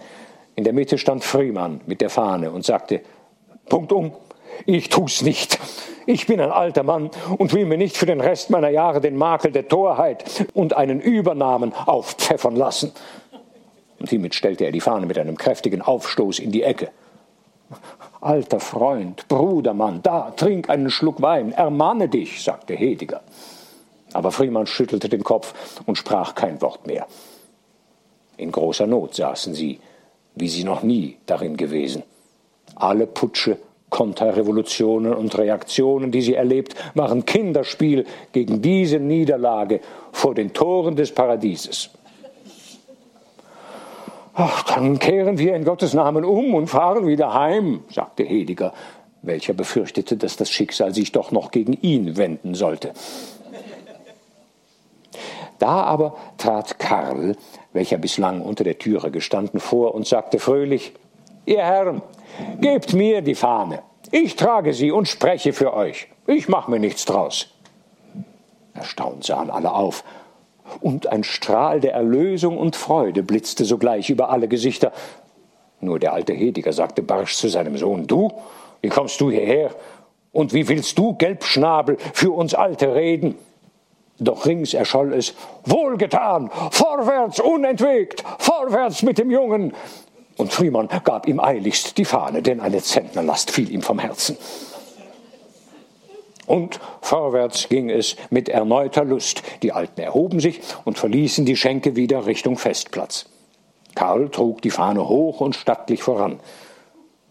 [0.55, 3.01] In der Mitte stand Friemann mit der Fahne und sagte,
[3.67, 4.13] Punktum,
[4.65, 5.59] ich tu's nicht.
[6.05, 9.17] Ich bin ein alter Mann und will mir nicht für den Rest meiner Jahre den
[9.17, 12.93] Makel der Torheit und einen Übernamen aufpfeffern lassen.
[13.99, 16.91] Und hiermit stellte er die Fahne mit einem kräftigen Aufstoß in die Ecke.
[18.21, 23.21] Alter Freund, Brudermann, da, trink einen Schluck Wein, ermahne dich, sagte Hediger.
[24.13, 25.53] Aber Friemann schüttelte den Kopf
[25.85, 27.05] und sprach kein Wort mehr.
[28.37, 29.79] In großer Not saßen sie,
[30.35, 32.03] wie sie noch nie darin gewesen.
[32.75, 33.57] Alle Putsche,
[33.89, 39.79] Konterrevolutionen und Reaktionen, die sie erlebt, waren Kinderspiel gegen diese Niederlage
[40.11, 41.89] vor den Toren des Paradieses.
[44.39, 48.71] Ach, dann kehren wir in Gottes Namen um und fahren wieder heim, sagte Hediger,
[49.23, 52.93] welcher befürchtete, dass das Schicksal sich doch noch gegen ihn wenden sollte.
[55.57, 57.35] Da aber trat Karl,
[57.73, 60.93] welcher bislang unter der Türe gestanden, vor und sagte fröhlich
[61.47, 62.03] Ihr Herren,
[62.61, 63.81] gebt mir die Fahne.
[64.11, 66.09] Ich trage sie und spreche für euch.
[66.27, 67.47] Ich mache mir nichts draus.
[68.75, 70.03] Erstaunt sahen alle auf
[70.81, 74.91] und ein Strahl der Erlösung und Freude blitzte sogleich über alle Gesichter.
[75.79, 78.31] Nur der alte Hediger sagte barsch zu seinem Sohn, du,
[78.81, 79.71] wie kommst du hierher?
[80.31, 83.35] Und wie willst du, Gelbschnabel, für uns Alte reden?
[84.19, 89.73] Doch rings erscholl es, wohlgetan, vorwärts unentwegt, vorwärts mit dem Jungen.
[90.37, 94.37] Und Friemann gab ihm eiligst die Fahne, denn eine Zentnerlast fiel ihm vom Herzen.
[96.47, 99.43] Und vorwärts ging es mit erneuter Lust.
[99.61, 103.25] Die Alten erhoben sich und verließen die Schenke wieder Richtung Festplatz.
[103.93, 106.39] Karl trug die Fahne hoch und stattlich voran.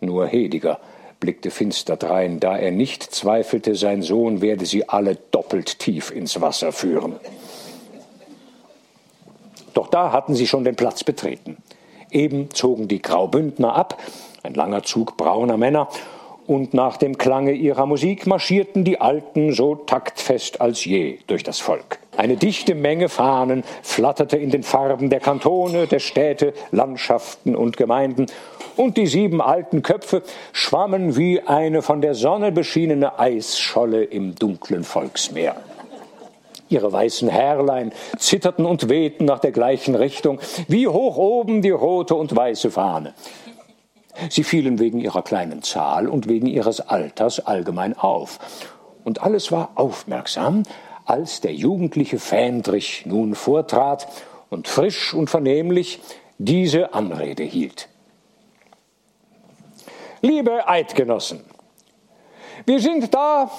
[0.01, 0.79] Nur Hediger
[1.19, 6.41] blickte finster drein, da er nicht zweifelte, sein Sohn werde sie alle doppelt tief ins
[6.43, 7.17] Wasser führen.
[9.73, 11.57] Doch da hatten sie schon den Platz betreten.
[12.11, 13.99] Eben zogen die Graubündner ab,
[14.43, 15.89] ein langer Zug brauner Männer,
[16.47, 21.59] und nach dem Klange ihrer Musik marschierten die Alten so taktfest als je durch das
[21.61, 21.99] Volk.
[22.17, 28.27] Eine dichte Menge Fahnen flatterte in den Farben der Kantone, der Städte, Landschaften und Gemeinden,
[28.77, 30.23] und die sieben alten Köpfe
[30.53, 35.57] schwammen wie eine von der Sonne beschienene Eisscholle im dunklen Volksmeer.
[36.69, 42.15] Ihre weißen Härlein zitterten und wehten nach der gleichen Richtung, wie hoch oben die rote
[42.15, 43.15] und weiße Fahne.
[44.31, 48.39] Sie fielen wegen ihrer kleinen Zahl und wegen ihres Alters allgemein auf.
[49.05, 50.63] Und alles war aufmerksam,
[51.05, 54.09] als der jugendliche Fähndrich nun vortrat
[54.51, 56.01] und frisch und vernehmlich
[56.39, 57.89] diese Anrede hielt.
[60.23, 61.45] Liebe Eidgenossen,
[62.65, 63.51] wir sind da,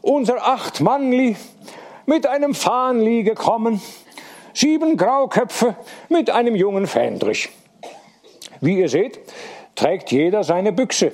[0.00, 1.36] unser acht Mannli,
[2.06, 3.80] mit einem Fahnli gekommen,
[4.54, 5.76] sieben Grauköpfe
[6.08, 7.50] mit einem jungen Fähndrich.
[8.60, 9.20] Wie ihr seht,
[9.82, 11.10] trägt jeder seine Büchse,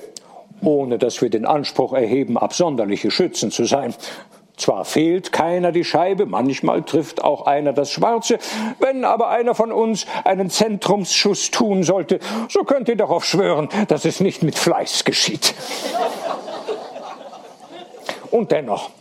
[0.61, 3.95] ohne dass wir den Anspruch erheben, absonderliche Schützen zu sein.
[4.57, 8.37] Zwar fehlt keiner die Scheibe, manchmal trifft auch einer das Schwarze,
[8.77, 14.05] wenn aber einer von uns einen Zentrumsschuss tun sollte, so könnt ihr darauf schwören, dass
[14.05, 15.55] es nicht mit Fleiß geschieht.
[18.29, 18.91] Und dennoch,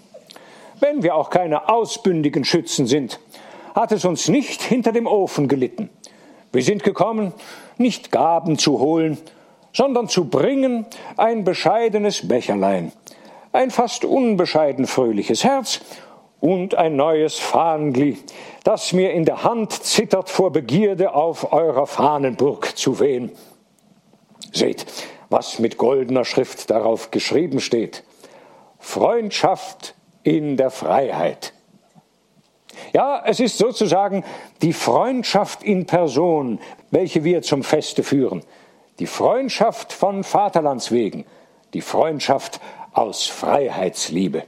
[0.80, 3.20] wenn wir auch keine ausbündigen Schützen sind,
[3.74, 5.90] hat es uns nicht hinter dem Ofen gelitten.
[6.52, 7.34] Wir sind gekommen,
[7.76, 9.18] nicht Gaben zu holen,
[9.78, 12.90] sondern zu bringen ein bescheidenes Becherlein,
[13.52, 15.82] ein fast unbescheiden fröhliches Herz
[16.40, 18.18] und ein neues Fahnenglied,
[18.64, 23.30] das mir in der Hand zittert vor Begierde auf eurer Fahnenburg zu wehen.
[24.52, 24.84] Seht,
[25.30, 28.02] was mit goldener Schrift darauf geschrieben steht.
[28.80, 31.52] Freundschaft in der Freiheit.
[32.92, 34.24] Ja, es ist sozusagen
[34.60, 36.58] die Freundschaft in Person,
[36.90, 38.42] welche wir zum Feste führen.
[38.98, 41.24] Die Freundschaft von Vaterlands wegen,
[41.74, 42.60] die Freundschaft
[42.92, 44.44] aus Freiheitsliebe.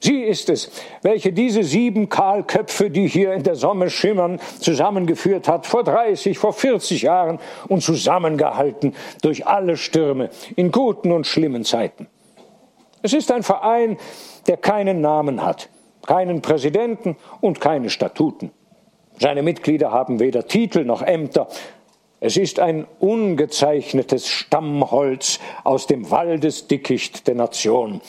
[0.00, 0.70] Sie ist es,
[1.02, 6.52] welche diese sieben Kahlköpfe, die hier in der Sonne schimmern, zusammengeführt hat, vor 30, vor
[6.52, 12.08] 40 Jahren und zusammengehalten durch alle Stürme, in guten und schlimmen Zeiten.
[13.02, 13.96] Es ist ein Verein,
[14.46, 15.70] der keinen Namen hat,
[16.06, 18.52] keinen Präsidenten und keine Statuten.
[19.18, 21.48] Seine Mitglieder haben weder Titel noch Ämter,
[22.26, 28.00] es ist ein ungezeichnetes Stammholz aus dem Waldesdickicht der Nation,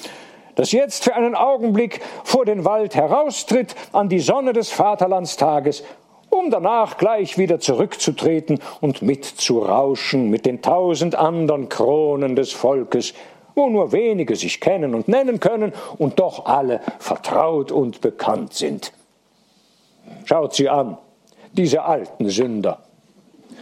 [0.56, 5.84] das jetzt für einen Augenblick vor den Wald heraustritt an die Sonne des Vaterlandstages,
[6.30, 13.14] um danach gleich wieder zurückzutreten und mitzurauschen mit den tausend anderen Kronen des Volkes,
[13.54, 18.94] wo nur wenige sich kennen und nennen können und doch alle vertraut und bekannt sind.
[20.26, 20.98] Schaut sie an,
[21.54, 22.87] diese alten Sünder.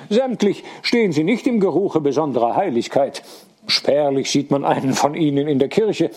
[0.09, 3.23] Sämtlich stehen sie nicht im Geruche besonderer Heiligkeit.
[3.67, 6.11] Spärlich sieht man einen von ihnen in der Kirche.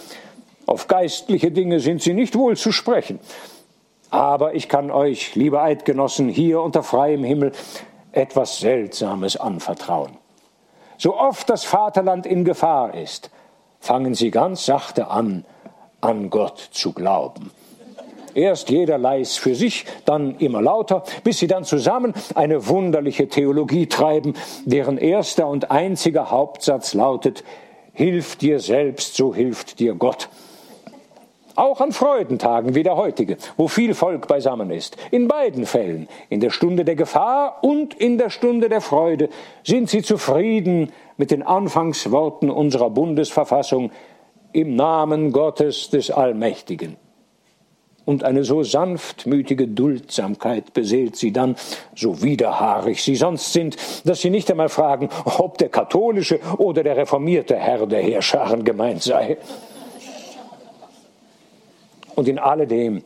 [0.67, 3.21] Auf geistliche Dinge sind sie nicht wohl zu sprechen.
[4.11, 7.53] Aber ich kann euch, liebe Eidgenossen, hier unter freiem Himmel
[8.13, 10.17] etwas Seltsames anvertrauen.
[10.97, 13.31] So oft das Vaterland in Gefahr ist,
[13.81, 15.45] fangen sie ganz sachte an,
[16.01, 17.51] an Gott zu glauben.
[18.35, 23.87] Erst jeder leis für sich, dann immer lauter, bis sie dann zusammen eine wunderliche Theologie
[23.87, 27.45] treiben, deren erster und einziger Hauptsatz lautet,
[27.99, 30.29] Hilf dir selbst, so hilft dir Gott.
[31.57, 36.39] Auch an Freudentagen wie der heutige, wo viel Volk beisammen ist, in beiden Fällen, in
[36.39, 39.29] der Stunde der Gefahr und in der Stunde der Freude,
[39.65, 43.91] sind sie zufrieden mit den Anfangsworten unserer Bundesverfassung
[44.53, 46.97] im Namen Gottes des Allmächtigen
[48.09, 51.57] und eine so sanftmütige Duldsamkeit beseelt sie dann,
[51.95, 56.97] so widerhaarig sie sonst sind, dass sie nicht einmal fragen, ob der katholische oder der
[56.97, 59.37] reformierte Herr der Heerscharen gemeint sei.
[62.15, 63.03] Und in alledem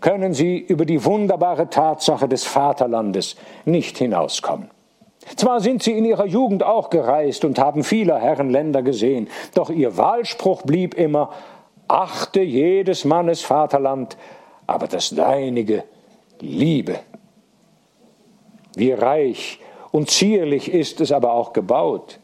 [0.00, 3.34] können sie über die wunderbare Tatsache des Vaterlandes
[3.64, 4.70] nicht hinauskommen.
[5.34, 9.68] Zwar sind sie in ihrer Jugend auch gereist und haben vieler Herren Länder gesehen, doch
[9.68, 11.30] ihr Wahlspruch blieb immer
[11.88, 14.16] achte jedes Mannes Vaterland,
[14.66, 15.84] aber das deinige
[16.40, 17.00] liebe.
[18.76, 19.60] Wie reich
[19.90, 22.20] und zierlich ist es aber auch gebaut.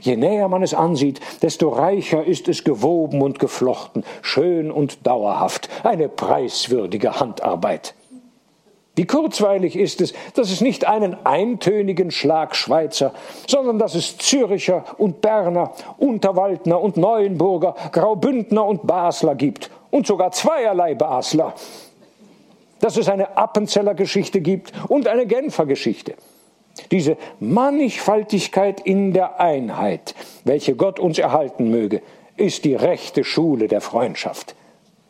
[0.00, 5.68] Je näher man es ansieht, desto reicher ist es gewoben und geflochten, schön und dauerhaft,
[5.84, 7.94] eine preiswürdige Handarbeit.
[8.96, 13.12] Wie kurzweilig ist es, dass es nicht einen eintönigen Schlag Schweizer,
[13.48, 20.30] sondern dass es Züricher und Berner, Unterwaldner und Neuenburger, Graubündner und Basler gibt und sogar
[20.30, 21.54] zweierlei Basler.
[22.80, 26.14] Dass es eine Appenzeller Geschichte gibt und eine Genfer Geschichte.
[26.90, 30.14] Diese Mannigfaltigkeit in der Einheit,
[30.44, 32.02] welche Gott uns erhalten möge,
[32.36, 34.54] ist die rechte Schule der Freundschaft.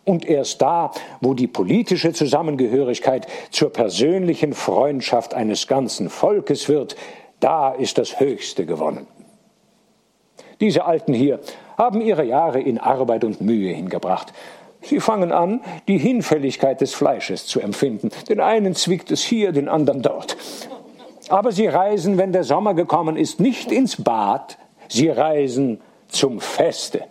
[0.05, 0.91] Und erst da,
[1.21, 6.97] wo die politische Zusammengehörigkeit zur persönlichen Freundschaft eines ganzen Volkes wird,
[7.41, 9.07] da ist das Höchste gewonnen.
[10.61, 11.41] Diese Alten hier
[11.77, 14.33] haben ihre Jahre in Arbeit und Mühe hingebracht.
[14.83, 18.11] Sie fangen an, die Hinfälligkeit des Fleisches zu empfinden.
[18.29, 20.37] Den einen zwickt es hier, den anderen dort.
[21.29, 24.59] Aber sie reisen, wenn der Sommer gekommen ist, nicht ins Bad,
[24.89, 27.05] sie reisen zum Feste.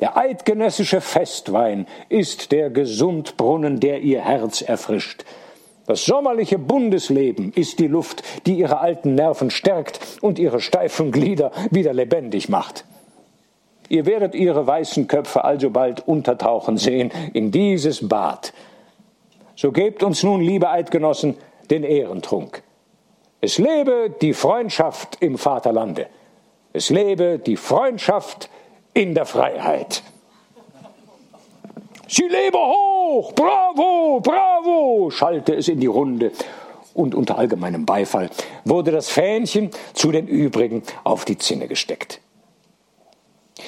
[0.00, 5.24] Der eidgenössische Festwein ist der Gesundbrunnen, der ihr Herz erfrischt.
[5.86, 11.52] Das sommerliche Bundesleben ist die Luft, die ihre alten Nerven stärkt und ihre steifen Glieder
[11.70, 12.84] wieder lebendig macht.
[13.88, 18.52] Ihr werdet ihre weißen Köpfe alsobald untertauchen sehen in dieses Bad.
[19.54, 21.36] So gebt uns nun, liebe Eidgenossen,
[21.70, 22.62] den Ehrentrunk.
[23.40, 26.08] Es lebe die Freundschaft im Vaterlande.
[26.72, 28.50] Es lebe die Freundschaft
[28.96, 30.02] in der Freiheit.
[32.08, 33.32] Sie lebe hoch!
[33.34, 34.20] Bravo!
[34.20, 35.10] Bravo!
[35.10, 36.32] schallte es in die Runde.
[36.94, 38.30] Und unter allgemeinem Beifall
[38.64, 42.22] wurde das Fähnchen zu den übrigen auf die Zinne gesteckt.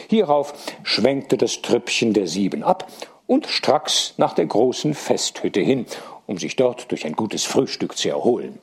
[0.09, 2.91] Hierauf schwenkte das Trüppchen der Sieben ab
[3.27, 5.85] und stracks nach der großen Festhütte hin,
[6.27, 8.59] um sich dort durch ein gutes Frühstück zu erholen.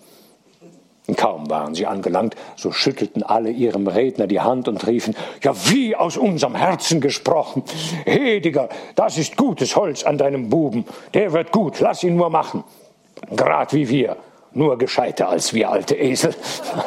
[1.13, 5.95] Kaum waren sie angelangt, so schüttelten alle ihrem Redner die Hand und riefen, ja, wie
[5.95, 7.63] aus unserem Herzen gesprochen.
[8.05, 10.85] Hediger, das ist gutes Holz an deinem Buben.
[11.13, 12.63] Der wird gut, lass ihn nur machen.
[13.35, 14.17] Grad wie wir,
[14.53, 16.33] nur gescheiter als wir alte Esel.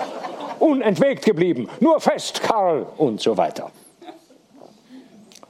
[0.58, 3.70] Unentwegt geblieben, nur fest, Karl, und so weiter.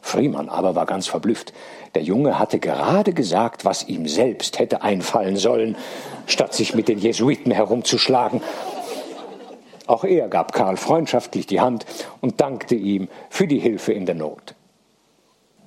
[0.02, 1.52] Friemann aber war ganz verblüfft.
[1.94, 5.76] Der Junge hatte gerade gesagt, was ihm selbst hätte einfallen sollen,
[6.28, 8.40] statt sich mit den Jesuiten herumzuschlagen.
[9.86, 11.86] Auch er gab Karl freundschaftlich die Hand
[12.20, 14.54] und dankte ihm für die Hilfe in der Not.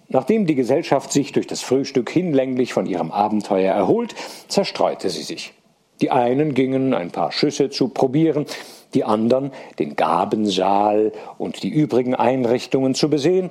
[0.08, 4.14] Nachdem die Gesellschaft sich durch das Frühstück hinlänglich von ihrem Abenteuer erholt,
[4.48, 5.54] zerstreute sie sich.
[6.02, 8.46] Die einen gingen ein paar Schüsse zu probieren,
[8.94, 13.50] die anderen den Gabensaal und die übrigen Einrichtungen zu besehen,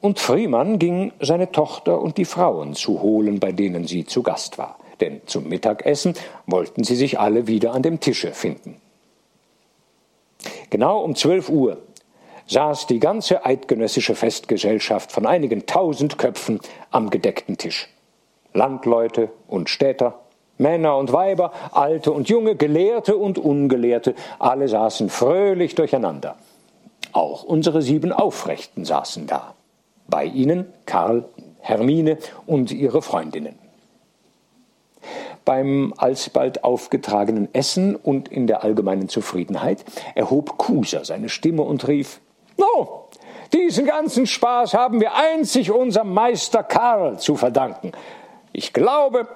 [0.00, 4.56] und Friemann ging seine Tochter und die Frauen zu holen, bei denen sie zu Gast
[4.56, 4.79] war.
[5.00, 6.14] Denn zum Mittagessen
[6.46, 8.80] wollten sie sich alle wieder an dem Tische finden.
[10.70, 11.78] Genau um zwölf Uhr
[12.46, 16.60] saß die ganze eidgenössische Festgesellschaft von einigen tausend Köpfen
[16.90, 17.88] am gedeckten Tisch.
[18.52, 20.20] Landleute und Städter,
[20.58, 26.36] Männer und Weiber, Alte und Junge, Gelehrte und Ungelehrte, alle saßen fröhlich durcheinander.
[27.12, 29.54] Auch unsere sieben Aufrechten saßen da.
[30.08, 31.24] Bei ihnen Karl,
[31.60, 33.69] Hermine und ihre Freundinnen.
[35.50, 42.20] Beim alsbald aufgetragenen Essen und in der allgemeinen Zufriedenheit erhob Kuser seine Stimme und rief
[42.56, 43.08] No,
[43.52, 47.90] diesen ganzen Spaß haben wir einzig unserem Meister Karl zu verdanken.
[48.52, 49.26] Ich glaube,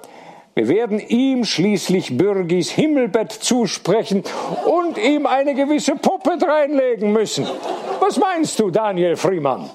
[0.53, 4.23] wir werden ihm schließlich Bürgis Himmelbett zusprechen
[4.65, 7.45] und ihm eine gewisse Puppe dreinlegen müssen.
[7.99, 9.69] Was meinst du, Daniel Friemann?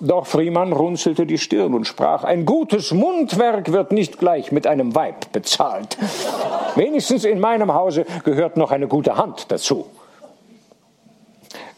[0.00, 4.94] Doch Friemann runzelte die Stirn und sprach, ein gutes Mundwerk wird nicht gleich mit einem
[4.94, 5.98] Weib bezahlt.
[6.76, 9.86] Wenigstens in meinem Hause gehört noch eine gute Hand dazu.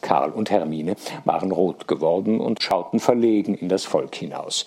[0.03, 4.67] Karl und Hermine waren rot geworden und schauten verlegen in das Volk hinaus.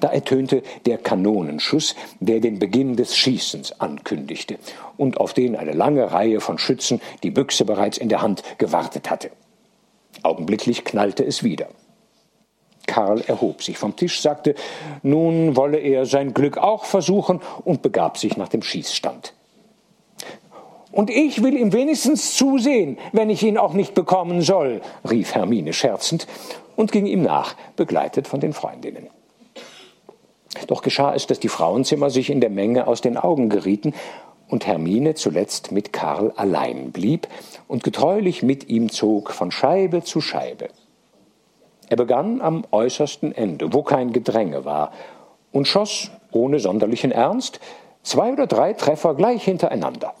[0.00, 4.58] Da ertönte der Kanonenschuss, der den Beginn des Schießens ankündigte
[4.96, 9.10] und auf den eine lange Reihe von Schützen die Büchse bereits in der Hand gewartet
[9.10, 9.30] hatte.
[10.22, 11.68] Augenblicklich knallte es wieder.
[12.86, 14.54] Karl erhob sich vom Tisch, sagte,
[15.02, 19.34] nun wolle er sein Glück auch versuchen und begab sich nach dem Schießstand.
[20.90, 25.72] Und ich will ihm wenigstens zusehen, wenn ich ihn auch nicht bekommen soll, rief Hermine
[25.72, 26.26] scherzend
[26.76, 29.08] und ging ihm nach, begleitet von den Freundinnen.
[30.66, 33.94] Doch geschah es, dass die Frauenzimmer sich in der Menge aus den Augen gerieten
[34.48, 37.26] und Hermine zuletzt mit Karl allein blieb
[37.68, 40.68] und getreulich mit ihm zog von Scheibe zu Scheibe.
[41.92, 44.92] Er begann am äußersten Ende, wo kein Gedränge war,
[45.50, 47.60] und schoss ohne sonderlichen Ernst
[48.02, 50.14] zwei oder drei Treffer gleich hintereinander.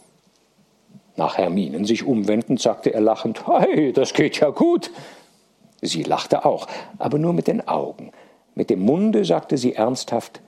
[1.16, 4.90] Nach Herminen sich umwendend, sagte er lachend, Hey, das geht ja gut.
[5.80, 6.66] Sie lachte auch,
[6.98, 8.12] aber nur mit den Augen.
[8.54, 10.42] Mit dem Munde sagte sie ernsthaft,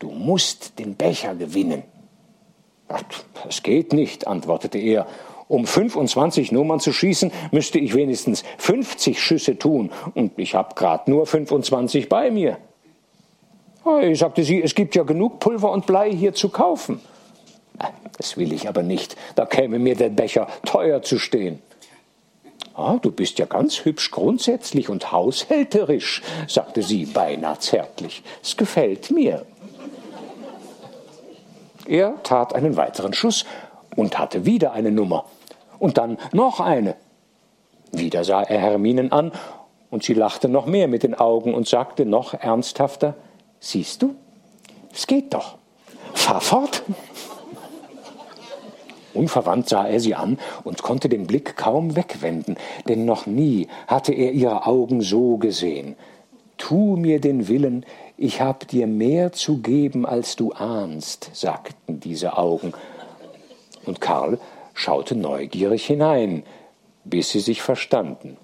[0.00, 1.82] Du musst den Becher gewinnen.
[3.42, 5.06] Das geht nicht, antwortete er
[5.52, 11.10] um 25 Nummern zu schießen, müsste ich wenigstens 50 Schüsse tun, und ich habe gerade
[11.10, 12.56] nur 25 bei mir.
[13.84, 17.00] Hey, sagte sie, es gibt ja genug Pulver und Blei hier zu kaufen.
[18.16, 21.60] Das will ich aber nicht, da käme mir der Becher teuer zu stehen.
[22.74, 28.22] Ah, du bist ja ganz hübsch grundsätzlich und haushälterisch, sagte sie beinahe zärtlich.
[28.42, 29.44] Es gefällt mir.
[31.86, 33.44] Er tat einen weiteren Schuss
[33.96, 35.26] und hatte wieder eine Nummer
[35.82, 36.94] und dann noch eine.
[37.90, 39.32] Wieder sah er Herminen an
[39.90, 43.14] Und sie lachte noch mehr mit den Augen und sagte noch ernsthafter,
[43.58, 44.14] siehst du,
[44.94, 45.58] es geht doch.
[46.14, 46.82] Fahr fort.
[49.12, 52.56] Unverwandt sah er sie an und konnte den Blick kaum wegwenden,
[52.88, 55.96] denn noch nie hatte er ihre Augen so gesehen.
[56.58, 57.84] Tu mir den Willen,
[58.16, 62.72] ich hab dir mehr zu geben, als du ahnst, sagten diese Augen.
[63.84, 64.38] Und Karl
[64.74, 66.44] schaute neugierig hinein,
[67.04, 68.36] bis sie sich verstanden,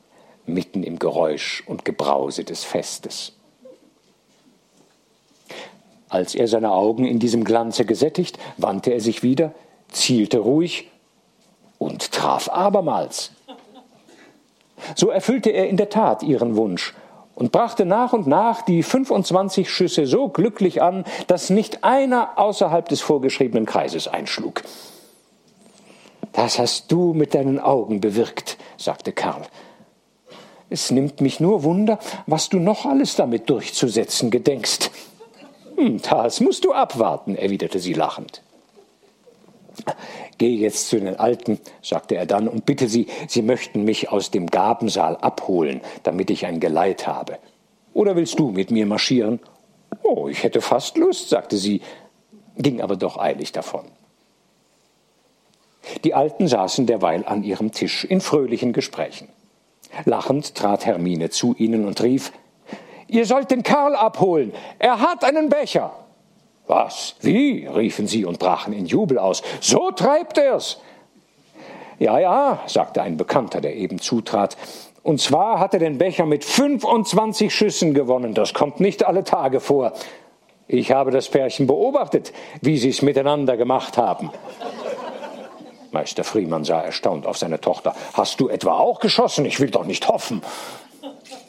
[0.46, 3.32] mitten im Geräusch und Gebrause des Festes.
[6.08, 9.52] Als er seine Augen in diesem Glanze gesättigt, wandte er sich wieder,
[9.88, 10.90] zielte ruhig
[11.78, 13.32] und traf abermals.
[14.94, 16.94] So erfüllte er in der Tat ihren Wunsch
[17.34, 22.88] und brachte nach und nach die 25 Schüsse so glücklich an, dass nicht einer außerhalb
[22.88, 24.62] des vorgeschriebenen Kreises einschlug.
[26.38, 29.42] Das hast du mit deinen Augen bewirkt, sagte Karl.
[30.70, 31.98] Es nimmt mich nur Wunder,
[32.28, 34.92] was du noch alles damit durchzusetzen gedenkst.
[35.74, 38.42] Hm, das musst du abwarten, erwiderte sie lachend.
[40.38, 44.30] Geh jetzt zu den Alten, sagte er dann, und bitte sie, sie möchten mich aus
[44.30, 47.38] dem Gabensaal abholen, damit ich ein Geleit habe.
[47.94, 49.40] Oder willst du mit mir marschieren?
[50.04, 51.80] Oh, ich hätte fast Lust, sagte sie,
[52.56, 53.86] ging aber doch eilig davon.
[56.04, 59.28] Die Alten saßen derweil an ihrem Tisch in fröhlichen Gesprächen.
[60.04, 62.32] Lachend trat Hermine zu ihnen und rief
[63.08, 64.52] Ihr sollt den Karl abholen.
[64.78, 65.92] Er hat einen Becher.
[66.66, 67.16] Was?
[67.22, 67.66] Wie?
[67.66, 69.42] riefen sie und brachen in Jubel aus.
[69.60, 70.78] So treibt er's.
[71.98, 74.56] Ja, ja, sagte ein Bekannter, der eben zutrat.
[75.02, 78.34] Und zwar hat er den Becher mit 25 Schüssen gewonnen.
[78.34, 79.94] Das kommt nicht alle Tage vor.
[80.66, 84.30] Ich habe das Pärchen beobachtet, wie sie es miteinander gemacht haben.
[85.98, 87.92] Meister Friemann sah erstaunt auf seine Tochter.
[88.12, 89.44] Hast du etwa auch geschossen?
[89.44, 90.42] Ich will doch nicht hoffen.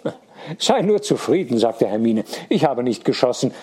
[0.58, 2.24] Sei nur zufrieden, sagte Hermine.
[2.50, 3.54] Ich habe nicht geschossen,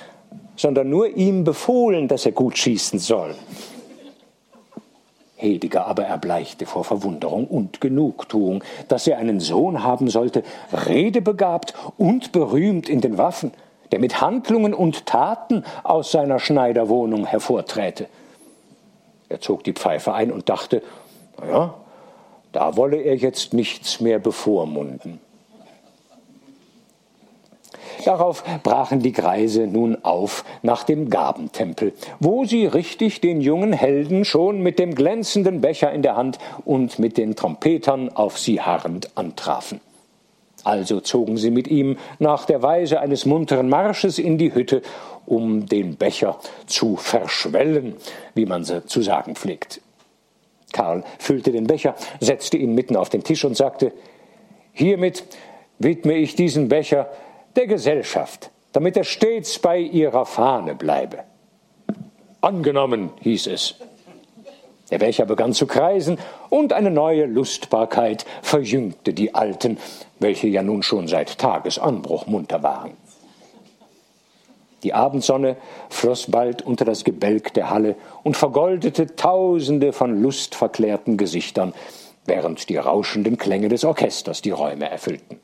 [0.54, 3.34] sondern nur ihm befohlen, dass er gut schießen soll.
[5.34, 12.30] Hediger aber erbleichte vor Verwunderung und Genugtuung, dass er einen Sohn haben sollte, redebegabt und
[12.30, 13.50] berühmt in den Waffen,
[13.90, 18.06] der mit Handlungen und Taten aus seiner Schneiderwohnung hervorträte.
[19.28, 20.82] Er zog die Pfeife ein und dachte,
[21.38, 21.74] naja,
[22.52, 25.20] da wolle er jetzt nichts mehr bevormunden.
[28.04, 34.24] Darauf brachen die Greise nun auf nach dem Gabentempel, wo sie richtig den jungen Helden
[34.24, 39.10] schon mit dem glänzenden Becher in der Hand und mit den Trompetern auf sie harrend
[39.16, 39.80] antrafen.
[40.66, 44.82] Also zogen sie mit ihm nach der Weise eines munteren Marsches in die Hütte,
[45.24, 47.94] um den Becher zu verschwellen,
[48.34, 49.80] wie man zu sagen pflegt.
[50.72, 53.92] Karl füllte den Becher, setzte ihn mitten auf den Tisch und sagte
[54.72, 55.22] Hiermit
[55.78, 57.10] widme ich diesen Becher
[57.54, 61.18] der Gesellschaft, damit er stets bei ihrer Fahne bleibe.
[62.40, 63.76] Angenommen, hieß es.
[64.90, 66.18] Der Becher begann zu kreisen,
[66.48, 69.78] und eine neue Lustbarkeit verjüngte die Alten,
[70.20, 72.92] welche ja nun schon seit Tagesanbruch munter waren.
[74.82, 75.56] Die Abendsonne
[75.88, 81.72] floss bald unter das Gebälk der Halle und vergoldete tausende von lustverklärten Gesichtern,
[82.24, 85.40] während die rauschenden Klänge des Orchesters die Räume erfüllten.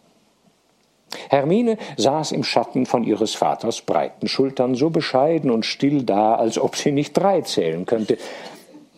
[1.28, 6.58] Hermine saß im Schatten von ihres Vaters breiten Schultern so bescheiden und still da, als
[6.58, 8.18] ob sie nicht drei zählen könnte.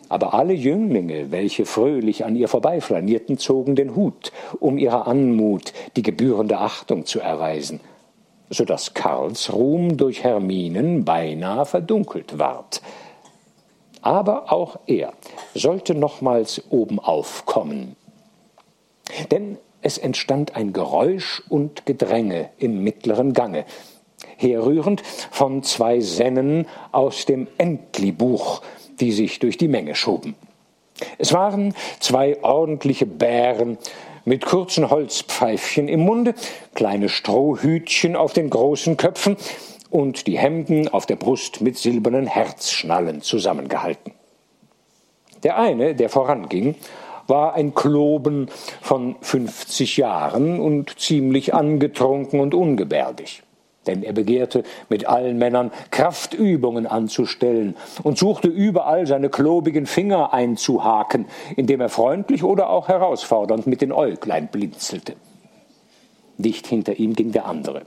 [0.09, 6.03] Aber alle Jünglinge, welche fröhlich an ihr vorbeiflanierten, zogen den Hut, um ihrer Anmut die
[6.03, 7.79] gebührende Achtung zu erweisen,
[8.49, 12.81] so dass Karls Ruhm durch Herminen beinahe verdunkelt ward.
[14.01, 15.13] Aber auch er
[15.55, 17.95] sollte nochmals obenauf kommen.
[19.31, 23.65] Denn es entstand ein Geräusch und Gedränge im mittleren Gange,
[24.37, 25.01] herrührend
[25.31, 28.61] von zwei Sennen aus dem Entli-Buch,
[28.99, 30.35] die sich durch die Menge schoben.
[31.17, 33.77] Es waren zwei ordentliche Bären
[34.23, 36.33] mit kurzen Holzpfeifchen im Munde,
[36.73, 39.37] kleine Strohhütchen auf den großen Köpfen
[39.89, 44.13] und die Hemden auf der Brust mit silbernen Herzschnallen zusammengehalten.
[45.43, 46.75] Der eine, der voranging,
[47.27, 48.49] war ein Kloben
[48.81, 53.43] von 50 Jahren und ziemlich angetrunken und ungebärdig.
[53.87, 61.25] Denn er begehrte, mit allen Männern Kraftübungen anzustellen und suchte überall seine klobigen Finger einzuhaken,
[61.55, 65.15] indem er freundlich oder auch herausfordernd mit den Äuglein blinzelte.
[66.37, 67.83] Dicht hinter ihm ging der andere,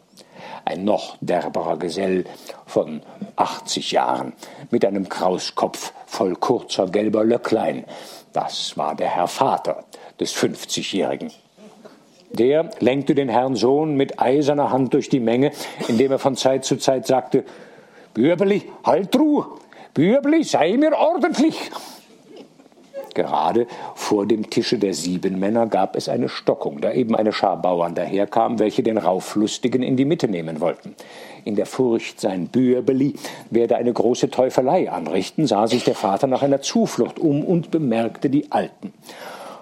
[0.65, 2.25] ein noch derberer Gesell
[2.67, 3.03] von
[3.37, 4.33] 80 Jahren,
[4.71, 7.85] mit einem Krauskopf voll kurzer gelber Löcklein,
[8.33, 9.85] das war der Herr Vater
[10.21, 11.31] des 50-Jährigen.
[12.31, 15.53] Der lenkte den Herrn Sohn mit eiserner Hand durch die Menge,
[15.89, 17.45] indem er von Zeit zu Zeit sagte,
[18.15, 19.47] Bürbeli, halt Ruhe,
[19.95, 21.71] Bürbeli, sei mir ordentlich.
[23.15, 27.61] Gerade vor dem Tische der sieben Männer gab es eine Stockung, da eben eine Schar
[27.61, 30.95] Bauern daherkam, welche den Rauflustigen in die Mitte nehmen wollten.
[31.45, 33.15] In der Furcht, sein Bürbeli
[33.51, 38.31] werde eine große Teufelei anrichten, sah sich der Vater nach einer Zuflucht um und bemerkte
[38.31, 38.93] die Alten.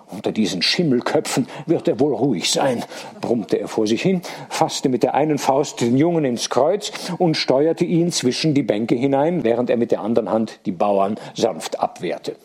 [0.08, 2.84] Unter diesen Schimmelköpfen wird er wohl ruhig sein,
[3.20, 7.36] brummte er vor sich hin, fasste mit der einen Faust den Jungen ins Kreuz und
[7.36, 11.80] steuerte ihn zwischen die Bänke hinein, während er mit der anderen Hand die Bauern sanft
[11.80, 12.36] abwehrte.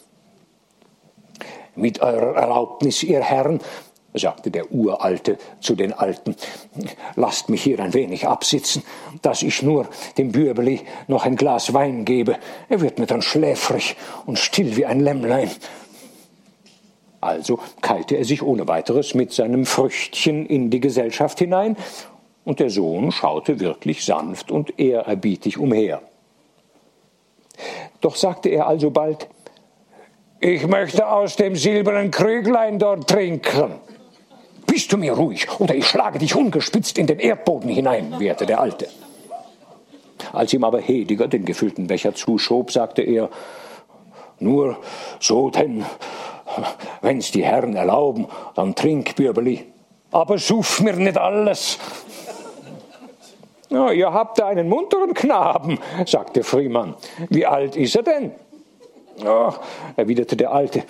[1.75, 3.59] Mit eurer Erlaubnis, ihr Herren,
[4.13, 6.35] sagte der Uralte zu den Alten,
[7.15, 8.83] lasst mich hier ein wenig absitzen,
[9.21, 12.37] dass ich nur dem Bürbeli noch ein Glas Wein gebe.
[12.69, 15.49] Er wird mir dann schläfrig und still wie ein Lämmlein.
[17.21, 21.77] Also keilte er sich ohne weiteres mit seinem Früchtchen in die Gesellschaft hinein,
[22.43, 26.01] und der Sohn schaute wirklich sanft und ehrerbietig umher.
[28.01, 29.27] Doch sagte er alsobald,
[30.39, 33.75] ich möchte aus dem silbernen Krüglein dort trinken.
[34.65, 38.59] Bist du mir ruhig, oder ich schlage dich ungespitzt in den Erdboden hinein, wehrte der
[38.59, 38.87] Alte.
[40.33, 43.29] Als ihm aber Hediger den gefüllten Becher zuschob, sagte er,
[44.39, 44.77] nur
[45.19, 45.85] so denn,
[47.01, 49.65] wenn's die Herren erlauben, dann trink, Bürbeli.
[50.11, 51.79] Aber suff mir nicht alles.
[53.69, 56.95] Ja, ihr habt da einen munteren Knaben, sagte Friemann.
[57.29, 58.31] Wie alt ist er denn?
[59.17, 59.53] Ja,
[59.95, 60.83] erwiderte der Alte,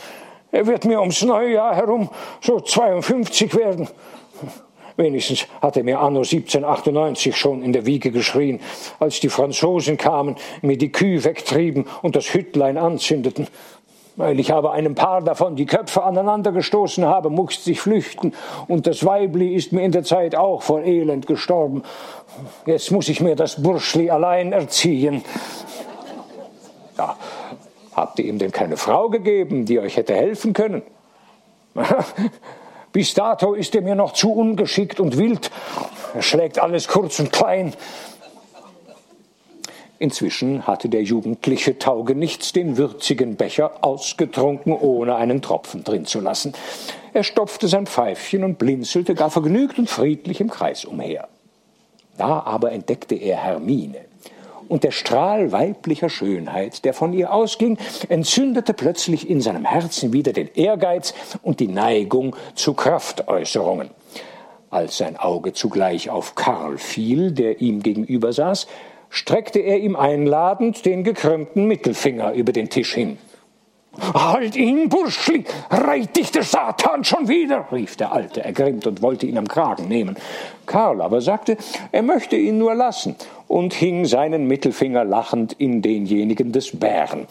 [0.51, 2.09] er wird mir ums neue Jahr herum
[2.41, 3.87] so 52 werden.
[4.97, 8.59] Wenigstens hat er mir anno 1798 schon in der Wiege geschrien,
[8.99, 13.47] als die Franzosen kamen, mir die Kühe wegtrieben und das Hüttlein anzündeten.
[14.17, 18.33] Weil ich aber einem Paar davon die Köpfe aneinandergestoßen habe, musste ich flüchten,
[18.67, 21.83] und das Weibli ist mir in der Zeit auch vor Elend gestorben.
[22.65, 25.23] Jetzt muss ich mir das Burschli allein erziehen.
[26.97, 27.15] Ja,
[27.93, 30.81] Habt ihr ihm denn keine Frau gegeben, die euch hätte helfen können?
[32.93, 35.51] Bis dato ist er mir noch zu ungeschickt und wild.
[36.13, 37.73] Er schlägt alles kurz und klein.
[40.01, 46.53] Inzwischen hatte der jugendliche Taugenichts den würzigen Becher ausgetrunken, ohne einen Tropfen drin zu lassen.
[47.13, 51.27] Er stopfte sein Pfeifchen und blinzelte gar vergnügt und friedlich im Kreis umher.
[52.17, 53.99] Da aber entdeckte er Hermine
[54.67, 57.77] und der Strahl weiblicher Schönheit, der von ihr ausging,
[58.09, 61.13] entzündete plötzlich in seinem Herzen wieder den Ehrgeiz
[61.43, 63.91] und die Neigung zu Kraftäußerungen.
[64.71, 68.65] Als sein Auge zugleich auf Karl fiel, der ihm gegenüber saß,
[69.11, 73.19] streckte er ihm einladend den gekrümmten Mittelfinger über den Tisch hin.
[74.13, 75.43] Halt ihn, Burschli!
[75.69, 77.67] Reit dich der Satan schon wieder!
[77.73, 80.15] rief der Alte ergrimmt und wollte ihn am Kragen nehmen.
[80.65, 81.57] Karl aber sagte,
[81.91, 83.17] er möchte ihn nur lassen
[83.49, 87.27] und hing seinen Mittelfinger lachend in denjenigen des Bären.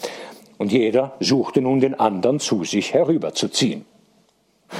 [0.58, 3.86] Und jeder suchte nun den andern zu sich herüberzuziehen.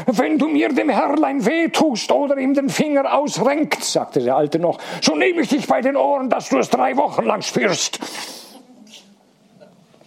[0.06, 4.78] Wenn du mir dem Herrlein wehtust oder ihm den Finger ausrenkt, sagte der Alte noch,
[5.00, 7.98] so nehme ich dich bei den Ohren, dass du es drei Wochen lang spürst.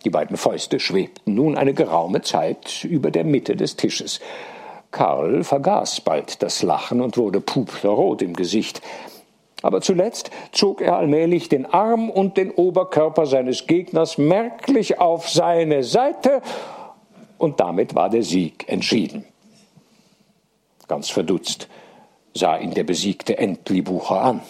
[0.05, 4.19] Die beiden Fäuste schwebten nun eine geraume Zeit über der Mitte des Tisches.
[4.91, 8.81] Karl vergaß bald das Lachen und wurde puperrot im Gesicht.
[9.61, 15.83] Aber zuletzt zog er allmählich den Arm und den Oberkörper seines Gegners merklich auf seine
[15.83, 16.41] Seite,
[17.37, 19.25] und damit war der Sieg entschieden.
[20.87, 21.67] Ganz verdutzt
[22.33, 24.41] sah ihn der besiegte Entlibucher an.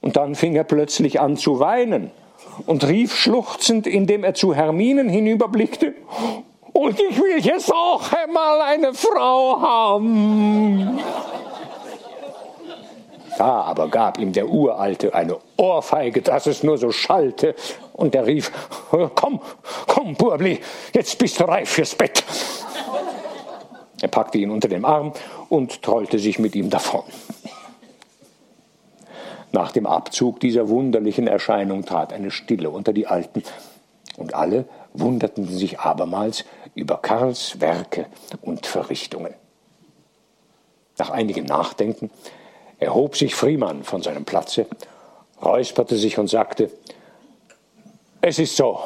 [0.00, 2.10] Und dann fing er plötzlich an zu weinen
[2.66, 5.94] und rief schluchzend, indem er zu Herminen hinüberblickte,
[6.72, 10.98] und ich will jetzt auch einmal eine Frau haben.
[13.38, 17.54] Da aber gab ihm der Uralte eine Ohrfeige, dass es nur so schallte,
[17.94, 18.52] und er rief,
[19.14, 19.40] komm,
[19.86, 20.60] komm, Burbli,
[20.92, 22.22] jetzt bist du reif fürs Bett.
[24.00, 25.12] Er packte ihn unter dem Arm
[25.48, 27.04] und trollte sich mit ihm davon.
[29.52, 33.42] Nach dem Abzug dieser wunderlichen Erscheinung trat eine Stille unter die Alten,
[34.16, 36.44] und alle wunderten sich abermals
[36.74, 38.06] über Karls Werke
[38.42, 39.34] und Verrichtungen.
[40.98, 42.10] Nach einigem Nachdenken
[42.78, 44.66] erhob sich Friemann von seinem Platze,
[45.42, 46.70] räusperte sich und sagte,
[48.20, 48.80] es ist so,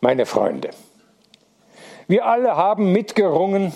[0.00, 0.70] meine Freunde,
[2.06, 3.72] wir alle haben mitgerungen,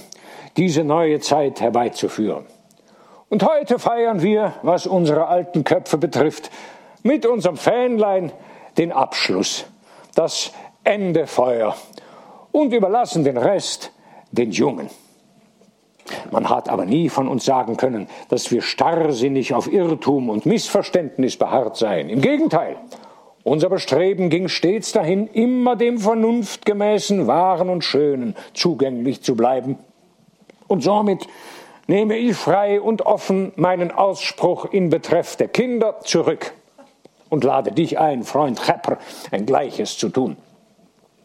[0.59, 2.45] diese neue Zeit herbeizuführen.
[3.31, 6.51] Und heute feiern wir, was unsere alten Köpfe betrifft,
[7.03, 8.33] mit unserem Fähnlein
[8.77, 9.67] den Abschluss,
[10.15, 10.53] das
[10.85, 11.77] Endefeuer
[12.53, 13.93] und überlassen den Rest
[14.33, 14.91] den Jungen.
[16.31, 21.37] Man hat aber nie von uns sagen können, dass wir starrsinnig auf Irrtum und Missverständnis
[21.37, 22.09] beharrt seien.
[22.09, 22.77] Im Gegenteil,
[23.45, 29.79] unser Bestreben ging stets dahin, immer dem vernunftgemäßen, wahren und schönen zugänglich zu bleiben.
[30.69, 31.27] Und somit
[31.89, 36.53] nehme ich frei und offen meinen Ausspruch in Betreff der Kinder zurück
[37.31, 38.99] und lade dich ein, Freund Chepper,
[39.31, 40.37] ein Gleiches zu tun.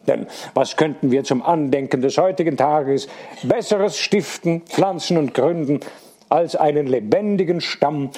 [0.06, 3.08] Denn was könnten wir zum Andenken des heutigen Tages
[3.42, 5.80] Besseres stiften, pflanzen und gründen,
[6.28, 8.10] als einen lebendigen Stamm,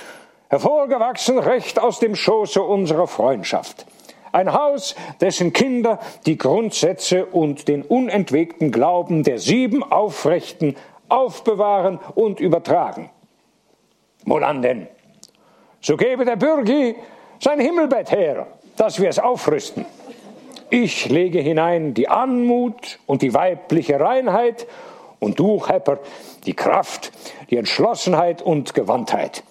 [0.49, 3.87] hervorgewachsen recht aus dem Schoße unserer Freundschaft.
[4.33, 10.77] Ein Haus, dessen Kinder die Grundsätze und den unentwegten Glauben der sieben Aufrechten
[11.09, 13.11] aufbewahren und übertragen.
[14.25, 14.89] Wohlan denn?
[15.81, 16.97] So gebe der Bürgi
[17.39, 18.47] sein Himmelbett her,
[18.77, 19.87] dass wir es aufrüsten.
[20.69, 24.67] Ich lege hinein die Anmut und die weibliche Reinheit
[25.21, 26.01] und du, Hepper,
[26.45, 27.13] die Kraft,
[27.51, 29.45] die Entschlossenheit und Gewandtheit.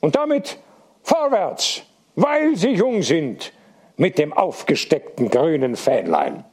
[0.00, 0.58] Und damit
[1.02, 1.82] vorwärts,
[2.14, 3.52] weil sie jung sind,
[3.96, 6.44] mit dem aufgesteckten grünen Fähnlein.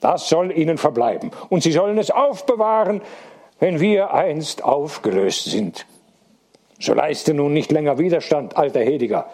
[0.00, 1.30] Das soll ihnen verbleiben.
[1.48, 3.00] Und sie sollen es aufbewahren,
[3.64, 5.86] wenn wir einst aufgelöst sind.
[6.78, 9.30] So leiste nun nicht länger Widerstand, alter Hediger.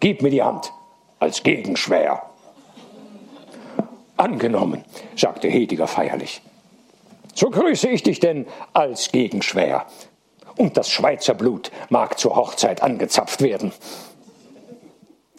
[0.00, 0.72] Gib mir die Hand
[1.18, 2.22] als Gegenschwer.
[4.16, 4.86] Angenommen,
[5.16, 6.40] sagte Hediger feierlich.
[7.34, 9.84] So grüße ich dich denn als Gegenschwer.
[10.56, 13.70] Und das Schweizer Blut mag zur Hochzeit angezapft werden.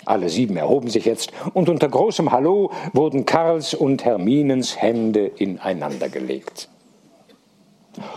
[0.06, 6.70] Alle sieben erhoben sich jetzt, und unter großem Hallo wurden Karls und Herminens Hände ineinandergelegt.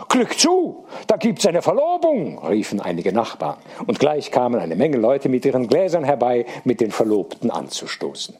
[0.08, 5.28] Glück zu, da gibt's eine Verlobung, riefen einige Nachbarn, und gleich kamen eine Menge Leute
[5.28, 8.36] mit ihren Gläsern herbei, mit den Verlobten anzustoßen.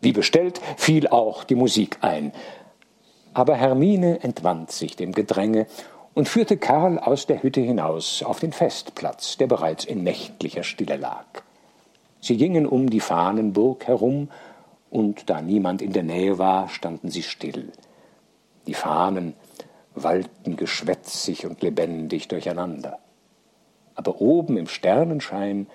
[0.00, 2.32] Wie bestellt, fiel auch die Musik ein.
[3.34, 5.66] Aber Hermine entwand sich dem Gedränge
[6.14, 10.96] und führte Karl aus der Hütte hinaus auf den Festplatz, der bereits in nächtlicher Stille
[10.96, 11.26] lag.
[12.20, 14.28] Sie gingen um die Fahnenburg herum,
[14.90, 17.70] und da niemand in der Nähe war, standen sie still.
[18.66, 19.34] Die Fahnen
[19.94, 22.98] wallten geschwätzig und lebendig durcheinander.
[23.94, 25.66] Aber oben im Sternenschein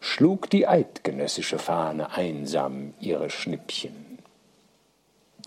[0.00, 4.18] schlug die eidgenössische Fahne einsam ihre Schnippchen.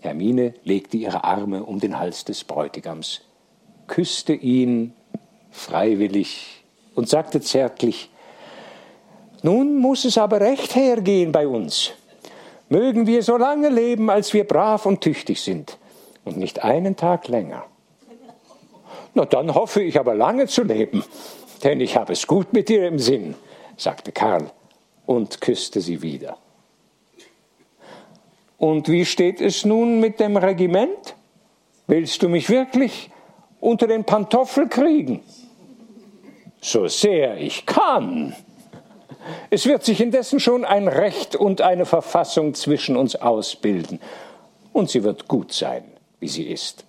[0.02, 3.22] Hermine legte ihre Arme um den Hals des Bräutigams,
[3.86, 4.94] küsste ihn
[5.50, 6.64] freiwillig
[6.94, 8.10] und sagte zärtlich
[9.42, 11.92] Nun muss es aber recht hergehen bei uns.
[12.68, 15.78] Mögen wir so lange leben, als wir brav und tüchtig sind,
[16.24, 17.64] und nicht einen Tag länger.
[19.18, 21.02] Na, dann hoffe ich aber lange zu leben,
[21.64, 23.34] denn ich habe es gut mit dir im Sinn
[23.76, 24.48] sagte Karl
[25.06, 26.36] und küsste sie wieder.
[28.58, 31.16] Und wie steht es nun mit dem Regiment?
[31.88, 33.10] Willst du mich wirklich
[33.58, 35.24] unter den Pantoffel kriegen?
[36.60, 38.36] So sehr ich kann.
[39.50, 44.00] Es wird sich indessen schon ein Recht und eine Verfassung zwischen uns ausbilden,
[44.72, 45.82] und sie wird gut sein,
[46.20, 46.84] wie sie ist.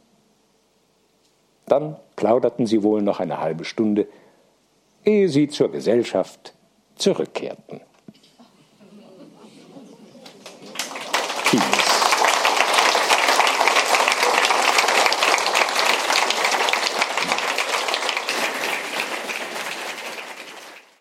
[1.65, 4.05] Dann plauderten sie wohl noch eine halbe Stunde,
[5.05, 6.53] ehe sie zur Gesellschaft
[6.95, 7.79] zurückkehrten.